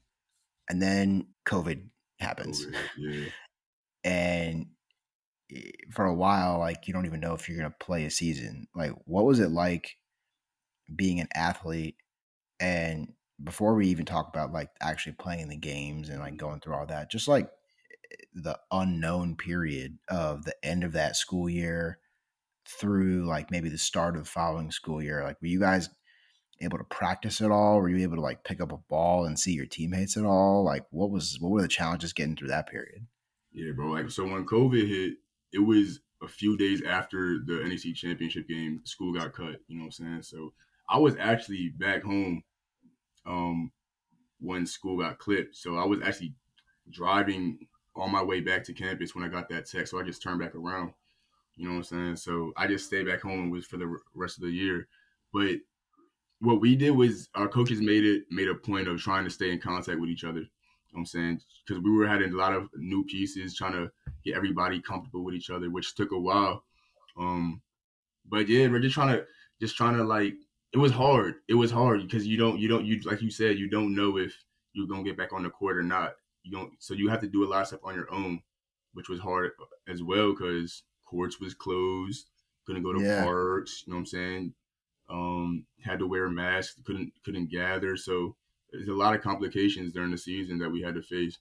and 0.69 0.83
then 0.83 1.29
covid 1.47 1.89
happens. 2.21 2.63
It, 2.63 2.75
Yeah, 2.97 3.29
and 4.05 4.67
eh, 5.51 5.71
for 5.93 6.05
a 6.05 6.15
while 6.15 6.59
like 6.59 6.87
you 6.87 6.93
don't 6.95 7.07
even 7.07 7.21
know 7.21 7.35
if 7.35 7.49
you're 7.49 7.59
going 7.59 7.71
to 7.71 7.85
play 7.85 8.05
a 8.05 8.11
season. 8.11 8.69
Like 8.75 8.93
what 9.05 9.25
was 9.25 9.41
it 9.41 9.51
like 9.51 9.97
being 10.95 11.21
an 11.21 11.29
athlete? 11.35 11.97
And 12.61 13.15
before 13.43 13.75
we 13.75 13.89
even 13.89 14.05
talk 14.05 14.29
about 14.29 14.53
like 14.53 14.71
actually 14.81 15.13
playing 15.15 15.49
the 15.49 15.57
games 15.57 16.09
and 16.09 16.21
like 16.21 16.37
going 16.37 16.61
through 16.61 16.75
all 16.75 16.87
that 16.87 17.11
just 17.11 17.27
like 17.27 17.51
the 18.33 18.59
unknown 18.71 19.37
period 19.37 19.99
of 20.09 20.45
the 20.45 20.55
end 20.65 20.85
of 20.85 20.93
that 20.93 21.17
school 21.17 21.49
year 21.49 21.99
through 22.67 23.27
like 23.27 23.51
maybe 23.51 23.69
the 23.69 23.79
start 23.79 24.17
of 24.17 24.25
the 24.25 24.31
following 24.31 24.71
school 24.71 25.03
year 25.03 25.23
like 25.23 25.41
were 25.41 25.49
you 25.49 25.61
guys 25.61 25.89
able 26.61 26.79
to 26.79 26.85
practice 26.85 27.41
at 27.41 27.51
all 27.51 27.79
were 27.79 27.89
you 27.89 28.03
able 28.03 28.17
to 28.17 28.23
like 28.23 28.45
pick 28.45 28.61
up 28.61 28.73
a 28.73 28.79
ball 28.89 29.25
and 29.25 29.39
see 29.39 29.53
your 29.53 29.67
teammates 29.67 30.17
at 30.17 30.25
all 30.25 30.65
like 30.65 30.85
what 30.91 31.11
was 31.11 31.37
what 31.41 31.51
were 31.51 31.63
the 31.63 31.69
challenges 31.69 32.13
getting 32.13 32.37
through 32.37 32.49
that 32.49 32.69
period 32.69 33.07
yeah, 33.55 33.71
bro. 33.71 33.93
Like 33.93 34.11
so, 34.11 34.25
when 34.25 34.45
COVID 34.45 34.89
hit, 34.89 35.15
it 35.53 35.61
was 35.61 36.01
a 36.23 36.29
few 36.29 36.57
days 36.57 36.83
after 36.83 37.39
the 37.47 37.63
NEC 37.65 37.95
championship 37.95 38.49
game. 38.49 38.81
School 38.85 39.15
got 39.15 39.33
cut. 39.33 39.61
You 39.69 39.79
know 39.79 39.85
what 39.85 39.87
I'm 39.87 40.23
saying? 40.23 40.23
So 40.23 40.53
I 40.89 40.99
was 40.99 41.15
actually 41.19 41.69
back 41.69 42.03
home 42.03 42.43
um, 43.25 43.71
when 44.41 44.67
school 44.67 44.99
got 44.99 45.19
clipped. 45.19 45.57
So 45.57 45.77
I 45.77 45.85
was 45.85 46.01
actually 46.05 46.35
driving 46.91 47.61
on 47.97 48.11
my 48.11 48.23
way 48.23 48.41
back 48.41 48.65
to 48.65 48.73
campus 48.73 49.15
when 49.15 49.25
I 49.25 49.29
got 49.29 49.49
that 49.51 49.67
text. 49.67 49.93
So 49.93 50.01
I 50.01 50.03
just 50.03 50.21
turned 50.21 50.41
back 50.41 50.57
around. 50.57 50.93
You 51.57 51.67
know 51.67 51.75
what 51.75 51.79
I'm 51.79 51.85
saying? 51.85 52.17
So 52.17 52.53
I 52.57 52.67
just 52.67 52.87
stayed 52.87 53.07
back 53.07 53.23
home 53.23 53.41
and 53.41 53.53
was 53.53 53.67
for 53.67 53.77
the 53.77 53.99
rest 54.15 54.39
of 54.39 54.43
the 54.43 54.51
year. 54.51 54.89
But 55.33 55.57
what 56.41 56.61
we 56.61 56.77
did 56.77 56.91
was 56.91 57.29
our 57.35 57.49
coaches 57.49 57.81
made 57.81 58.05
it 58.05 58.25
made 58.31 58.49
a 58.49 58.55
point 58.55 58.89
of 58.89 59.01
trying 59.01 59.25
to 59.25 59.31
stay 59.31 59.51
in 59.51 59.61
contact 59.61 60.01
with 60.01 60.11
each 60.11 60.25
other. 60.25 60.41
You 60.41 60.47
know 60.93 61.01
I'm 61.01 61.07
saying 61.07 61.41
because 61.67 61.83
we 61.83 61.91
were 61.91 62.07
having 62.07 62.33
a 62.33 62.37
lot 62.37 62.55
of 62.55 62.69
new 62.77 63.05
pieces, 63.05 63.55
trying 63.55 63.73
to 63.73 63.91
get 64.25 64.37
everybody 64.37 64.81
comfortable 64.81 65.25
with 65.25 65.35
each 65.35 65.51
other, 65.51 65.71
which 65.71 65.95
took 65.95 66.13
a 66.13 66.19
while. 66.19 66.65
Um, 67.17 67.63
but 68.29 68.49
yeah, 68.49 68.69
we're 68.69 68.81
just 68.81 68.95
trying 68.95 69.17
to 69.17 69.25
just 69.61 69.77
trying 69.77 69.97
to 69.97 70.05
like 70.05 70.35
it 70.73 70.79
was 70.79 70.93
hard. 70.93 71.37
It 71.49 71.55
was 71.55 71.71
hard 71.71 72.03
because 72.03 72.27
you 72.27 72.37
don't 72.37 72.59
you 72.59 72.69
don't 72.69 72.85
you 72.85 73.01
like 73.05 73.23
you 73.23 73.31
said 73.31 73.59
you 73.59 73.69
don't 73.69 73.95
know 73.95 74.19
if 74.19 74.35
you're 74.73 74.89
gonna 74.89 75.05
get 75.05 75.17
back 75.17 75.33
on 75.33 75.45
the 75.45 75.51
court 75.51 75.77
or 75.77 75.83
not. 75.83 76.15
You 76.43 76.53
don't 76.53 76.73
so 76.79 76.95
you 76.95 77.09
have 77.09 77.21
to 77.21 77.29
do 77.29 77.45
a 77.45 77.49
lot 77.49 77.63
of 77.63 77.69
stuff 77.69 77.81
on 77.85 77.95
your 77.95 78.13
own, 78.13 78.41
which 78.93 79.09
was 79.09 79.21
hard 79.21 79.53
as 79.89 80.03
well 80.03 80.33
because 80.33 80.83
courts 81.05 81.41
was 81.41 81.55
closed, 81.55 82.31
couldn't 82.67 82.83
go 82.83 82.93
to 82.93 83.03
Yeah. 83.03 83.25
parks. 83.25 83.85
You 83.87 83.93
know 83.93 83.97
what 83.97 84.01
I'm 84.01 84.07
saying? 84.07 84.55
Um, 85.09 85.67
had 85.83 85.99
to 85.99 86.07
wear 86.07 86.29
masks, 86.31 86.81
couldn't 86.85 87.13
couldn't 87.25 87.51
gather. 87.51 87.97
So 87.97 88.37
there's 88.73 88.89
a 88.89 88.93
lot 88.95 89.15
of 89.15 89.21
complications 89.23 89.93
during 89.93 90.11
the 90.11 90.19
season 90.19 90.59
that 90.59 90.71
we 90.71 90.81
had 90.81 90.95
to 90.95 91.03
face. 91.03 91.39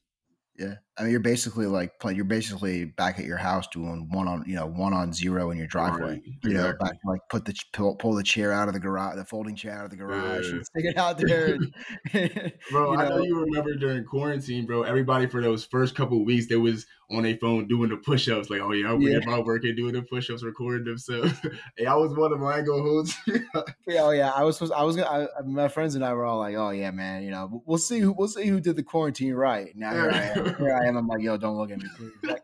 Yeah, 0.57 0.75
I 0.97 1.01
mean, 1.03 1.11
you're 1.11 1.19
basically 1.21 1.65
like 1.65 1.99
playing. 1.99 2.15
You're 2.17 2.25
basically 2.25 2.85
back 2.85 3.17
at 3.17 3.25
your 3.25 3.37
house 3.37 3.65
doing 3.73 4.07
one 4.11 4.27
on, 4.27 4.43
you 4.45 4.55
know, 4.55 4.67
one 4.67 4.93
on 4.93 5.11
zero 5.11 5.49
in 5.49 5.57
your 5.57 5.65
driveway. 5.65 6.01
Right, 6.01 6.21
You 6.43 6.49
know, 6.53 6.59
exactly. 6.69 6.87
back 6.89 6.97
like 7.05 7.21
put 7.29 7.45
the 7.45 7.55
pull, 7.73 7.95
pull 7.95 8.13
the 8.13 8.21
chair 8.21 8.51
out 8.51 8.67
of 8.67 8.75
the 8.75 8.79
garage, 8.79 9.15
the 9.15 9.25
folding 9.25 9.55
chair 9.55 9.73
out 9.73 9.85
of 9.85 9.89
the 9.91 9.97
garage, 9.97 10.45
Yeah. 10.47 10.51
and 10.57 10.65
stick 10.65 10.85
it 10.85 10.97
out 10.97 11.17
there. 11.17 11.55
and- 11.55 11.73
Bro, 12.71 12.93
you 12.93 12.99
I 12.99 13.09
know 13.09 13.17
know, 13.17 13.23
you 13.23 13.39
remember 13.39 13.73
during 13.75 14.03
quarantine, 14.05 14.65
bro. 14.67 14.83
Everybody 14.83 15.25
for 15.27 15.41
those 15.41 15.65
first 15.65 15.95
couple 15.95 16.19
of 16.19 16.25
weeks, 16.25 16.47
they 16.47 16.57
was 16.57 16.85
on 17.11 17.23
their 17.23 17.37
phone 17.37 17.67
doing 17.67 17.89
the 17.89 17.97
push-ups. 17.97 18.49
Like, 18.49 18.61
oh 18.61 18.71
yeah, 18.71 18.91
I'm 18.91 19.01
Yeah. 19.01 19.19
yeah. 19.27 19.39
working, 19.39 19.75
doing 19.75 19.93
the 19.93 20.01
push-ups, 20.03 20.43
recording 20.43 20.85
themselves. 20.85 21.33
hey, 21.77 21.85
I 21.87 21.95
was 21.95 22.13
one 22.15 22.31
of 22.33 22.39
my 22.39 22.53
I 22.53 22.57
ain't 22.59 22.67
gonna 22.67 22.83
hold 22.83 23.09
you. 23.27 23.39
Yeah, 23.87 24.01
oh 24.03 24.11
yeah, 24.11 24.29
I 24.29 24.43
was 24.43 24.57
supposed. 24.57 24.73
I 24.73 24.83
was 24.83 24.95
gonna. 24.95 25.27
I, 25.37 25.41
my 25.43 25.67
friends 25.69 25.95
and 25.95 26.05
I 26.05 26.13
were 26.13 26.23
all 26.25 26.37
like, 26.37 26.55
"Oh 26.55 26.69
yeah, 26.69 26.91
man, 26.91 27.23
you 27.23 27.31
know, 27.31 27.63
we'll 27.65 27.77
see 27.79 27.99
who 27.99 28.11
we'll 28.13 28.27
see 28.27 28.45
who 28.45 28.59
did 28.59 28.75
the 28.75 28.83
quarantine 28.83 29.33
right." 29.33 29.75
Now 29.75 29.91
here 29.91 30.11
I 30.11 30.21
am. 30.39 30.55
Here 30.55 30.79
I 30.81 30.82
am. 30.87 30.97
I'm 30.97 31.07
like, 31.07 31.21
"Yo, 31.21 31.37
don't 31.37 31.57
look 31.57 31.71
at 31.71 31.79
me, 31.79 31.89
please." 31.97 32.11
Like, 32.23 32.43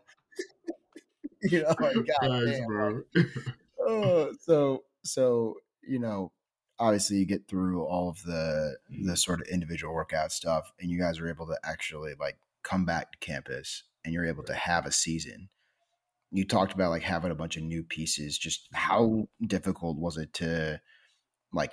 you 1.42 1.62
know, 1.62 1.74
like, 1.80 1.94
God 2.20 2.44
Thanks, 2.44 2.58
damn. 2.58 2.66
bro. 2.66 3.02
Oh, 3.80 4.32
so 4.40 4.84
so 5.02 5.56
you 5.82 5.98
know, 5.98 6.32
obviously 6.78 7.18
you 7.18 7.26
get 7.26 7.48
through 7.48 7.84
all 7.84 8.08
of 8.08 8.22
the 8.24 8.76
the 8.88 9.16
sort 9.16 9.40
of 9.40 9.48
individual 9.48 9.94
workout 9.94 10.32
stuff, 10.32 10.72
and 10.80 10.90
you 10.90 10.98
guys 10.98 11.18
are 11.20 11.28
able 11.28 11.46
to 11.46 11.58
actually 11.64 12.14
like 12.18 12.38
come 12.62 12.84
back 12.84 13.12
to 13.12 13.18
campus, 13.18 13.84
and 14.04 14.12
you're 14.12 14.26
able 14.26 14.44
to 14.44 14.54
have 14.54 14.86
a 14.86 14.92
season. 14.92 15.48
You 16.32 16.46
talked 16.46 16.72
about 16.72 16.90
like 16.90 17.02
having 17.02 17.32
a 17.32 17.36
bunch 17.36 17.56
of 17.56 17.62
new 17.62 17.82
pieces. 17.82 18.38
Just 18.38 18.68
how 18.72 19.28
difficult 19.44 19.96
was 19.98 20.16
it 20.16 20.32
to 20.34 20.80
like 21.52 21.72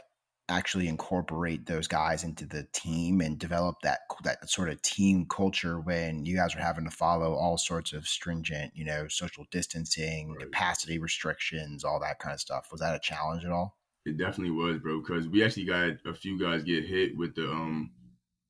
actually 0.49 0.87
incorporate 0.87 1.65
those 1.65 1.87
guys 1.87 2.23
into 2.23 2.45
the 2.45 2.63
team 2.71 3.19
and 3.21 3.37
develop 3.37 3.75
that 3.83 3.99
that 4.23 4.49
sort 4.49 4.69
of 4.69 4.81
team 4.81 5.25
culture 5.25 5.79
when 5.79 6.25
you 6.25 6.35
guys 6.35 6.55
are 6.55 6.59
having 6.61 6.85
to 6.85 6.91
follow 6.91 7.33
all 7.33 7.57
sorts 7.57 7.91
of 7.93 8.07
stringent, 8.07 8.71
you 8.75 8.85
know, 8.85 9.07
social 9.09 9.45
distancing, 9.51 10.31
Right. 10.33 10.41
capacity 10.45 10.99
restrictions, 10.99 11.83
all 11.83 11.99
that 11.99 12.19
kind 12.19 12.33
of 12.33 12.39
stuff. 12.39 12.69
Was 12.71 12.81
that 12.81 12.95
a 12.95 12.99
challenge 12.99 13.43
at 13.45 13.51
all? 13.51 13.77
It 14.05 14.17
definitely 14.17 14.51
was, 14.55 14.79
bro. 14.79 15.01
Because 15.01 15.27
we 15.27 15.43
actually 15.43 15.65
got 15.65 15.97
a 16.05 16.13
few 16.13 16.39
guys 16.39 16.63
get 16.63 16.85
hit 16.85 17.17
with 17.17 17.35
the 17.35 17.49
um 17.51 17.91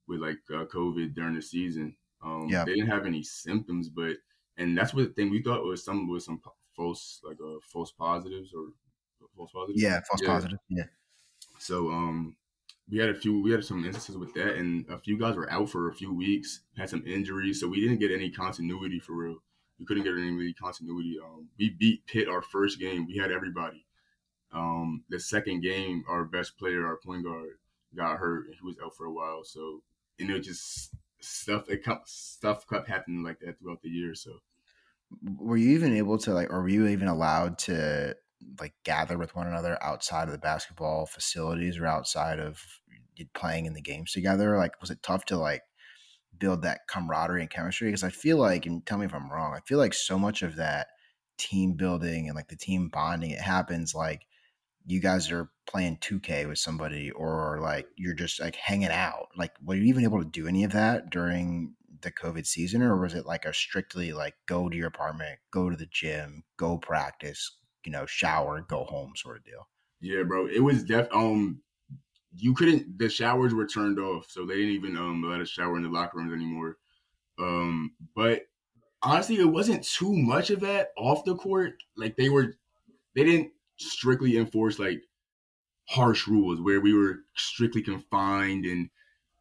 with 0.07 0.19
like 0.21 0.37
uh, 0.51 0.65
COVID 0.65 1.15
during 1.15 1.35
the 1.35 1.41
season. 1.41 1.95
Um, 2.21 2.47
Yeah. 2.49 2.63
they 2.63 2.73
didn't 2.75 2.89
have 2.91 3.05
any 3.05 3.23
symptoms, 3.23 3.89
but 3.89 4.17
and 4.57 4.77
that's 4.77 4.93
what 4.93 5.07
the 5.07 5.13
thing 5.13 5.29
we 5.29 5.41
thought 5.41 5.63
was 5.63 5.83
some 5.83 6.07
was 6.07 6.25
some 6.25 6.41
false 6.75 7.21
like 7.23 7.37
uh 7.43 7.57
false 7.63 7.91
positives 7.91 8.53
or 8.53 8.67
false 9.35 9.51
positives. 9.51 9.81
Yeah, 9.81 9.99
false 10.07 10.21
Yeah. 10.21 10.27
positive. 10.27 10.59
Yeah. 10.69 10.83
So 11.67 11.89
um, 11.91 12.37
we 12.89 12.97
had 12.97 13.09
a 13.09 13.13
few, 13.13 13.41
we 13.41 13.51
had 13.51 13.65
some 13.65 13.83
instances 13.83 14.15
with 14.15 14.33
that, 14.35 14.55
and 14.55 14.85
a 14.89 14.97
few 14.97 15.19
guys 15.19 15.35
were 15.35 15.51
out 15.51 15.69
for 15.69 15.89
a 15.89 15.93
few 15.93 16.13
weeks, 16.13 16.61
had 16.77 16.89
some 16.89 17.03
injuries, 17.05 17.59
so 17.59 17.67
we 17.67 17.81
didn't 17.81 17.99
get 17.99 18.09
any 18.09 18.31
continuity 18.31 18.99
for 18.99 19.11
real. 19.13 19.35
We 19.77 19.85
couldn't 19.85 20.03
get 20.03 20.13
any 20.13 20.31
really 20.31 20.53
continuity. 20.53 21.17
Um, 21.21 21.49
we 21.59 21.71
beat 21.71 22.07
Pitt 22.07 22.29
our 22.29 22.41
first 22.41 22.79
game. 22.79 23.05
We 23.05 23.17
had 23.17 23.33
everybody. 23.33 23.85
Um, 24.53 25.03
the 25.09 25.19
second 25.19 25.59
game, 25.59 26.05
our 26.07 26.23
best 26.23 26.57
player, 26.57 26.85
our 26.87 26.95
point 26.95 27.25
guard, 27.25 27.59
got 27.93 28.17
hurt, 28.17 28.45
and 28.45 28.55
he 28.55 28.65
was 28.65 28.77
out 28.81 28.95
for 28.95 29.05
a 29.05 29.13
while. 29.13 29.43
So, 29.43 29.83
and 30.19 30.29
it 30.29 30.39
just 30.39 30.95
stuff, 31.19 31.69
it 31.69 31.83
kept, 31.83 32.07
stuff 32.07 32.65
kept 32.65 32.87
happening 32.87 33.23
like 33.23 33.39
that 33.41 33.59
throughout 33.59 33.81
the 33.81 33.89
year. 33.89 34.15
So, 34.15 34.31
Were 35.37 35.57
you 35.57 35.71
even 35.71 35.93
able 35.97 36.17
to 36.19 36.33
like, 36.33 36.49
or 36.49 36.61
were 36.61 36.69
you 36.69 36.87
even 36.87 37.09
allowed 37.09 37.57
to 37.59 38.15
like 38.59 38.73
gather 38.83 39.17
with 39.17 39.35
one 39.35 39.47
another 39.47 39.81
outside 39.83 40.27
of 40.27 40.31
the 40.31 40.37
basketball 40.37 41.05
facilities 41.05 41.77
or 41.77 41.85
outside 41.85 42.39
of 42.39 42.61
playing 43.33 43.65
in 43.65 43.73
the 43.73 43.81
games 43.81 44.11
together? 44.11 44.57
Like, 44.57 44.79
was 44.81 44.91
it 44.91 45.03
tough 45.03 45.25
to 45.25 45.37
like 45.37 45.63
build 46.37 46.61
that 46.61 46.81
camaraderie 46.87 47.41
and 47.41 47.49
chemistry? 47.49 47.87
Because 47.87 48.03
I 48.03 48.09
feel 48.09 48.37
like, 48.37 48.65
and 48.65 48.85
tell 48.85 48.97
me 48.97 49.05
if 49.05 49.13
I'm 49.13 49.31
wrong, 49.31 49.53
I 49.55 49.61
feel 49.65 49.79
like 49.79 49.93
so 49.93 50.19
much 50.19 50.43
of 50.43 50.55
that 50.57 50.87
team 51.37 51.73
building 51.73 52.27
and 52.27 52.35
like 52.35 52.47
the 52.47 52.55
team 52.55 52.89
bonding, 52.89 53.31
it 53.31 53.41
happens 53.41 53.93
like 53.95 54.27
you 54.85 55.01
guys 55.01 55.31
are 55.31 55.51
playing 55.67 55.97
2K 55.97 56.47
with 56.47 56.59
somebody 56.59 57.11
or 57.11 57.59
like 57.61 57.87
you're 57.97 58.13
just 58.13 58.39
like 58.39 58.55
hanging 58.55 58.89
out. 58.89 59.27
Like, 59.35 59.51
were 59.63 59.75
you 59.75 59.83
even 59.83 60.03
able 60.03 60.23
to 60.23 60.29
do 60.29 60.47
any 60.47 60.63
of 60.63 60.71
that 60.71 61.09
during 61.09 61.73
the 62.01 62.11
COVID 62.11 62.45
season, 62.45 62.81
or 62.81 62.99
was 62.99 63.13
it 63.13 63.25
like 63.25 63.45
a 63.45 63.53
strictly 63.53 64.13
like 64.13 64.35
go 64.47 64.69
to 64.69 64.77
your 64.77 64.87
apartment, 64.87 65.39
go 65.51 65.69
to 65.69 65.75
the 65.75 65.87
gym, 65.91 66.43
go 66.57 66.77
practice, 66.77 67.57
you 67.87 67.91
know, 67.93 68.05
shower, 68.05 68.65
go 68.67 68.83
home 68.83 69.13
sort 69.15 69.37
of 69.37 69.45
deal? 69.45 69.67
yeah, 69.99 70.23
bro, 70.23 70.47
it 70.47 70.59
was 70.59 70.83
def. 70.83 71.07
Um, 71.11 71.61
you 72.35 72.53
couldn't. 72.53 72.99
The 72.99 73.09
showers 73.09 73.53
were 73.53 73.65
turned 73.65 73.99
off, 73.99 74.27
so 74.29 74.45
they 74.45 74.55
didn't 74.55 74.71
even 74.71 74.97
um 74.97 75.23
let 75.23 75.41
us 75.41 75.49
shower 75.49 75.75
in 75.77 75.83
the 75.83 75.89
locker 75.89 76.17
rooms 76.17 76.33
anymore. 76.33 76.77
Um, 77.39 77.93
but 78.15 78.41
honestly, 79.01 79.37
it 79.37 79.45
wasn't 79.45 79.83
too 79.83 80.13
much 80.13 80.49
of 80.49 80.59
that 80.61 80.89
off 80.97 81.25
the 81.25 81.35
court. 81.35 81.73
Like 81.95 82.15
they 82.15 82.29
were, 82.29 82.57
they 83.15 83.23
didn't 83.23 83.51
strictly 83.77 84.37
enforce 84.37 84.79
like 84.79 85.01
harsh 85.85 86.27
rules 86.27 86.59
where 86.61 86.81
we 86.81 86.93
were 86.93 87.19
strictly 87.35 87.81
confined 87.81 88.65
and 88.65 88.89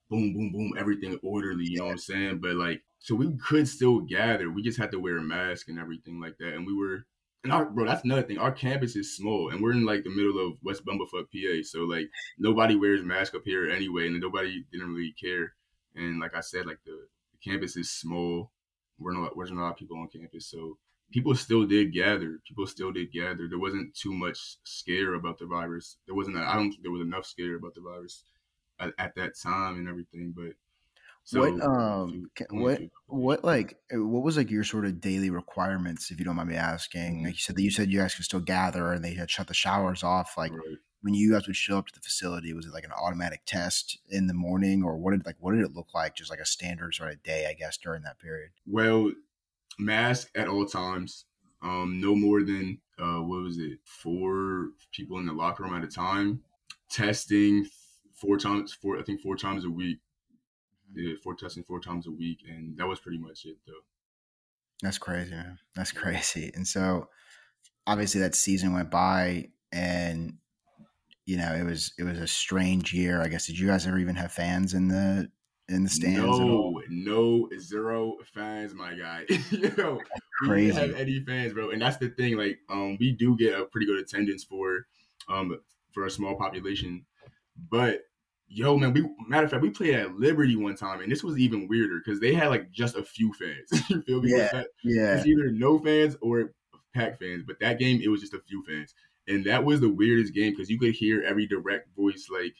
boom, 0.08 0.32
boom, 0.32 0.52
boom, 0.52 0.72
everything 0.78 1.18
orderly. 1.22 1.64
You 1.64 1.78
know 1.78 1.86
what 1.86 1.92
I'm 1.92 1.98
saying? 1.98 2.38
But 2.38 2.54
like, 2.54 2.82
so 2.98 3.14
we 3.14 3.36
could 3.36 3.68
still 3.68 4.00
gather. 4.00 4.50
We 4.50 4.62
just 4.62 4.78
had 4.78 4.92
to 4.92 5.00
wear 5.00 5.18
a 5.18 5.22
mask 5.22 5.68
and 5.68 5.78
everything 5.78 6.20
like 6.20 6.38
that. 6.38 6.54
And 6.54 6.66
we 6.66 6.74
were, 6.74 7.06
and 7.46 7.52
our 7.52 7.64
bro, 7.64 7.86
that's 7.86 8.02
another 8.02 8.24
thing. 8.24 8.38
Our 8.38 8.50
campus 8.50 8.96
is 8.96 9.16
small, 9.16 9.50
and 9.50 9.62
we're 9.62 9.70
in 9.70 9.86
like 9.86 10.02
the 10.02 10.10
middle 10.10 10.44
of 10.44 10.58
West 10.64 10.84
Bumblefuck, 10.84 11.30
PA. 11.30 11.62
So 11.62 11.82
like, 11.82 12.10
nobody 12.38 12.74
wears 12.74 13.04
mask 13.04 13.36
up 13.36 13.42
here 13.44 13.70
anyway, 13.70 14.08
and 14.08 14.20
nobody 14.20 14.64
didn't 14.72 14.92
really 14.92 15.14
care. 15.20 15.54
And 15.94 16.18
like 16.18 16.34
I 16.34 16.40
said, 16.40 16.66
like 16.66 16.80
the, 16.84 17.06
the 17.30 17.50
campus 17.50 17.76
is 17.76 17.88
small. 17.88 18.50
We're 18.98 19.12
not, 19.12 19.34
there's 19.36 19.52
not 19.52 19.60
a 19.60 19.62
lot 19.62 19.70
of 19.70 19.76
people 19.76 19.96
on 19.96 20.08
campus, 20.08 20.46
so 20.46 20.76
people 21.12 21.36
still 21.36 21.64
did 21.64 21.92
gather. 21.92 22.40
People 22.48 22.66
still 22.66 22.90
did 22.90 23.12
gather. 23.12 23.46
There 23.48 23.60
wasn't 23.60 23.94
too 23.94 24.12
much 24.12 24.56
scare 24.64 25.14
about 25.14 25.38
the 25.38 25.46
virus. 25.46 25.98
There 26.06 26.16
wasn't. 26.16 26.38
I 26.38 26.56
don't 26.56 26.70
think 26.70 26.82
there 26.82 26.90
was 26.90 27.02
enough 27.02 27.26
scare 27.26 27.54
about 27.54 27.76
the 27.76 27.80
virus 27.80 28.24
at, 28.80 28.92
at 28.98 29.14
that 29.14 29.38
time 29.38 29.76
and 29.76 29.88
everything. 29.88 30.34
But 30.36 30.54
so 31.26 31.40
what 31.40 31.62
um 31.62 32.30
what 32.50 32.80
what 33.08 33.44
like 33.44 33.76
uh, 33.92 34.02
what 34.02 34.22
was 34.22 34.36
like 34.36 34.50
your 34.50 34.64
sort 34.64 34.86
of 34.86 35.00
daily 35.00 35.28
requirements 35.28 36.10
if 36.10 36.18
you 36.18 36.24
don't 36.24 36.36
mind 36.36 36.48
me 36.48 36.54
asking 36.56 37.20
Mhm. 37.20 37.24
like 37.24 37.34
you 37.34 37.38
said 37.40 37.56
that 37.56 37.62
you 37.62 37.70
said 37.70 37.90
you 37.90 37.98
guys 38.00 38.14
could 38.14 38.24
still 38.24 38.40
gather 38.40 38.92
and 38.92 39.04
they 39.04 39.12
had 39.14 39.30
shut 39.30 39.48
the 39.48 39.54
showers 39.54 40.02
off 40.02 40.34
like 40.38 40.52
right. 40.52 40.78
when 41.02 41.14
you 41.14 41.32
guys 41.32 41.46
would 41.46 41.56
show 41.56 41.76
up 41.78 41.86
to 41.88 41.92
the 41.94 42.00
facility 42.00 42.52
was 42.54 42.64
it 42.66 42.72
like 42.72 42.84
an 42.84 42.92
automatic 42.92 43.40
test 43.44 43.98
in 44.08 44.26
the 44.28 44.34
morning 44.34 44.82
or 44.82 44.96
what 44.96 45.10
did 45.10 45.26
like 45.26 45.36
what 45.40 45.52
did 45.52 45.62
it 45.64 45.74
look 45.74 45.92
like 45.94 46.14
just 46.16 46.30
like 46.30 46.40
a 46.40 46.46
standard 46.46 46.94
sort 46.94 47.12
of 47.12 47.22
day 47.22 47.46
i 47.50 47.52
guess 47.54 47.76
during 47.76 48.02
that 48.02 48.18
period 48.18 48.50
Well, 48.66 49.10
mask 49.78 50.30
at 50.34 50.48
all 50.48 50.64
times. 50.66 51.26
Um, 51.62 52.00
no 52.00 52.14
more 52.14 52.42
than 52.42 52.78
uh, 52.98 53.20
what 53.20 53.42
was 53.42 53.58
it? 53.58 53.78
Four 53.84 54.68
people 54.92 55.18
in 55.18 55.26
the 55.26 55.32
locker 55.32 55.64
room 55.64 55.74
at 55.74 55.82
a 55.84 55.88
time. 55.88 56.40
Testing 56.90 57.66
four 58.14 58.36
times. 58.38 58.72
Four, 58.72 58.98
I 58.98 59.02
think 59.02 59.20
four 59.20 59.36
times 59.36 59.64
a 59.64 59.70
week. 59.70 59.98
Yeah, 60.94 61.14
four 61.22 61.34
testing 61.34 61.64
four 61.64 61.80
times 61.80 62.06
a 62.06 62.10
week, 62.12 62.40
and 62.48 62.76
that 62.78 62.86
was 62.86 63.00
pretty 63.00 63.18
much 63.18 63.44
it, 63.44 63.56
though. 63.66 63.72
that's 64.82 64.98
crazy 64.98 65.30
man 65.32 65.58
that's 65.74 65.92
crazy 65.92 66.50
and 66.54 66.66
so 66.66 67.08
obviously 67.86 68.20
that 68.20 68.34
season 68.34 68.72
went 68.74 68.90
by 68.90 69.48
and 69.72 70.34
you 71.24 71.36
know 71.36 71.54
it 71.54 71.64
was 71.64 71.92
it 71.98 72.04
was 72.04 72.18
a 72.18 72.26
strange 72.26 72.92
year 72.92 73.22
i 73.22 73.28
guess 73.28 73.46
did 73.46 73.58
you 73.58 73.66
guys 73.66 73.86
ever 73.86 73.98
even 73.98 74.14
have 74.16 74.30
fans 74.30 74.74
in 74.74 74.88
the 74.88 75.28
in 75.68 75.84
the 75.84 75.90
stands? 75.90 76.38
No, 76.38 76.80
no, 76.88 77.48
zero 77.58 78.16
fans, 78.34 78.74
my 78.74 78.94
guy. 78.94 79.24
Yo, 79.50 79.98
we 80.42 80.48
Crazy. 80.48 80.72
didn't 80.72 80.90
have 80.90 81.00
any 81.00 81.20
fans, 81.20 81.52
bro. 81.54 81.70
And 81.70 81.82
that's 81.82 81.96
the 81.96 82.08
thing. 82.10 82.36
Like, 82.36 82.58
um, 82.70 82.96
we 83.00 83.12
do 83.12 83.36
get 83.36 83.58
a 83.58 83.64
pretty 83.64 83.86
good 83.86 83.98
attendance 83.98 84.44
for, 84.44 84.86
um, 85.28 85.58
for 85.92 86.06
a 86.06 86.10
small 86.10 86.36
population. 86.36 87.04
But 87.70 88.02
yo, 88.48 88.76
man, 88.76 88.92
we 88.92 89.08
matter 89.26 89.44
of 89.44 89.50
fact, 89.50 89.62
we 89.62 89.70
played 89.70 89.94
at 89.94 90.14
Liberty 90.14 90.56
one 90.56 90.76
time, 90.76 91.00
and 91.00 91.10
this 91.10 91.22
was 91.22 91.38
even 91.38 91.68
weirder 91.68 92.00
because 92.04 92.20
they 92.20 92.34
had 92.34 92.48
like 92.48 92.70
just 92.70 92.96
a 92.96 93.02
few 93.02 93.32
fans. 93.34 93.88
you 93.90 94.02
feel 94.02 94.22
me? 94.22 94.30
Yeah. 94.30 94.62
yeah 94.84 95.16
It's 95.16 95.26
either 95.26 95.50
no 95.50 95.78
fans 95.78 96.16
or 96.20 96.52
pack 96.94 97.18
fans. 97.18 97.44
But 97.46 97.60
that 97.60 97.78
game, 97.78 98.00
it 98.02 98.08
was 98.08 98.20
just 98.20 98.34
a 98.34 98.40
few 98.40 98.62
fans, 98.64 98.94
and 99.26 99.44
that 99.44 99.64
was 99.64 99.80
the 99.80 99.90
weirdest 99.90 100.34
game 100.34 100.52
because 100.52 100.70
you 100.70 100.78
could 100.78 100.94
hear 100.94 101.22
every 101.22 101.46
direct 101.46 101.94
voice 101.96 102.28
like 102.30 102.54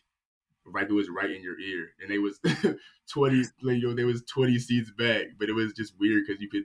like 0.72 0.88
it 0.88 0.92
was 0.92 1.08
right 1.08 1.30
in 1.30 1.42
your 1.42 1.58
ear, 1.60 1.90
and 2.00 2.10
they 2.10 2.18
was 2.18 2.40
twenty, 3.10 3.44
like, 3.62 3.76
you 3.76 3.88
know, 3.88 3.94
there 3.94 4.06
was 4.06 4.22
twenty 4.24 4.58
seats 4.58 4.90
back, 4.98 5.26
but 5.38 5.48
it 5.48 5.54
was 5.54 5.72
just 5.72 5.98
weird 5.98 6.24
because 6.26 6.42
you 6.42 6.48
could 6.48 6.64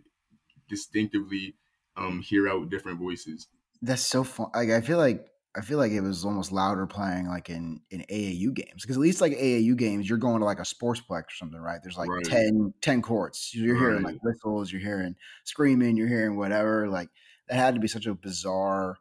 distinctively 0.68 1.56
um 1.98 2.22
hear 2.22 2.48
out 2.48 2.70
different 2.70 3.00
voices. 3.00 3.48
That's 3.82 4.02
so 4.02 4.24
fun. 4.24 4.50
Like 4.54 4.70
I 4.70 4.82
feel 4.82 4.98
like 4.98 5.28
I 5.56 5.62
feel 5.62 5.78
like 5.78 5.92
it 5.92 6.02
was 6.02 6.24
almost 6.24 6.52
louder 6.52 6.88
playing 6.88 7.28
like 7.28 7.50
in 7.50 7.82
in 7.90 8.06
AAU 8.10 8.54
games 8.54 8.82
because 8.82 8.96
at 8.96 9.02
least 9.02 9.20
like 9.22 9.34
AAU 9.34 9.76
games 9.76 10.08
you're 10.08 10.18
going 10.18 10.40
to 10.40 10.46
like 10.46 10.60
a 10.60 10.64
sportsplex 10.64 11.24
or 11.24 11.36
something, 11.38 11.60
right? 11.60 11.80
There's 11.84 11.98
like 11.98 12.10
Right. 12.10 12.24
10, 12.24 12.74
10 12.82 13.02
courts. 13.02 13.54
You're 13.54 13.78
hearing 13.78 14.04
like 14.04 14.24
whistles, 14.24 14.72
you're 14.72 14.82
hearing 14.82 15.16
screaming, 15.44 15.98
you're 15.98 16.08
hearing 16.08 16.38
whatever. 16.38 16.88
Like 16.88 17.10
that 17.50 17.56
had 17.56 17.76
to 17.76 17.82
be 17.82 17.90
such 17.90 18.06
a 18.06 18.16
bizarre 18.16 18.98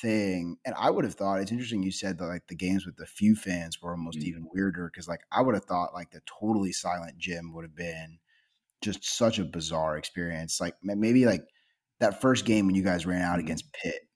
thing. 0.00 0.56
And 0.64 0.74
I 0.78 0.90
would 0.90 1.04
have 1.04 1.14
thought 1.14 1.40
it's 1.40 1.50
interesting 1.52 1.82
you 1.82 1.90
said 1.90 2.18
that 2.18 2.26
like 2.26 2.46
the 2.46 2.54
games 2.54 2.86
with 2.86 2.96
the 2.96 3.06
few 3.06 3.34
fans 3.34 3.82
were 3.82 3.90
almost 3.90 4.18
Mm. 4.18 4.24
even 4.24 4.48
weirder 4.54 4.88
because 4.88 5.08
like 5.08 5.22
I 5.32 5.42
would 5.42 5.54
have 5.54 5.64
thought 5.64 5.94
like 5.94 6.12
the 6.12 6.22
totally 6.40 6.72
silent 6.72 7.18
gym 7.18 7.52
would 7.54 7.64
have 7.64 7.74
been 7.76 8.18
just 8.82 9.04
such 9.04 9.38
a 9.38 9.44
bizarre 9.44 9.96
experience. 9.96 10.60
Like 10.60 10.76
maybe 10.82 11.26
like 11.26 11.42
that 11.98 12.20
first 12.20 12.44
game 12.44 12.66
when 12.66 12.74
you 12.74 12.82
guys 12.82 13.04
ran 13.04 13.22
out 13.22 13.32
mm-hmm. 13.38 13.46
against 13.46 13.72
Pitt. 13.72 14.08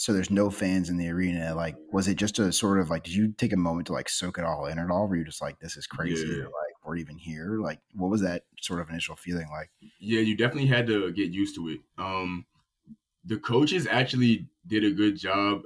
So 0.00 0.14
there's 0.14 0.30
no 0.30 0.48
fans 0.48 0.88
in 0.88 0.96
the 0.96 1.10
arena. 1.10 1.54
Like, 1.54 1.76
was 1.92 2.08
it 2.08 2.14
just 2.14 2.38
a 2.38 2.50
sort 2.52 2.80
of 2.80 2.88
like? 2.88 3.04
Did 3.04 3.12
you 3.12 3.34
take 3.36 3.52
a 3.52 3.56
moment 3.58 3.86
to 3.88 3.92
like 3.92 4.08
soak 4.08 4.38
it 4.38 4.46
all 4.46 4.64
in 4.64 4.78
at 4.78 4.90
all? 4.90 5.06
Were 5.06 5.16
you 5.16 5.26
just 5.26 5.42
like, 5.42 5.60
"This 5.60 5.76
is 5.76 5.86
crazy"? 5.86 6.26
Yeah. 6.26 6.44
like, 6.44 6.86
we're 6.86 6.96
even 6.96 7.18
here. 7.18 7.58
Like, 7.60 7.80
what 7.92 8.08
was 8.08 8.22
that 8.22 8.44
sort 8.62 8.80
of 8.80 8.88
initial 8.88 9.14
feeling 9.14 9.48
like? 9.50 9.68
Yeah, 9.98 10.20
you 10.20 10.38
definitely 10.38 10.68
had 10.68 10.86
to 10.86 11.12
get 11.12 11.32
used 11.32 11.54
to 11.56 11.68
it. 11.68 11.80
Um, 11.98 12.46
the 13.26 13.36
coaches 13.36 13.86
actually 13.86 14.46
did 14.66 14.84
a 14.84 14.90
good 14.90 15.18
job 15.18 15.64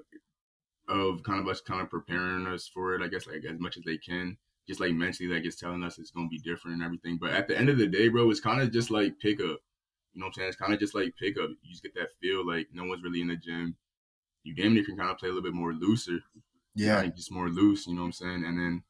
of 0.88 1.22
kind 1.22 1.38
of 1.38 1.46
us 1.46 1.60
kind 1.60 1.80
of 1.80 1.88
preparing 1.88 2.48
us 2.48 2.66
for 2.66 2.96
it. 2.96 3.02
I 3.02 3.06
guess 3.06 3.28
like 3.28 3.44
as 3.48 3.60
much 3.60 3.76
as 3.76 3.84
they 3.84 3.98
can, 3.98 4.36
just 4.66 4.80
like 4.80 4.94
mentally, 4.94 5.28
like 5.28 5.44
it's 5.44 5.60
telling 5.60 5.84
us 5.84 6.00
it's 6.00 6.10
gonna 6.10 6.26
be 6.26 6.40
different 6.40 6.74
and 6.74 6.82
everything. 6.82 7.18
But 7.20 7.30
at 7.30 7.46
the 7.46 7.56
end 7.56 7.68
of 7.68 7.78
the 7.78 7.86
day, 7.86 8.08
bro, 8.08 8.28
it's 8.30 8.40
kind 8.40 8.60
of 8.60 8.72
just 8.72 8.90
like 8.90 9.20
pickup. 9.20 9.60
You 10.12 10.20
know 10.20 10.26
what 10.26 10.30
I'm 10.30 10.32
saying? 10.32 10.48
It's 10.48 10.56
kind 10.56 10.74
of 10.74 10.80
just 10.80 10.96
like 10.96 11.14
pickup. 11.16 11.50
You 11.50 11.70
just 11.70 11.84
get 11.84 11.94
that 11.94 12.10
feel 12.20 12.44
like 12.44 12.66
no 12.72 12.82
one's 12.82 13.04
really 13.04 13.20
in 13.20 13.28
the 13.28 13.36
gym. 13.36 13.76
You 14.44 14.54
damn 14.54 14.74
near 14.74 14.84
can 14.84 14.96
kind 14.96 15.10
of 15.10 15.18
play 15.18 15.28
a 15.28 15.32
little 15.32 15.48
bit 15.48 15.54
more 15.54 15.72
looser. 15.72 16.20
Yeah, 16.74 16.98
like 16.98 17.16
just 17.16 17.32
more 17.32 17.48
loose. 17.48 17.86
You 17.86 17.94
know 17.94 18.02
what 18.02 18.06
I'm 18.06 18.12
saying? 18.12 18.44
And 18.44 18.58
then 18.58 18.82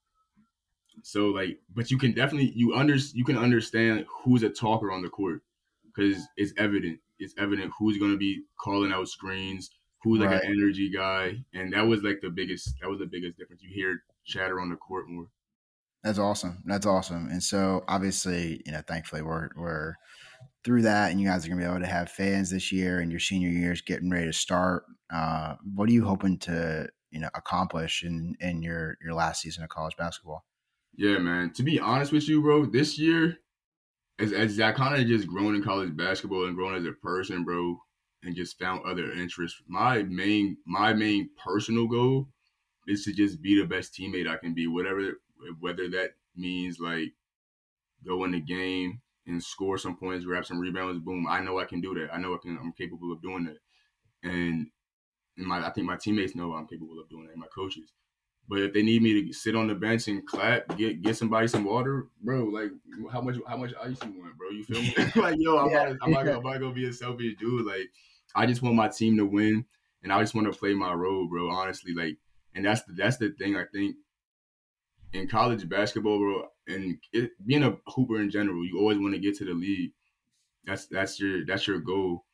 so 1.03 1.27
like, 1.27 1.59
but 1.75 1.91
you 1.91 1.99
can 1.99 2.13
definitely 2.13 2.53
you 2.55 2.75
under 2.75 2.95
you 2.95 3.25
can 3.25 3.39
understand 3.39 4.07
who's 4.23 4.43
a 4.43 4.51
talker 4.51 4.91
on 4.93 5.03
the 5.03 5.09
court 5.09 5.43
because 5.85 6.23
it's 6.37 6.53
evident. 6.57 6.99
It's 7.19 7.35
evident 7.39 7.73
who's 7.79 7.99
going 7.99 8.13
to 8.13 8.19
be 8.19 8.43
calling 8.59 8.93
out 8.93 9.09
screens, 9.09 9.71
who's 10.03 10.21
like 10.21 10.31
right. 10.31 10.43
an 10.43 10.51
energy 10.51 10.91
guy, 10.91 11.37
and 11.53 11.73
that 11.73 11.87
was 11.87 12.03
like 12.03 12.21
the 12.21 12.31
biggest. 12.31 12.75
That 12.81 12.91
was 12.91 12.99
the 12.99 13.07
biggest 13.07 13.39
difference. 13.39 13.63
You 13.63 13.71
hear 13.73 14.03
chatter 14.25 14.61
on 14.61 14.71
the 14.71 14.77
court 14.77 15.09
more. 15.09 15.27
That's 16.03 16.19
awesome. 16.19 16.63
That's 16.67 16.87
awesome. 16.87 17.29
And 17.31 17.43
so 17.43 17.83
obviously, 17.89 18.63
you 18.67 18.73
know, 18.73 18.83
thankfully 18.87 19.23
we're 19.23 19.49
we're 19.57 19.95
through 20.65 20.83
that, 20.83 21.11
and 21.11 21.21
you 21.21 21.29
guys 21.29 21.45
are 21.45 21.49
gonna 21.49 21.61
be 21.61 21.67
able 21.67 21.81
to 21.81 21.87
have 21.87 22.11
fans 22.11 22.51
this 22.51 22.73
year, 22.73 23.01
and 23.01 23.11
your 23.11 23.21
senior 23.21 23.49
year 23.49 23.73
is 23.73 23.83
getting 23.83 24.11
ready 24.11 24.27
to 24.27 24.33
start. 24.33 24.85
Uh, 25.13 25.55
what 25.75 25.89
are 25.89 25.93
you 25.93 26.05
hoping 26.05 26.39
to 26.39 26.89
you 27.11 27.21
know 27.21 27.29
accomplish 27.35 28.03
in 28.03 28.35
in 28.41 28.63
your 28.63 28.97
your 29.03 29.15
last 29.15 29.43
season 29.43 29.63
of 29.63 29.71
college 29.71 29.97
basketball? 29.97 30.45
Yeah, 30.97 31.19
man. 31.19 31.53
To 31.55 31.63
be 31.63 31.81
honest 31.81 32.13
with 32.13 32.29
you, 32.29 32.41
bro, 32.41 32.67
this 32.67 32.99
year, 32.99 33.39
as 34.19 34.33
as 34.33 34.59
I 34.61 34.73
kind 34.73 35.01
of 35.01 35.07
just 35.07 35.27
grown 35.27 35.55
in 35.55 35.63
college 35.63 35.97
basketball 35.97 36.47
and 36.47 36.57
grown 36.57 36.75
as 36.75 36.85
a 36.87 36.93
person, 36.93 37.45
bro, 37.45 37.79
and 38.23 38.35
just 38.35 38.59
found 38.59 38.85
other 38.85 39.13
interests. 39.13 39.63
My 39.69 40.03
main 40.03 40.57
my 40.67 40.93
main 40.93 41.31
personal 41.43 41.87
goal 41.87 42.29
is 42.87 43.05
to 43.05 43.13
just 43.13 43.43
be 43.43 43.59
the 43.59 43.67
best 43.67 43.95
teammate 43.95 44.29
I 44.29 44.37
can 44.37 44.55
be, 44.55 44.67
whatever 44.67 45.21
whether 45.61 45.89
that 45.91 46.13
means 46.37 46.79
like 46.81 47.13
go 48.07 48.25
in 48.25 48.33
the 48.33 48.41
game 48.41 49.01
and 49.27 49.43
score 49.43 49.79
some 49.79 49.97
points, 49.97 50.25
grab 50.25 50.45
some 50.45 50.59
rebounds, 50.59 51.01
boom. 51.01 51.27
I 51.29 51.41
know 51.41 51.59
I 51.59 51.65
can 51.65 51.81
do 51.81 51.95
that. 51.95 52.13
I 52.13 52.19
know 52.19 52.35
I 52.35 52.39
can. 52.43 52.59
I'm 52.61 52.73
capable 52.73 53.13
of 53.13 53.23
doing 53.23 53.45
that, 53.45 53.59
and 54.29 54.67
my 55.37 55.67
I 55.67 55.71
think 55.71 55.87
my 55.87 55.97
teammates 55.97 56.35
know 56.35 56.53
I'm 56.53 56.67
capable 56.67 57.01
of 57.01 57.09
doing 57.09 57.27
that. 57.27 57.37
My 57.37 57.47
coaches. 57.55 57.93
But 58.47 58.61
if 58.61 58.75
they 58.75 58.83
need 58.83 59.03
me 59.03 59.23
to 59.23 59.33
sit 59.33 59.57
on 59.57 59.69
the 59.69 59.75
bench 59.75 60.07
and 60.09 60.27
clap, 60.27 60.77
get 60.77 61.01
get 61.01 61.17
somebody 61.17 61.49
some 61.49 61.65
water, 61.65 62.09
bro, 62.23 62.45
like 62.45 62.71
how 63.11 63.23
much 63.23 63.37
how 63.49 63.57
much 63.57 63.73
ice 63.83 63.97
you 64.05 64.21
want, 64.21 64.37
bro? 64.37 64.51
You 64.51 64.65
feel 64.65 64.83
me? 64.83 65.13
like 65.17 65.37
yo, 65.39 65.59
I'm, 65.59 65.71
yeah. 65.71 65.85
not 65.85 66.25
gonna, 66.25 66.37
I'm 66.37 66.43
not 66.43 66.61
gonna 66.61 66.75
be 66.75 66.87
a 66.87 66.93
selfish 66.93 67.37
dude. 67.39 67.65
Like 67.65 67.91
I 68.35 68.45
just 68.47 68.63
want 68.63 68.77
my 68.77 68.89
team 68.89 69.17
to 69.17 69.25
win, 69.25 69.65
and 70.03 70.13
I 70.13 70.21
just 70.21 70.35
want 70.35 70.53
to 70.53 70.59
play 70.59 70.75
my 70.75 70.93
role, 70.93 71.27
bro. 71.27 71.51
Honestly, 71.51 71.95
like, 71.95 72.19
and 72.55 72.67
that's 72.67 72.83
the, 72.83 72.93
that's 72.93 73.17
the 73.17 73.31
thing 73.31 73.57
I 73.57 73.65
think 73.73 73.97
in 75.15 75.27
college 75.27 75.67
basketball, 75.67 76.19
bro, 76.19 76.49
and 76.67 76.99
it, 77.13 77.31
being 77.45 77.63
a 77.63 77.77
hooper 77.87 78.21
in 78.21 78.31
general, 78.31 78.65
you 78.65 78.79
always 78.79 78.99
want 78.99 79.15
to 79.15 79.21
get 79.21 79.37
to 79.39 79.45
the 79.45 79.55
league. 79.55 79.93
That's 80.65 80.87
that's 80.87 81.21
your 81.21 81.45
that's 81.45 81.67
your 81.67 81.81
goal. 81.81 82.25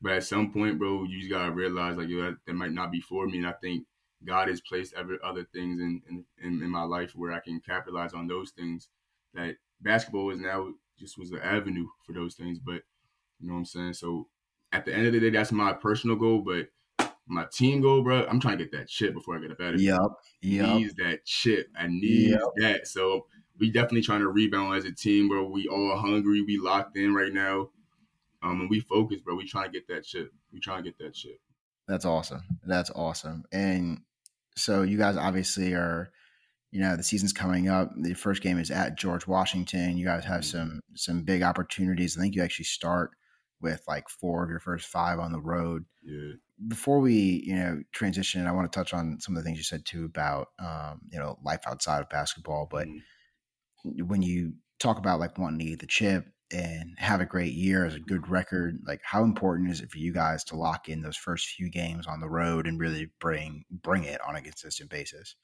But 0.00 0.12
at 0.12 0.24
some 0.24 0.52
point, 0.52 0.78
bro, 0.78 1.04
you 1.04 1.18
just 1.18 1.30
gotta 1.30 1.50
realize 1.50 1.96
like 1.96 2.08
yo, 2.08 2.22
that, 2.22 2.36
that 2.46 2.54
might 2.54 2.72
not 2.72 2.92
be 2.92 3.00
for 3.00 3.26
me. 3.26 3.38
And 3.38 3.46
I 3.46 3.54
think 3.62 3.84
God 4.24 4.48
has 4.48 4.60
placed 4.60 4.94
other 4.94 5.18
other 5.24 5.44
things 5.52 5.80
in, 5.80 6.02
in 6.10 6.62
in 6.62 6.70
my 6.70 6.82
life 6.82 7.12
where 7.14 7.32
I 7.32 7.40
can 7.40 7.60
capitalize 7.60 8.14
on 8.14 8.26
those 8.26 8.50
things. 8.50 8.88
That 9.34 9.56
basketball 9.80 10.30
is 10.30 10.38
now 10.38 10.68
just 10.98 11.18
was 11.18 11.30
the 11.30 11.44
avenue 11.44 11.86
for 12.06 12.12
those 12.12 12.34
things. 12.34 12.58
But 12.58 12.82
you 13.40 13.48
know 13.48 13.54
what 13.54 13.60
I'm 13.60 13.64
saying. 13.66 13.94
So 13.94 14.28
at 14.72 14.84
the 14.84 14.94
end 14.94 15.06
of 15.06 15.12
the 15.12 15.20
day, 15.20 15.30
that's 15.30 15.52
my 15.52 15.72
personal 15.72 16.16
goal. 16.16 16.42
But 16.42 16.68
my 17.26 17.46
team 17.52 17.80
goal, 17.80 18.02
bro, 18.02 18.26
I'm 18.26 18.40
trying 18.40 18.58
to 18.58 18.64
get 18.64 18.72
that 18.72 18.88
chip 18.88 19.14
before 19.14 19.36
I 19.36 19.40
get 19.40 19.50
up 19.50 19.60
out 19.60 19.74
of 19.74 19.80
here. 19.80 19.92
Yep. 19.92 20.10
Yep. 20.42 20.68
Needs 20.68 20.94
that 20.94 21.24
chip. 21.24 21.68
I 21.78 21.86
need 21.86 22.30
yep. 22.30 22.40
that. 22.56 22.86
So 22.86 23.26
we 23.58 23.70
definitely 23.70 24.02
trying 24.02 24.20
to 24.20 24.28
rebound 24.28 24.76
as 24.76 24.84
a 24.84 24.92
team, 24.92 25.28
bro. 25.28 25.48
We 25.48 25.68
all 25.68 25.96
hungry. 25.96 26.42
We 26.42 26.58
locked 26.58 26.96
in 26.96 27.14
right 27.14 27.32
now. 27.32 27.70
Um, 28.42 28.60
and 28.60 28.70
we 28.70 28.80
focus, 28.80 29.20
bro. 29.20 29.36
We 29.36 29.46
trying 29.46 29.72
to 29.72 29.78
get 29.78 29.88
that 29.88 30.04
chip. 30.04 30.32
We 30.52 30.60
trying 30.60 30.84
to 30.84 30.90
get 30.90 30.98
that 30.98 31.14
chip. 31.14 31.40
That's 31.88 32.04
awesome. 32.04 32.42
That's 32.66 32.90
awesome. 32.90 33.44
And 33.52 34.02
so 34.56 34.82
you 34.82 34.98
guys 34.98 35.16
obviously 35.16 35.74
are, 35.74 36.10
you 36.70 36.80
know, 36.80 36.96
the 36.96 37.02
season's 37.02 37.32
coming 37.32 37.68
up. 37.68 37.90
The 37.96 38.14
first 38.14 38.42
game 38.42 38.58
is 38.58 38.70
at 38.70 38.98
George 38.98 39.26
Washington. 39.26 39.96
You 39.96 40.04
guys 40.04 40.24
have 40.24 40.40
mm-hmm. 40.40 40.58
some 40.58 40.80
some 40.94 41.22
big 41.22 41.42
opportunities. 41.42 42.16
I 42.16 42.20
think 42.20 42.34
you 42.34 42.42
actually 42.42 42.66
start 42.66 43.12
with 43.60 43.82
like 43.86 44.08
four 44.08 44.44
of 44.44 44.50
your 44.50 44.60
first 44.60 44.88
five 44.88 45.18
on 45.18 45.32
the 45.32 45.40
road. 45.40 45.84
Yeah. 46.02 46.32
Before 46.68 47.00
we, 47.00 47.42
you 47.46 47.54
know, 47.54 47.82
transition, 47.92 48.46
I 48.46 48.52
want 48.52 48.70
to 48.70 48.78
touch 48.78 48.92
on 48.92 49.18
some 49.20 49.36
of 49.36 49.42
the 49.42 49.46
things 49.46 49.58
you 49.58 49.64
said 49.64 49.84
too 49.84 50.04
about, 50.04 50.48
um, 50.58 51.00
you 51.10 51.18
know, 51.18 51.38
life 51.44 51.62
outside 51.66 52.00
of 52.00 52.08
basketball. 52.10 52.68
But 52.70 52.86
mm-hmm. 52.86 52.98
When 53.84 54.22
you 54.22 54.54
talk 54.78 54.98
about 54.98 55.20
like 55.20 55.38
wanting 55.38 55.60
to 55.60 55.64
eat 55.64 55.80
the 55.80 55.86
chip 55.86 56.26
and 56.52 56.94
have 56.98 57.20
a 57.20 57.26
great 57.26 57.52
year 57.52 57.84
as 57.84 57.94
a 57.94 58.00
good 58.00 58.28
record, 58.28 58.78
like 58.86 59.00
how 59.02 59.24
important 59.24 59.70
is 59.70 59.80
it 59.80 59.90
for 59.90 59.98
you 59.98 60.12
guys 60.12 60.44
to 60.44 60.56
lock 60.56 60.88
in 60.88 61.02
those 61.02 61.16
first 61.16 61.48
few 61.48 61.70
games 61.70 62.06
on 62.06 62.20
the 62.20 62.28
road 62.28 62.66
and 62.66 62.80
really 62.80 63.10
bring 63.20 63.64
bring 63.70 64.04
it 64.04 64.20
on 64.26 64.36
a 64.36 64.42
consistent 64.42 64.90
basis? 64.90 65.36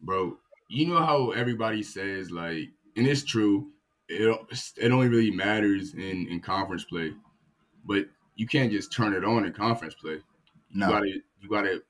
Bro, 0.00 0.36
you 0.68 0.88
know 0.88 0.98
how 0.98 1.30
everybody 1.30 1.82
says 1.82 2.30
like, 2.30 2.68
and 2.96 3.06
it's 3.06 3.24
true. 3.24 3.68
It, 4.08 4.36
it 4.76 4.92
only 4.92 5.08
really 5.08 5.30
matters 5.30 5.94
in 5.94 6.26
in 6.28 6.40
conference 6.40 6.84
play 6.84 7.12
but 7.84 8.06
you 8.36 8.46
can't 8.46 8.72
just 8.72 8.92
turn 8.92 9.14
it 9.14 9.24
on 9.24 9.44
in 9.44 9.52
conference 9.52 9.94
play. 9.94 10.18
No. 10.72 10.86
You 10.86 10.92
gotta 10.92 11.08
you 11.40 11.48
gotta 11.48 11.82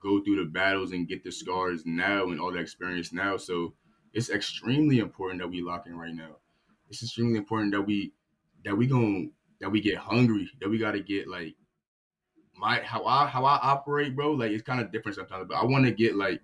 go 0.00 0.22
through 0.22 0.44
the 0.44 0.50
battles 0.50 0.92
and 0.92 1.08
get 1.08 1.24
the 1.24 1.32
scars 1.32 1.82
now 1.84 2.28
and 2.28 2.40
all 2.40 2.52
the 2.52 2.58
experience 2.58 3.12
now. 3.12 3.36
So 3.36 3.74
it's 4.12 4.30
extremely 4.30 4.98
important 4.98 5.40
that 5.40 5.48
we 5.48 5.62
lock 5.62 5.86
in 5.86 5.96
right 5.96 6.14
now. 6.14 6.36
It's 6.88 7.02
extremely 7.02 7.38
important 7.38 7.72
that 7.72 7.82
we 7.82 8.12
that 8.64 8.76
we 8.76 8.86
going 8.86 9.32
that 9.60 9.70
we 9.70 9.80
get 9.80 9.96
hungry, 9.96 10.50
that 10.60 10.68
we 10.68 10.78
gotta 10.78 11.00
get 11.00 11.28
like 11.28 11.54
my 12.56 12.80
how 12.80 13.04
I 13.04 13.26
how 13.26 13.44
I 13.44 13.58
operate, 13.62 14.16
bro. 14.16 14.32
Like 14.32 14.52
it's 14.52 14.62
kind 14.62 14.80
of 14.80 14.92
different 14.92 15.16
sometimes, 15.16 15.46
but 15.48 15.56
I 15.56 15.64
want 15.64 15.84
to 15.84 15.92
get 15.92 16.16
like 16.16 16.40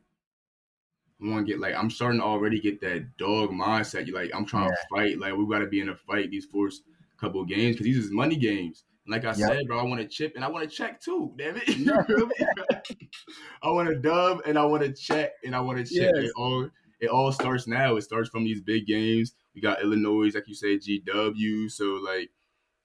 I 1.22 1.28
want 1.28 1.46
to 1.46 1.52
get 1.52 1.60
like 1.60 1.74
I'm 1.74 1.90
starting 1.90 2.20
to 2.20 2.26
already 2.26 2.60
get 2.60 2.80
that 2.82 3.16
dog 3.16 3.50
mindset. 3.50 4.06
You 4.06 4.14
like 4.14 4.30
I'm 4.34 4.46
trying 4.46 4.68
yeah. 4.68 4.74
to 4.74 4.96
fight. 4.96 5.18
Like 5.18 5.34
we 5.34 5.46
got 5.46 5.60
to 5.60 5.66
be 5.66 5.80
in 5.80 5.88
a 5.88 5.96
fight 5.96 6.30
these 6.30 6.46
first 6.46 6.82
couple 7.20 7.40
of 7.40 7.48
games 7.48 7.76
because 7.76 7.86
these 7.86 7.98
is 7.98 8.10
money 8.10 8.36
games. 8.36 8.84
Like 9.08 9.24
I 9.24 9.28
yep. 9.28 9.36
said, 9.36 9.66
bro, 9.68 9.78
I 9.78 9.84
want 9.84 10.00
to 10.00 10.08
chip 10.08 10.32
and 10.34 10.44
I 10.44 10.48
want 10.48 10.68
to 10.68 10.74
check 10.74 11.00
too. 11.00 11.32
Damn 11.38 11.56
it? 11.56 11.68
I 13.62 13.70
want 13.70 13.88
to 13.88 13.94
dub 13.94 14.42
and 14.46 14.58
I 14.58 14.64
want 14.64 14.82
to 14.82 14.92
check 14.92 15.32
and 15.44 15.54
I 15.54 15.60
want 15.60 15.78
to 15.78 15.84
check. 15.84 16.12
Yes. 16.14 16.24
It 16.24 16.32
all 16.36 16.68
it 17.00 17.08
all 17.08 17.32
starts 17.32 17.66
now. 17.66 17.96
It 17.96 18.02
starts 18.02 18.28
from 18.28 18.44
these 18.44 18.60
big 18.60 18.86
games. 18.86 19.32
We 19.54 19.60
got 19.60 19.82
Illinois, 19.82 20.32
like 20.34 20.48
you 20.48 20.54
say, 20.54 20.78
GW. 20.78 21.70
So 21.70 22.00
like 22.02 22.30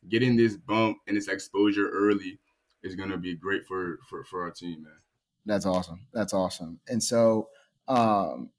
getting 0.09 0.35
this 0.35 0.57
bump 0.57 0.97
and 1.07 1.15
this 1.15 1.27
exposure 1.27 1.89
early 1.89 2.39
is 2.83 2.95
gonna 2.95 3.17
be 3.17 3.35
great 3.35 3.65
for 3.65 3.99
for 4.09 4.23
for 4.25 4.41
our 4.41 4.51
team, 4.51 4.83
man. 4.83 4.93
That's 5.45 5.65
awesome. 5.65 6.07
That's 6.13 6.33
awesome. 6.33 6.79
And 6.87 7.01
so, 7.01 7.49
um, 7.87 8.49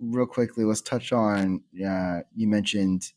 real 0.00 0.26
quickly, 0.26 0.64
let's 0.64 0.80
touch 0.80 1.12
on. 1.12 1.62
Uh, 1.74 2.20
you 2.34 2.48
mentioned 2.48 3.12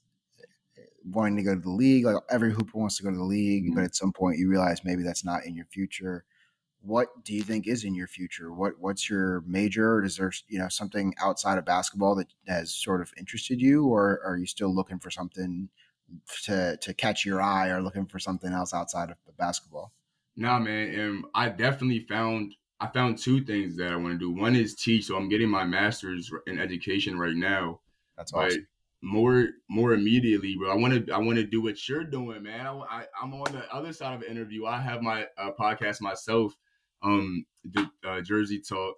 wanting 1.06 1.38
to 1.38 1.44
go 1.44 1.56
to 1.56 1.62
the 1.62 1.70
league. 1.70 2.06
Like 2.06 2.18
every 2.30 2.52
hooper 2.52 2.78
wants 2.78 2.98
to 2.98 3.04
go 3.04 3.12
to 3.12 3.18
the 3.18 3.24
league, 3.24 3.66
mm-hmm. 3.66 3.76
but 3.76 3.84
at 3.84 3.96
some 3.96 4.12
point 4.12 4.38
you 4.38 4.50
realize 4.50 4.84
maybe 4.84 5.04
that's 5.04 5.26
not 5.26 5.46
in 5.46 5.56
your 5.56 5.66
future. 5.66 6.26
What 6.82 7.24
do 7.24 7.34
you 7.34 7.44
think 7.44 7.68
is 7.68 7.84
in 7.84 7.94
your 7.94 8.08
future? 8.08 8.54
What 8.54 8.74
what's 8.80 9.10
your 9.10 9.42
major? 9.46 10.04
Is 10.04 10.18
there 10.18 10.32
you 10.48 10.60
know 10.60 10.70
something 10.70 11.14
outside 11.22 11.58
of 11.58 11.66
basketball 11.66 12.16
that 12.16 12.28
has 12.48 12.74
sort 12.74 13.02
of 13.02 13.14
interested 13.18 13.62
you, 13.62 13.86
or 13.86 14.22
are 14.26 14.38
you 14.38 14.46
still 14.46 14.74
looking 14.74 15.00
for 15.00 15.12
something 15.12 15.70
to 16.44 16.78
to 16.78 16.94
catch 16.94 17.26
your 17.26 17.42
eye, 17.42 17.70
or 17.70 17.82
looking 17.82 18.06
for 18.06 18.20
something 18.20 18.54
else 18.54 18.74
outside 18.74 19.10
of 19.12 19.18
basketball? 19.38 19.92
Nah, 20.36 20.60
man, 20.60 20.98
and 20.98 21.26
I 21.36 21.50
definitely 21.50 22.06
found 22.08 22.56
I 22.80 22.88
found 22.88 23.18
two 23.18 23.44
things 23.44 23.76
that 23.78 23.92
I 23.92 23.98
want 23.98 24.14
to 24.14 24.18
do. 24.18 24.32
One 24.32 24.56
is 24.56 24.76
teach, 24.76 25.06
so 25.06 25.18
I'm 25.18 25.30
getting 25.30 25.50
my 25.50 25.66
master's 25.66 26.32
in 26.48 26.60
education 26.60 27.20
right 27.20 27.36
now. 27.36 27.82
That's 28.16 28.34
awesome 28.34 28.68
more 29.02 29.48
more 29.70 29.94
immediately, 29.94 30.56
bro. 30.56 30.72
I 30.72 30.76
want 30.76 31.06
to 31.06 31.14
I 31.14 31.18
want 31.18 31.38
to 31.38 31.46
do 31.46 31.62
what 31.62 31.88
you're 31.88 32.04
doing, 32.04 32.44
man. 32.44 32.66
I, 32.66 32.74
I 32.90 33.06
am 33.24 33.34
on 33.34 33.52
the 33.52 33.74
other 33.74 33.94
side 33.94 34.14
of 34.14 34.22
the 34.22 34.30
interview. 34.30 34.66
I 34.66 34.82
have 34.82 35.02
my 35.02 35.26
uh, 35.38 35.52
podcast 35.58 36.02
myself, 36.02 36.56
um, 37.04 37.46
uh, 38.06 38.22
Jersey 38.22 38.60
Talk. 38.60 38.96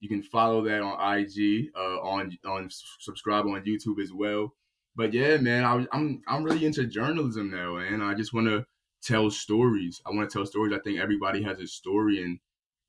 You 0.00 0.08
can 0.08 0.22
follow 0.22 0.62
that 0.64 0.82
on 0.82 1.18
IG, 1.18 1.68
uh, 1.76 2.00
on 2.00 2.36
on 2.46 2.68
subscribe 3.00 3.46
on 3.46 3.64
YouTube 3.64 4.00
as 4.02 4.12
well. 4.12 4.52
but 4.94 5.12
yeah, 5.12 5.36
man, 5.38 5.64
I, 5.64 5.86
I'm 5.92 6.22
I'm 6.28 6.44
really 6.44 6.64
into 6.64 6.86
journalism 6.86 7.50
now, 7.50 7.76
and 7.76 8.02
I 8.02 8.14
just 8.14 8.32
want 8.34 8.46
to 8.48 8.66
tell 9.02 9.30
stories. 9.30 10.00
I 10.06 10.10
want 10.10 10.28
to 10.28 10.34
tell 10.38 10.46
stories. 10.46 10.72
I 10.72 10.80
think 10.80 10.98
everybody 10.98 11.42
has 11.42 11.60
a 11.60 11.66
story, 11.66 12.22
and 12.22 12.38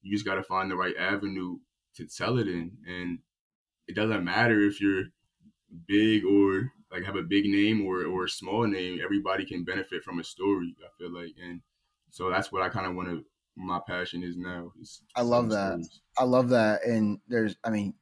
you 0.01 0.11
just 0.13 0.25
got 0.25 0.35
to 0.35 0.43
find 0.43 0.71
the 0.71 0.75
right 0.75 0.95
avenue 0.97 1.57
to 1.95 2.05
tell 2.07 2.37
it 2.37 2.47
in. 2.47 2.77
And 2.87 3.19
it 3.87 3.95
doesn't 3.95 4.23
matter 4.23 4.59
if 4.61 4.81
you're 4.81 5.05
big 5.87 6.23
or 6.25 6.71
like 6.91 7.03
have 7.03 7.15
a 7.17 7.21
big 7.23 7.45
name 7.45 7.85
or 7.85 8.05
or 8.05 8.25
a 8.25 8.29
small 8.29 8.67
name. 8.67 8.99
Everybody 9.03 9.45
can 9.45 9.63
benefit 9.65 10.03
from 10.03 10.19
a 10.19 10.23
story. 10.23 10.75
I 10.83 10.89
feel 10.97 11.13
like, 11.13 11.33
and 11.43 11.61
so 12.11 12.29
that's 12.29 12.51
what 12.51 12.61
I 12.61 12.69
kind 12.69 12.87
of 12.87 12.95
want 12.95 13.09
to. 13.09 13.25
My 13.57 13.79
passion 13.85 14.23
is 14.23 14.37
now. 14.37 14.71
Is 14.79 15.01
I 15.15 15.21
love 15.21 15.49
that. 15.49 15.71
Stories. 15.71 16.01
I 16.17 16.23
love 16.23 16.49
that. 16.49 16.85
And 16.85 17.19
there's, 17.27 17.55
I 17.63 17.71
mean, 17.71 17.95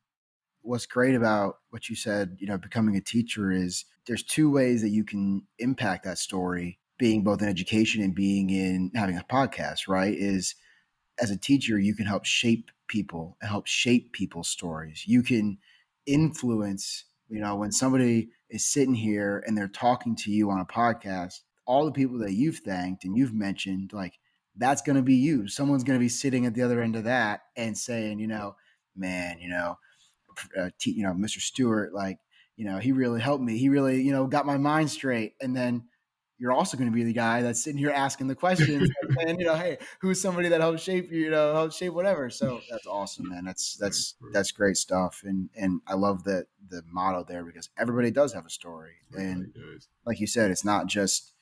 what's 0.62 0.86
great 0.86 1.16
about 1.16 1.60
what 1.70 1.90
you 1.90 1.96
said, 1.96 2.38
you 2.40 2.48
know, 2.48 2.58
becoming 2.58 2.96
a 2.98 3.02
teacher 3.02 3.52
is 3.52 3.86
there's 4.06 4.24
two 4.24 4.52
ways 4.52 4.82
that 4.82 4.90
you 4.90 5.04
can 5.04 5.44
impact 5.60 6.04
that 6.04 6.18
story 6.18 6.80
being 6.98 7.24
both 7.24 7.42
in 7.42 7.48
education 7.48 8.02
and 8.02 8.16
being 8.16 8.50
in 8.50 8.92
having 8.96 9.18
a 9.18 9.24
podcast, 9.24 9.88
right? 9.88 10.14
Is 10.14 10.56
as 11.22 11.32
a 11.32 11.38
teacher, 11.38 11.80
you 11.80 11.96
can 11.96 12.06
help 12.06 12.26
shape 12.26 12.72
people 12.88 13.38
and 13.42 13.50
help 13.50 13.68
shape 13.68 14.12
people's 14.12 14.50
stories. 14.50 15.04
You 15.08 15.24
can 15.24 15.58
influence, 16.06 17.06
you 17.30 17.40
know, 17.40 17.56
when 17.56 17.72
somebody 17.72 18.30
is 18.50 18.66
sitting 18.66 18.96
here 18.96 19.44
and 19.48 19.58
they're 19.58 19.68
talking 19.68 20.16
to 20.18 20.32
you 20.32 20.52
on 20.52 20.60
a 20.60 20.66
podcast, 20.66 21.42
all 21.66 21.86
the 21.86 21.92
people 21.92 22.20
that 22.20 22.34
you've 22.34 22.60
thanked 22.60 23.06
and 23.06 23.18
you've 23.18 23.34
mentioned, 23.34 23.92
like 23.94 24.14
that's 24.58 24.82
going 24.82 24.96
to 24.96 25.02
be 25.02 25.16
you. 25.16 25.48
Someone's 25.48 25.84
going 25.84 26.00
to 26.00 26.04
be 26.04 26.10
sitting 26.10 26.46
at 26.46 26.54
the 26.54 26.62
other 26.62 26.82
end 26.82 26.96
of 26.96 27.04
that 27.06 27.42
and 27.56 27.78
saying, 27.78 28.20
you 28.20 28.28
know, 28.28 28.56
man, 28.96 29.40
you 29.40 29.50
know, 29.50 29.78
uh, 30.58 30.70
t- 30.80 30.92
you 30.92 31.04
know, 31.04 31.14
Mr. 31.14 31.40
Stewart, 31.40 31.94
like, 31.94 32.20
you 32.56 32.66
know, 32.66 32.78
he 32.78 32.92
really 32.92 33.20
helped 33.20 33.44
me. 33.44 33.58
He 33.58 33.70
really, 33.70 34.02
you 34.02 34.12
know, 34.12 34.28
got 34.28 34.46
my 34.46 34.58
mind 34.58 34.90
straight. 34.90 35.34
And 35.42 35.56
then 35.56 35.86
you're 36.38 36.52
also 36.52 36.78
going 36.78 36.90
to 36.90 36.96
be 36.96 37.04
the 37.04 37.14
guy 37.14 37.42
that's 37.42 37.64
sitting 37.64 37.78
here 37.78 37.92
asking 37.92 38.28
the 38.28 38.36
questions 38.36 38.90
and 39.28 39.40
you 39.40 39.46
know 39.46 39.56
hey 39.56 39.78
who's 40.00 40.20
somebody 40.20 40.50
that 40.50 40.62
helped 40.62 40.80
shape 40.80 41.12
you 41.12 41.22
you 41.22 41.30
know 41.30 41.54
help 41.54 41.72
shape 41.72 41.94
whatever 41.94 42.30
so 42.30 42.60
that's 42.70 42.86
awesome 42.88 43.30
man 43.30 43.46
that's 43.46 43.76
that's 43.78 44.16
that's 44.34 44.52
great 44.52 44.78
stuff 44.78 45.22
and 45.26 45.50
and 45.56 45.82
i 45.88 45.94
love 45.94 46.24
that 46.24 46.48
the 46.70 46.82
motto 46.92 47.24
there 47.24 47.44
because 47.44 47.70
everybody 47.78 48.12
does 48.12 48.34
have 48.34 48.46
a 48.46 48.50
story 48.50 48.96
and 49.14 49.54
like 50.06 50.20
you 50.20 50.28
said 50.28 50.52
it's 50.52 50.66
not 50.66 50.88
just 50.88 51.34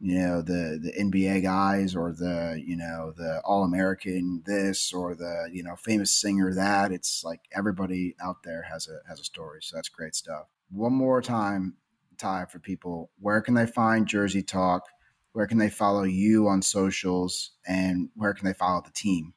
you 0.00 0.18
know 0.18 0.40
the 0.40 0.78
the 0.80 0.92
nba 1.04 1.42
guys 1.42 1.96
or 1.96 2.12
the 2.12 2.62
you 2.64 2.76
know 2.76 3.12
the 3.16 3.40
all-american 3.44 4.42
this 4.46 4.92
or 4.92 5.14
the 5.14 5.48
you 5.52 5.62
know 5.62 5.74
famous 5.76 6.12
singer 6.12 6.54
that 6.54 6.92
it's 6.92 7.24
like 7.24 7.40
everybody 7.52 8.14
out 8.22 8.36
there 8.44 8.62
has 8.62 8.88
a 8.88 9.08
has 9.08 9.18
a 9.18 9.24
story 9.24 9.58
so 9.60 9.76
that's 9.76 9.88
great 9.88 10.14
stuff 10.14 10.46
one 10.70 10.92
more 10.92 11.20
time 11.20 11.74
Ty, 12.18 12.46
for 12.46 12.58
people, 12.58 13.10
where 13.20 13.40
can 13.40 13.54
they 13.54 13.66
find 13.66 14.06
Jersey 14.06 14.42
Talk? 14.42 14.86
Where 15.32 15.46
can 15.46 15.58
they 15.58 15.70
follow 15.70 16.02
you 16.02 16.48
on 16.48 16.62
socials? 16.62 17.52
And 17.66 18.08
where 18.14 18.34
can 18.34 18.46
they 18.46 18.52
follow 18.52 18.82
the 18.82 18.90
team? 18.90 19.34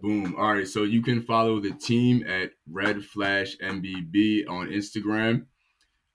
Boom. 0.00 0.34
All 0.38 0.54
right. 0.54 0.66
So 0.66 0.84
you 0.84 1.02
can 1.02 1.20
follow 1.20 1.60
the 1.60 1.72
team 1.72 2.24
at 2.26 2.50
Red 2.68 3.04
Flash 3.04 3.56
MBB 3.58 4.48
on 4.48 4.68
Instagram. 4.68 5.46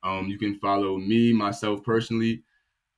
Um, 0.04 0.28
you 0.28 0.38
can 0.38 0.56
follow 0.60 0.98
me, 0.98 1.32
myself 1.32 1.84
personally, 1.84 2.44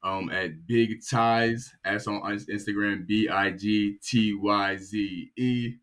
um, 0.04 0.30
at 0.30 0.68
Big 0.68 1.00
Ties. 1.08 1.74
As 1.86 2.08
on 2.08 2.22
Instagram, 2.22 3.08
B 3.08 3.30
I 3.30 3.52
G 3.52 3.98
T 4.04 4.34
Y 4.34 4.78
Z 4.78 5.32
E. 5.38 5.74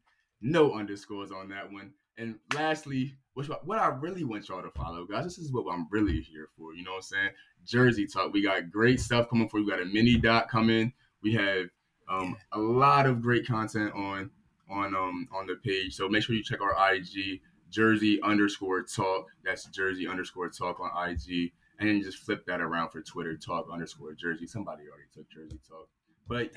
No 0.41 0.73
underscores 0.75 1.31
on 1.31 1.49
that 1.51 1.73
one. 1.73 1.93
And 2.19 2.37
lastly, 2.55 3.15
which 3.35 3.49
what 3.65 3.79
I 3.79 3.89
really 3.89 4.25
want 4.25 4.49
y'all 4.49 4.63
to 4.63 4.71
follow, 4.71 5.05
guys. 5.05 5.25
This 5.25 5.39
is 5.39 5.53
what 5.53 5.71
I'm 5.71 5.87
really 5.91 6.21
here 6.21 6.49
for. 6.57 6.75
You 6.75 6.85
know 6.85 6.93
what 6.93 6.97
I'm 6.97 7.03
saying? 7.03 7.31
Jersey 7.67 8.07
talk. 8.07 8.33
We 8.33 8.43
got 8.43 8.71
great 8.71 9.01
stuff 9.01 9.29
coming 9.29 9.49
for 9.49 9.59
you. 9.59 9.67
We 9.67 9.71
got 9.71 9.83
a 9.83 9.85
mini 9.85 10.17
dot 10.17 10.49
coming. 10.49 10.93
We 11.23 11.35
have 11.35 11.67
um, 12.09 12.37
a 12.53 12.59
lot 12.59 13.07
of 13.07 13.21
great 13.21 13.47
content 13.47 13.93
on 13.95 14.31
on 14.71 14.95
um 14.97 15.29
on 15.35 15.47
the 15.47 15.57
page. 15.57 15.95
So 15.95 16.09
make 16.09 16.23
sure 16.23 16.35
you 16.35 16.43
check 16.43 16.61
our 16.63 16.95
IG 16.95 17.41
Jersey 17.71 18.21
underscore 18.23 18.83
talk. 18.83 19.27
That's 19.45 19.67
Jersey 19.67 20.07
underscore 20.07 20.49
talk 20.49 20.81
on 20.81 21.11
IG, 21.11 21.53
and 21.79 21.89
then 21.89 22.03
just 22.03 22.19
flip 22.19 22.47
that 22.47 22.61
around 22.61 22.91
for 22.91 23.03
Twitter 23.03 23.37
talk 23.37 23.69
underscore 23.71 24.15
Jersey. 24.15 24.47
Somebody 24.47 24.85
already 24.89 25.09
took 25.15 25.31
Jersey 25.31 25.61
talk, 25.69 25.89
but 26.29 26.51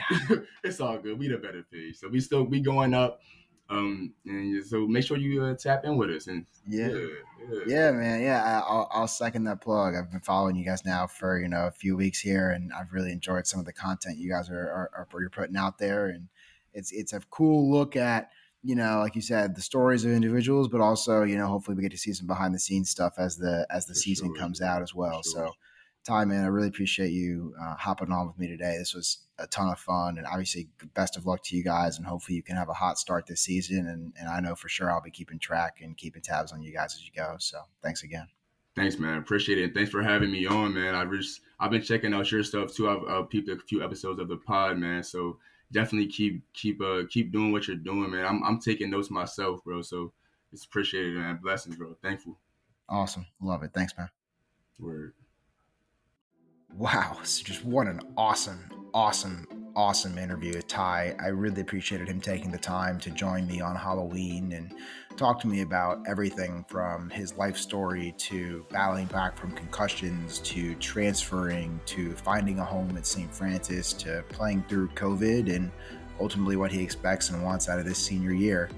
it's 0.63 0.79
all 0.79 0.97
good. 0.97 1.19
We 1.19 1.27
the 1.27 1.37
better 1.37 1.63
page, 1.71 1.97
so 1.97 2.07
we 2.07 2.19
still 2.19 2.43
we 2.43 2.59
going 2.59 2.93
up. 2.93 3.21
Um, 3.71 4.13
and 4.25 4.65
so 4.65 4.87
make 4.87 5.05
sure 5.05 5.17
you 5.17 5.43
uh, 5.43 5.53
tap 5.53 5.85
in 5.85 5.95
with 5.95 6.09
us. 6.09 6.25
And 6.25 6.45
yeah, 6.67 6.87
yeah, 6.87 7.07
yeah, 7.51 7.59
yeah 7.67 7.91
man. 7.91 8.21
Yeah, 8.21 8.63
I'll, 8.65 8.89
I'll 8.91 9.07
second 9.07 9.43
that 9.43 9.61
plug. 9.61 9.93
I've 9.93 10.09
been 10.09 10.21
following 10.21 10.55
you 10.55 10.65
guys 10.65 10.83
now 10.85 11.05
for 11.05 11.39
you 11.39 11.47
know 11.47 11.67
a 11.67 11.71
few 11.71 11.95
weeks 11.95 12.19
here, 12.19 12.49
and 12.49 12.73
I've 12.73 12.91
really 12.93 13.11
enjoyed 13.11 13.45
some 13.45 13.59
of 13.59 13.65
the 13.65 13.73
content 13.73 14.17
you 14.17 14.29
guys 14.29 14.49
are 14.49 14.55
are, 14.55 15.07
are 15.13 15.21
you're 15.21 15.29
putting 15.29 15.55
out 15.55 15.77
there, 15.77 16.07
and 16.07 16.29
it's 16.73 16.91
it's 16.91 17.13
a 17.13 17.21
cool 17.29 17.69
look 17.69 17.95
at 17.95 18.31
you 18.63 18.75
know, 18.75 18.99
like 18.99 19.15
you 19.15 19.21
said, 19.21 19.55
the 19.55 19.61
stories 19.61 20.05
of 20.05 20.11
individuals, 20.11 20.67
but 20.67 20.81
also, 20.81 21.23
you 21.23 21.37
know, 21.37 21.47
hopefully 21.47 21.75
we 21.75 21.83
get 21.83 21.91
to 21.91 21.97
see 21.97 22.13
some 22.13 22.27
behind 22.27 22.53
the 22.53 22.59
scenes 22.59 22.89
stuff 22.89 23.13
as 23.17 23.37
the 23.37 23.65
as 23.69 23.85
the 23.85 23.93
For 23.93 23.99
season 23.99 24.29
sure. 24.29 24.35
comes 24.35 24.61
out 24.61 24.81
as 24.81 24.93
well. 24.93 25.21
Sure. 25.23 25.47
So 25.47 25.51
Ty, 26.05 26.25
man, 26.25 26.43
I 26.43 26.47
really 26.47 26.69
appreciate 26.69 27.11
you 27.11 27.53
uh, 27.61 27.75
hopping 27.75 28.11
on 28.11 28.27
with 28.27 28.39
me 28.39 28.47
today. 28.47 28.75
This 28.77 28.93
was 28.93 29.19
a 29.37 29.47
ton 29.47 29.69
of 29.69 29.79
fun, 29.79 30.17
and 30.17 30.25
obviously, 30.25 30.69
best 30.93 31.17
of 31.17 31.25
luck 31.25 31.43
to 31.43 31.55
you 31.55 31.63
guys. 31.63 31.97
And 31.97 32.05
hopefully, 32.05 32.35
you 32.35 32.43
can 32.43 32.55
have 32.55 32.69
a 32.69 32.73
hot 32.73 32.97
start 32.97 33.27
this 33.27 33.41
season. 33.41 33.85
And, 33.87 34.13
and 34.17 34.29
I 34.29 34.39
know 34.39 34.55
for 34.55 34.69
sure 34.69 34.89
I'll 34.89 35.01
be 35.01 35.11
keeping 35.11 35.39
track 35.39 35.79
and 35.81 35.97
keeping 35.97 36.21
tabs 36.21 36.51
on 36.51 36.61
you 36.61 36.73
guys 36.73 36.95
as 36.95 37.05
you 37.05 37.11
go. 37.15 37.35
So, 37.39 37.59
thanks 37.83 38.03
again. 38.03 38.27
Thanks, 38.75 38.97
man. 38.97 39.17
Appreciate 39.17 39.57
it. 39.57 39.73
Thanks 39.73 39.91
for 39.91 40.01
having 40.01 40.31
me 40.31 40.45
on, 40.45 40.73
man. 40.73 40.95
I 40.95 41.03
just 41.05 41.41
I've 41.59 41.71
been 41.71 41.81
checking 41.81 42.13
out 42.13 42.31
your 42.31 42.43
stuff 42.43 42.73
too. 42.73 42.89
I've 42.89 43.03
uh, 43.03 43.23
peeped 43.23 43.49
a 43.49 43.57
few 43.57 43.83
episodes 43.83 44.19
of 44.19 44.29
the 44.29 44.37
pod, 44.37 44.77
man. 44.77 45.03
So 45.03 45.37
definitely 45.71 46.07
keep 46.07 46.43
keep 46.53 46.81
uh 46.81 47.03
keep 47.09 47.31
doing 47.31 47.51
what 47.51 47.67
you're 47.67 47.77
doing, 47.77 48.11
man. 48.11 48.25
I'm 48.25 48.43
I'm 48.43 48.59
taking 48.59 48.89
notes 48.89 49.09
myself, 49.11 49.63
bro. 49.63 49.81
So 49.81 50.13
it's 50.51 50.65
appreciated, 50.65 51.15
man. 51.15 51.39
Blessings, 51.41 51.75
bro. 51.75 51.95
Thankful. 52.01 52.37
Awesome. 52.87 53.25
Love 53.39 53.63
it. 53.63 53.71
Thanks, 53.73 53.95
man. 53.97 54.09
Word. 54.79 55.13
Wow, 56.73 57.19
so 57.23 57.43
just 57.43 57.65
what 57.65 57.87
an 57.87 57.99
awesome, 58.15 58.89
awesome, 58.93 59.58
awesome 59.79 60.17
interview 60.17 60.53
with 60.55 60.67
Ty. 60.67 61.15
I 61.23 61.27
really 61.27 61.61
appreciated 61.61 62.09
him 62.09 62.19
taking 62.19 62.51
the 62.51 62.57
time 62.57 62.99
to 62.99 63.09
join 63.09 63.47
me 63.47 63.61
on 63.61 63.77
Halloween 63.77 64.51
and 64.51 64.73
talk 65.15 65.39
to 65.39 65.47
me 65.47 65.61
about 65.61 66.03
everything 66.05 66.65
from 66.67 67.09
his 67.09 67.37
life 67.37 67.55
story 67.55 68.13
to 68.17 68.65
battling 68.71 69.05
back 69.05 69.37
from 69.37 69.53
concussions 69.53 70.39
to 70.39 70.75
transferring 70.75 71.79
to 71.85 72.11
finding 72.15 72.59
a 72.59 72.65
home 72.65 72.93
at 72.97 73.07
St. 73.07 73.33
Francis 73.33 73.93
to 73.93 74.21
playing 74.27 74.65
through 74.67 74.89
COVID 74.89 75.55
and 75.55 75.71
ultimately 76.19 76.57
what 76.57 76.73
he 76.73 76.83
expects 76.83 77.29
and 77.29 77.41
wants 77.41 77.69
out 77.69 77.79
of 77.79 77.85
this 77.85 77.99
senior 77.99 78.33
year. 78.33 78.69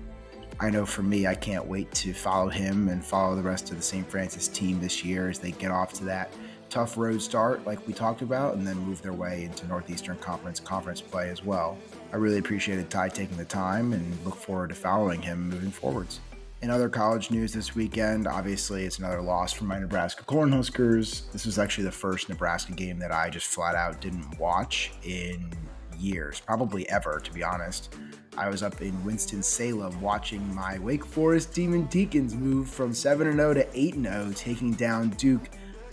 I 0.59 0.69
know 0.69 0.85
for 0.85 1.01
me, 1.01 1.25
I 1.25 1.33
can't 1.33 1.65
wait 1.65 1.91
to 1.93 2.13
follow 2.13 2.49
him 2.49 2.89
and 2.89 3.03
follow 3.03 3.35
the 3.35 3.41
rest 3.41 3.71
of 3.71 3.77
the 3.77 3.83
St. 3.83 4.07
Francis 4.07 4.47
team 4.47 4.79
this 4.79 5.03
year 5.03 5.29
as 5.29 5.39
they 5.39 5.49
get 5.49 5.71
off 5.71 5.93
to 5.93 6.03
that 6.03 6.31
tough 6.71 6.97
road 6.97 7.21
start, 7.21 7.65
like 7.65 7.85
we 7.85 7.93
talked 7.93 8.21
about, 8.21 8.55
and 8.55 8.65
then 8.65 8.77
move 8.77 9.01
their 9.01 9.13
way 9.13 9.43
into 9.43 9.67
Northeastern 9.67 10.17
Conference 10.17 10.59
conference 10.59 11.01
play 11.01 11.29
as 11.29 11.43
well. 11.43 11.77
I 12.13 12.15
really 12.15 12.39
appreciated 12.39 12.89
Ty 12.89 13.09
taking 13.09 13.37
the 13.37 13.45
time 13.45 13.93
and 13.93 14.25
look 14.25 14.35
forward 14.35 14.69
to 14.69 14.75
following 14.75 15.21
him 15.21 15.49
moving 15.49 15.69
forwards. 15.69 16.21
In 16.61 16.69
other 16.69 16.89
college 16.89 17.29
news 17.31 17.53
this 17.53 17.75
weekend, 17.75 18.27
obviously 18.27 18.85
it's 18.85 18.99
another 18.99 19.21
loss 19.21 19.51
for 19.51 19.65
my 19.65 19.79
Nebraska 19.79 20.23
Cornhuskers. 20.23 21.31
This 21.31 21.45
was 21.45 21.59
actually 21.59 21.85
the 21.85 21.91
first 21.91 22.29
Nebraska 22.29 22.71
game 22.71 22.99
that 22.99 23.11
I 23.11 23.29
just 23.29 23.47
flat 23.47 23.75
out 23.75 23.99
didn't 23.99 24.39
watch 24.39 24.91
in 25.03 25.51
years, 25.97 26.39
probably 26.39 26.87
ever, 26.89 27.19
to 27.19 27.33
be 27.33 27.43
honest. 27.43 27.95
I 28.37 28.47
was 28.47 28.63
up 28.63 28.81
in 28.81 29.03
Winston-Salem 29.03 29.99
watching 29.99 30.55
my 30.55 30.79
Wake 30.79 31.05
Forest 31.05 31.53
Demon 31.53 31.85
Deacons 31.85 32.33
move 32.33 32.69
from 32.69 32.93
7 32.93 33.35
0 33.35 33.53
to 33.55 33.67
8 33.73 33.95
0, 33.95 34.31
taking 34.35 34.73
down 34.73 35.09
Duke 35.11 35.49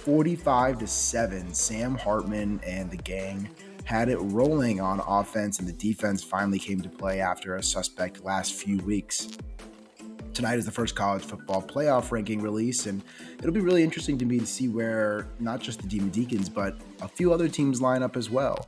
45 0.09 0.79
to 0.79 0.87
7. 0.87 1.53
Sam 1.53 1.95
Hartman 1.95 2.63
and 2.67 2.91
the 2.91 2.97
gang 2.97 3.47
had 3.85 4.09
it 4.09 4.17
rolling 4.17 4.81
on 4.81 5.03
offense, 5.07 5.59
and 5.59 5.69
the 5.69 5.73
defense 5.75 6.25
finally 6.25 6.59
came 6.59 6.81
to 6.81 6.89
play 6.89 7.21
after 7.21 7.57
a 7.57 7.63
suspect 7.63 8.25
last 8.25 8.55
few 8.55 8.79
weeks. 8.79 9.29
Tonight 10.33 10.59
is 10.59 10.65
the 10.65 10.73
first 10.73 10.97
college 10.97 11.23
football 11.23 11.61
playoff 11.61 12.11
ranking 12.11 12.41
release, 12.41 12.87
and 12.87 13.03
it'll 13.39 13.53
be 13.53 13.61
really 13.61 13.83
interesting 13.83 14.17
to 14.17 14.25
me 14.25 14.39
to 14.39 14.47
see 14.47 14.69
where 14.69 15.27
not 15.41 15.61
just 15.61 15.83
the 15.83 15.87
Demon 15.87 16.09
Deacons, 16.09 16.49
but 16.49 16.79
a 17.03 17.09
few 17.09 17.31
other 17.31 17.47
teams 17.47 17.83
line 17.83 18.03
up 18.03 18.17
as 18.17 18.31
well. 18.31 18.67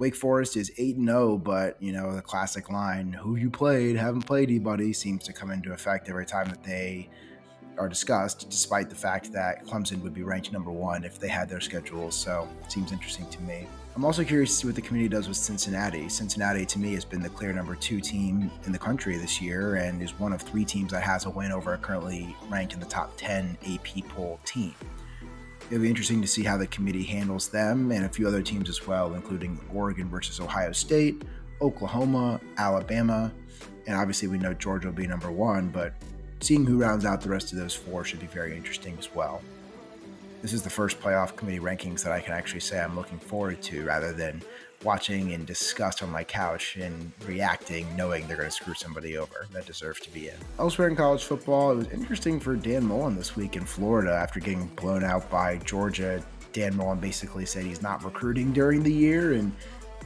Wake 0.00 0.16
Forest 0.16 0.56
is 0.56 0.72
8 0.76 0.96
0, 0.96 1.38
but 1.38 1.80
you 1.80 1.92
know, 1.92 2.16
the 2.16 2.22
classic 2.22 2.68
line, 2.68 3.12
who 3.12 3.36
you 3.36 3.48
played, 3.48 3.94
haven't 3.94 4.22
played 4.22 4.48
anybody, 4.48 4.92
seems 4.92 5.22
to 5.22 5.32
come 5.32 5.52
into 5.52 5.72
effect 5.72 6.08
every 6.08 6.26
time 6.26 6.48
that 6.48 6.64
they 6.64 7.08
are 7.78 7.88
discussed, 7.88 8.48
despite 8.50 8.90
the 8.90 8.96
fact 8.96 9.32
that 9.32 9.64
Clemson 9.66 10.02
would 10.02 10.14
be 10.14 10.22
ranked 10.22 10.52
number 10.52 10.70
one 10.70 11.04
if 11.04 11.18
they 11.18 11.28
had 11.28 11.48
their 11.48 11.60
schedules. 11.60 12.14
So 12.14 12.48
it 12.64 12.72
seems 12.72 12.92
interesting 12.92 13.28
to 13.30 13.42
me. 13.42 13.66
I'm 13.96 14.04
also 14.04 14.22
curious 14.22 14.50
to 14.50 14.56
see 14.56 14.66
what 14.68 14.76
the 14.76 14.82
community 14.82 15.08
does 15.08 15.26
with 15.26 15.36
Cincinnati. 15.36 16.08
Cincinnati, 16.08 16.64
to 16.66 16.78
me, 16.78 16.94
has 16.94 17.04
been 17.04 17.20
the 17.20 17.28
clear 17.28 17.52
number 17.52 17.74
two 17.74 18.00
team 18.00 18.50
in 18.64 18.72
the 18.72 18.78
country 18.78 19.16
this 19.16 19.40
year 19.40 19.76
and 19.76 20.00
is 20.00 20.18
one 20.18 20.32
of 20.32 20.40
three 20.40 20.64
teams 20.64 20.92
that 20.92 21.02
has 21.02 21.24
a 21.24 21.30
win 21.30 21.50
over 21.50 21.74
a 21.74 21.78
currently 21.78 22.34
ranked 22.48 22.72
in 22.72 22.80
the 22.80 22.86
top 22.86 23.12
10 23.16 23.58
AP 23.66 24.08
poll 24.08 24.38
team. 24.44 24.74
It'll 25.70 25.82
be 25.82 25.88
interesting 25.88 26.22
to 26.22 26.28
see 26.28 26.42
how 26.42 26.56
the 26.56 26.66
committee 26.66 27.02
handles 27.02 27.48
them 27.48 27.90
and 27.92 28.04
a 28.04 28.08
few 28.08 28.26
other 28.26 28.42
teams 28.42 28.68
as 28.68 28.86
well, 28.86 29.14
including 29.14 29.58
Oregon 29.72 30.08
versus 30.08 30.40
Ohio 30.40 30.72
State, 30.72 31.22
Oklahoma, 31.60 32.40
Alabama, 32.58 33.32
and 33.86 33.96
obviously 33.96 34.28
we 34.28 34.38
know 34.38 34.54
Georgia 34.54 34.88
will 34.88 34.94
be 34.94 35.06
number 35.06 35.30
one, 35.30 35.68
but 35.68 35.94
seeing 36.40 36.66
who 36.66 36.78
rounds 36.78 37.04
out 37.04 37.20
the 37.20 37.28
rest 37.28 37.52
of 37.52 37.58
those 37.58 37.74
four 37.74 38.04
should 38.04 38.20
be 38.20 38.26
very 38.26 38.56
interesting 38.56 38.96
as 38.98 39.14
well. 39.14 39.42
This 40.42 40.52
is 40.52 40.62
the 40.62 40.70
first 40.70 41.00
playoff 41.00 41.36
committee 41.36 41.60
rankings 41.60 42.02
that 42.02 42.12
I 42.12 42.20
can 42.20 42.32
actually 42.32 42.60
say 42.60 42.80
I'm 42.80 42.96
looking 42.96 43.18
forward 43.18 43.60
to 43.62 43.84
rather 43.84 44.12
than 44.12 44.42
watching 44.82 45.34
and 45.34 45.46
disgust 45.46 46.02
on 46.02 46.10
my 46.10 46.24
couch 46.24 46.76
and 46.76 47.12
reacting, 47.26 47.86
knowing 47.96 48.26
they're 48.26 48.36
going 48.36 48.48
to 48.48 48.54
screw 48.54 48.72
somebody 48.72 49.18
over 49.18 49.46
that 49.52 49.66
deserves 49.66 50.00
to 50.00 50.10
be 50.10 50.28
in. 50.28 50.34
Elsewhere 50.58 50.88
in 50.88 50.96
college 50.96 51.24
football, 51.24 51.72
it 51.72 51.76
was 51.76 51.88
interesting 51.88 52.40
for 52.40 52.56
Dan 52.56 52.86
Mullen 52.86 53.16
this 53.16 53.36
week 53.36 53.56
in 53.56 53.64
Florida 53.64 54.12
after 54.12 54.40
getting 54.40 54.66
blown 54.68 55.04
out 55.04 55.30
by 55.30 55.58
Georgia. 55.58 56.24
Dan 56.52 56.74
Mullen 56.74 56.98
basically 56.98 57.44
said 57.44 57.64
he's 57.64 57.82
not 57.82 58.02
recruiting 58.02 58.52
during 58.52 58.82
the 58.82 58.92
year, 58.92 59.34
and 59.34 59.52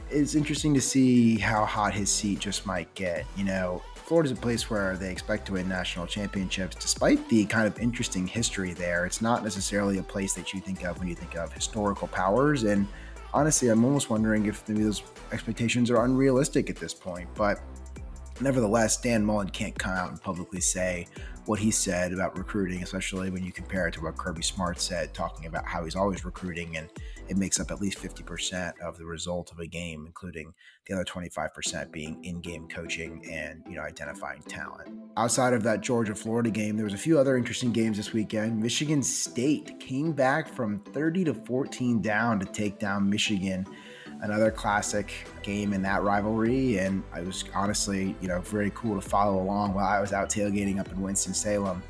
it's 0.09 0.35
interesting 0.35 0.73
to 0.73 0.81
see 0.81 1.37
how 1.37 1.65
hot 1.65 1.93
his 1.93 2.11
seat 2.11 2.39
just 2.39 2.65
might 2.65 2.93
get. 2.95 3.25
You 3.37 3.45
know, 3.45 3.81
Florida's 4.05 4.31
a 4.31 4.35
place 4.35 4.69
where 4.69 4.95
they 4.95 5.11
expect 5.11 5.47
to 5.47 5.53
win 5.53 5.67
national 5.67 6.05
championships, 6.05 6.75
despite 6.75 7.27
the 7.27 7.45
kind 7.45 7.65
of 7.65 7.79
interesting 7.79 8.27
history 8.27 8.73
there. 8.73 9.05
It's 9.05 9.21
not 9.21 9.43
necessarily 9.43 9.97
a 9.97 10.03
place 10.03 10.33
that 10.33 10.53
you 10.53 10.61
think 10.61 10.83
of 10.83 10.99
when 10.99 11.07
you 11.07 11.15
think 11.15 11.35
of 11.35 11.51
historical 11.51 12.07
powers 12.07 12.63
and 12.63 12.87
honestly, 13.35 13.67
I'm 13.67 13.83
almost 13.83 14.09
wondering 14.09 14.45
if 14.45 14.67
maybe 14.67 14.83
those 14.83 15.03
expectations 15.31 15.91
are 15.91 16.05
unrealistic 16.05 16.69
at 16.69 16.77
this 16.77 16.93
point. 16.93 17.27
But 17.35 17.59
nevertheless, 18.39 18.99
Dan 18.99 19.23
Mullen 19.23 19.49
can't 19.49 19.77
come 19.77 19.91
out 19.91 20.09
and 20.09 20.21
publicly 20.21 20.61
say 20.61 21.07
what 21.45 21.59
he 21.59 21.69
said 21.69 22.13
about 22.13 22.37
recruiting, 22.37 22.81
especially 22.81 23.29
when 23.29 23.43
you 23.43 23.51
compare 23.51 23.87
it 23.87 23.93
to 23.95 24.01
what 24.01 24.17
Kirby 24.17 24.41
Smart 24.41 24.79
said, 24.79 25.13
talking 25.13 25.45
about 25.45 25.65
how 25.65 25.83
he's 25.83 25.95
always 25.95 26.25
recruiting 26.25 26.77
and 26.77 26.89
it 27.27 27.37
makes 27.37 27.59
up 27.59 27.71
at 27.71 27.81
least 27.81 27.97
50% 27.97 28.73
of 28.79 28.97
the 28.97 29.05
result 29.05 29.51
of 29.51 29.59
a 29.59 29.67
game, 29.67 30.05
including 30.05 30.53
the 30.87 30.93
other 30.93 31.03
25% 31.03 31.91
being 31.91 32.23
in-game 32.23 32.67
coaching 32.67 33.25
and, 33.29 33.63
you 33.67 33.75
know, 33.75 33.81
identifying 33.81 34.41
talent. 34.43 34.89
Outside 35.17 35.53
of 35.53 35.63
that 35.63 35.81
Georgia-Florida 35.81 36.51
game, 36.51 36.75
there 36.75 36.85
was 36.85 36.93
a 36.93 36.97
few 36.97 37.17
other 37.17 37.37
interesting 37.37 37.71
games 37.71 37.97
this 37.97 38.13
weekend. 38.13 38.61
Michigan 38.61 39.01
State 39.01 39.79
came 39.79 40.11
back 40.11 40.47
from 40.47 40.79
30 40.79 41.25
to 41.25 41.33
14 41.33 42.01
down 42.01 42.39
to 42.39 42.45
take 42.45 42.79
down 42.79 43.09
Michigan 43.09 43.65
another 44.21 44.51
classic 44.51 45.11
game 45.43 45.73
in 45.73 45.81
that 45.81 46.03
rivalry. 46.03 46.77
And 46.79 47.03
it 47.17 47.25
was 47.25 47.43
honestly, 47.53 48.15
you 48.21 48.27
know, 48.27 48.39
very 48.41 48.71
cool 48.75 48.99
to 48.99 49.07
follow 49.07 49.41
along 49.41 49.73
while 49.73 49.87
I 49.87 49.99
was 49.99 50.13
out 50.13 50.29
tailgating 50.29 50.79
up 50.79 50.91
in 50.91 51.01
Winston-Salem. 51.01 51.81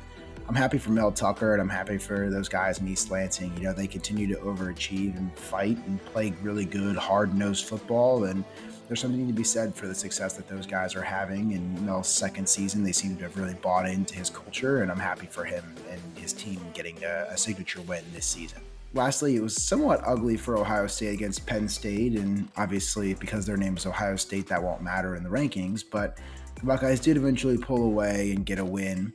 I'm 0.48 0.54
happy 0.54 0.78
for 0.78 0.90
Mel 0.90 1.10
Tucker 1.10 1.54
and 1.54 1.60
I'm 1.60 1.68
happy 1.68 1.98
for 1.98 2.30
those 2.30 2.48
guys 2.48 2.78
in 2.78 2.86
East 2.86 3.10
Lansing. 3.10 3.52
You 3.56 3.64
know, 3.64 3.72
they 3.72 3.88
continue 3.88 4.28
to 4.28 4.36
overachieve 4.36 5.16
and 5.16 5.36
fight 5.36 5.76
and 5.86 6.02
play 6.04 6.34
really 6.40 6.64
good, 6.64 6.94
hard 6.94 7.34
nosed 7.34 7.64
football. 7.64 8.24
And 8.24 8.44
there's 8.86 9.00
something 9.00 9.26
to 9.26 9.32
be 9.32 9.42
said 9.42 9.74
for 9.74 9.88
the 9.88 9.94
success 9.94 10.34
that 10.34 10.48
those 10.48 10.64
guys 10.64 10.94
are 10.94 11.02
having. 11.02 11.50
In 11.50 11.84
Mel's 11.84 12.06
second 12.08 12.48
season, 12.48 12.84
they 12.84 12.92
seem 12.92 13.16
to 13.16 13.24
have 13.24 13.36
really 13.36 13.54
bought 13.54 13.88
into 13.88 14.14
his 14.14 14.30
culture. 14.30 14.82
And 14.82 14.92
I'm 14.92 15.00
happy 15.00 15.26
for 15.26 15.44
him 15.44 15.64
and 15.90 16.00
his 16.16 16.32
team 16.32 16.60
getting 16.74 17.02
a, 17.02 17.26
a 17.30 17.36
signature 17.36 17.80
win 17.82 18.04
this 18.14 18.26
season. 18.26 18.60
Lastly, 18.94 19.34
it 19.34 19.42
was 19.42 19.60
somewhat 19.60 20.00
ugly 20.06 20.36
for 20.36 20.56
Ohio 20.56 20.86
State 20.86 21.12
against 21.12 21.44
Penn 21.44 21.68
State, 21.68 22.12
and 22.12 22.48
obviously 22.56 23.14
because 23.14 23.44
their 23.44 23.56
name 23.56 23.76
is 23.76 23.84
Ohio 23.84 24.14
State, 24.14 24.46
that 24.46 24.62
won't 24.62 24.80
matter 24.80 25.16
in 25.16 25.24
the 25.24 25.28
rankings. 25.28 25.82
But 25.88 26.18
the 26.54 26.64
Buckeyes 26.64 27.00
did 27.00 27.16
eventually 27.16 27.58
pull 27.58 27.82
away 27.82 28.30
and 28.30 28.46
get 28.46 28.60
a 28.60 28.64
win. 28.64 29.12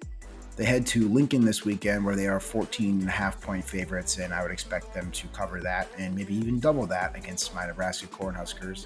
They 0.62 0.68
head 0.68 0.86
to 0.88 1.10
Lincoln 1.10 1.44
this 1.44 1.66
weekend 1.66 2.06
where 2.06 2.16
they 2.16 2.28
are 2.28 2.40
14 2.40 3.00
and 3.00 3.10
a 3.10 3.12
half 3.12 3.42
point 3.42 3.66
favorites, 3.66 4.20
and 4.20 4.32
I 4.32 4.44
would 4.44 4.52
expect 4.52 4.94
them 4.94 5.10
to 5.10 5.28
cover 5.30 5.60
that 5.62 5.88
and 5.98 6.14
maybe 6.14 6.36
even 6.36 6.60
double 6.60 6.86
that 6.86 7.18
against 7.18 7.56
my 7.56 7.66
Nebraska 7.66 8.06
Cornhuskers. 8.06 8.86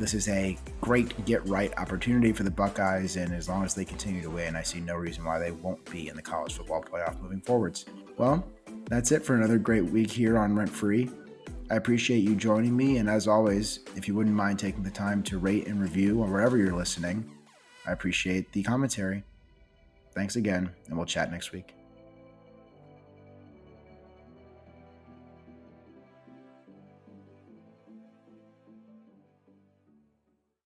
This 0.00 0.14
is 0.14 0.26
a 0.26 0.58
great 0.80 1.24
get 1.24 1.46
right 1.48 1.72
opportunity 1.78 2.32
for 2.32 2.42
the 2.42 2.50
Buckeyes, 2.50 3.14
and 3.14 3.32
as 3.32 3.48
long 3.48 3.64
as 3.64 3.72
they 3.72 3.84
continue 3.84 4.20
to 4.20 4.30
win, 4.30 4.56
I 4.56 4.62
see 4.62 4.80
no 4.80 4.96
reason 4.96 5.22
why 5.22 5.38
they 5.38 5.52
won't 5.52 5.88
be 5.88 6.08
in 6.08 6.16
the 6.16 6.22
college 6.22 6.54
football 6.54 6.82
playoff 6.82 7.22
moving 7.22 7.40
forwards. 7.40 7.86
Well, 8.16 8.44
that's 8.86 9.12
it 9.12 9.24
for 9.24 9.36
another 9.36 9.58
great 9.58 9.84
week 9.84 10.10
here 10.10 10.36
on 10.36 10.56
Rent 10.56 10.70
Free. 10.70 11.08
I 11.70 11.76
appreciate 11.76 12.24
you 12.24 12.34
joining 12.34 12.76
me, 12.76 12.96
and 12.96 13.08
as 13.08 13.28
always, 13.28 13.78
if 13.94 14.08
you 14.08 14.16
wouldn't 14.16 14.34
mind 14.34 14.58
taking 14.58 14.82
the 14.82 14.90
time 14.90 15.22
to 15.22 15.38
rate 15.38 15.68
and 15.68 15.80
review 15.80 16.20
or 16.20 16.26
wherever 16.26 16.56
you're 16.56 16.74
listening, 16.74 17.30
I 17.86 17.92
appreciate 17.92 18.50
the 18.50 18.64
commentary. 18.64 19.22
Thanks 20.16 20.36
again, 20.36 20.70
and 20.88 20.96
we'll 20.96 21.04
chat 21.04 21.30
next 21.30 21.52
week. 21.52 21.75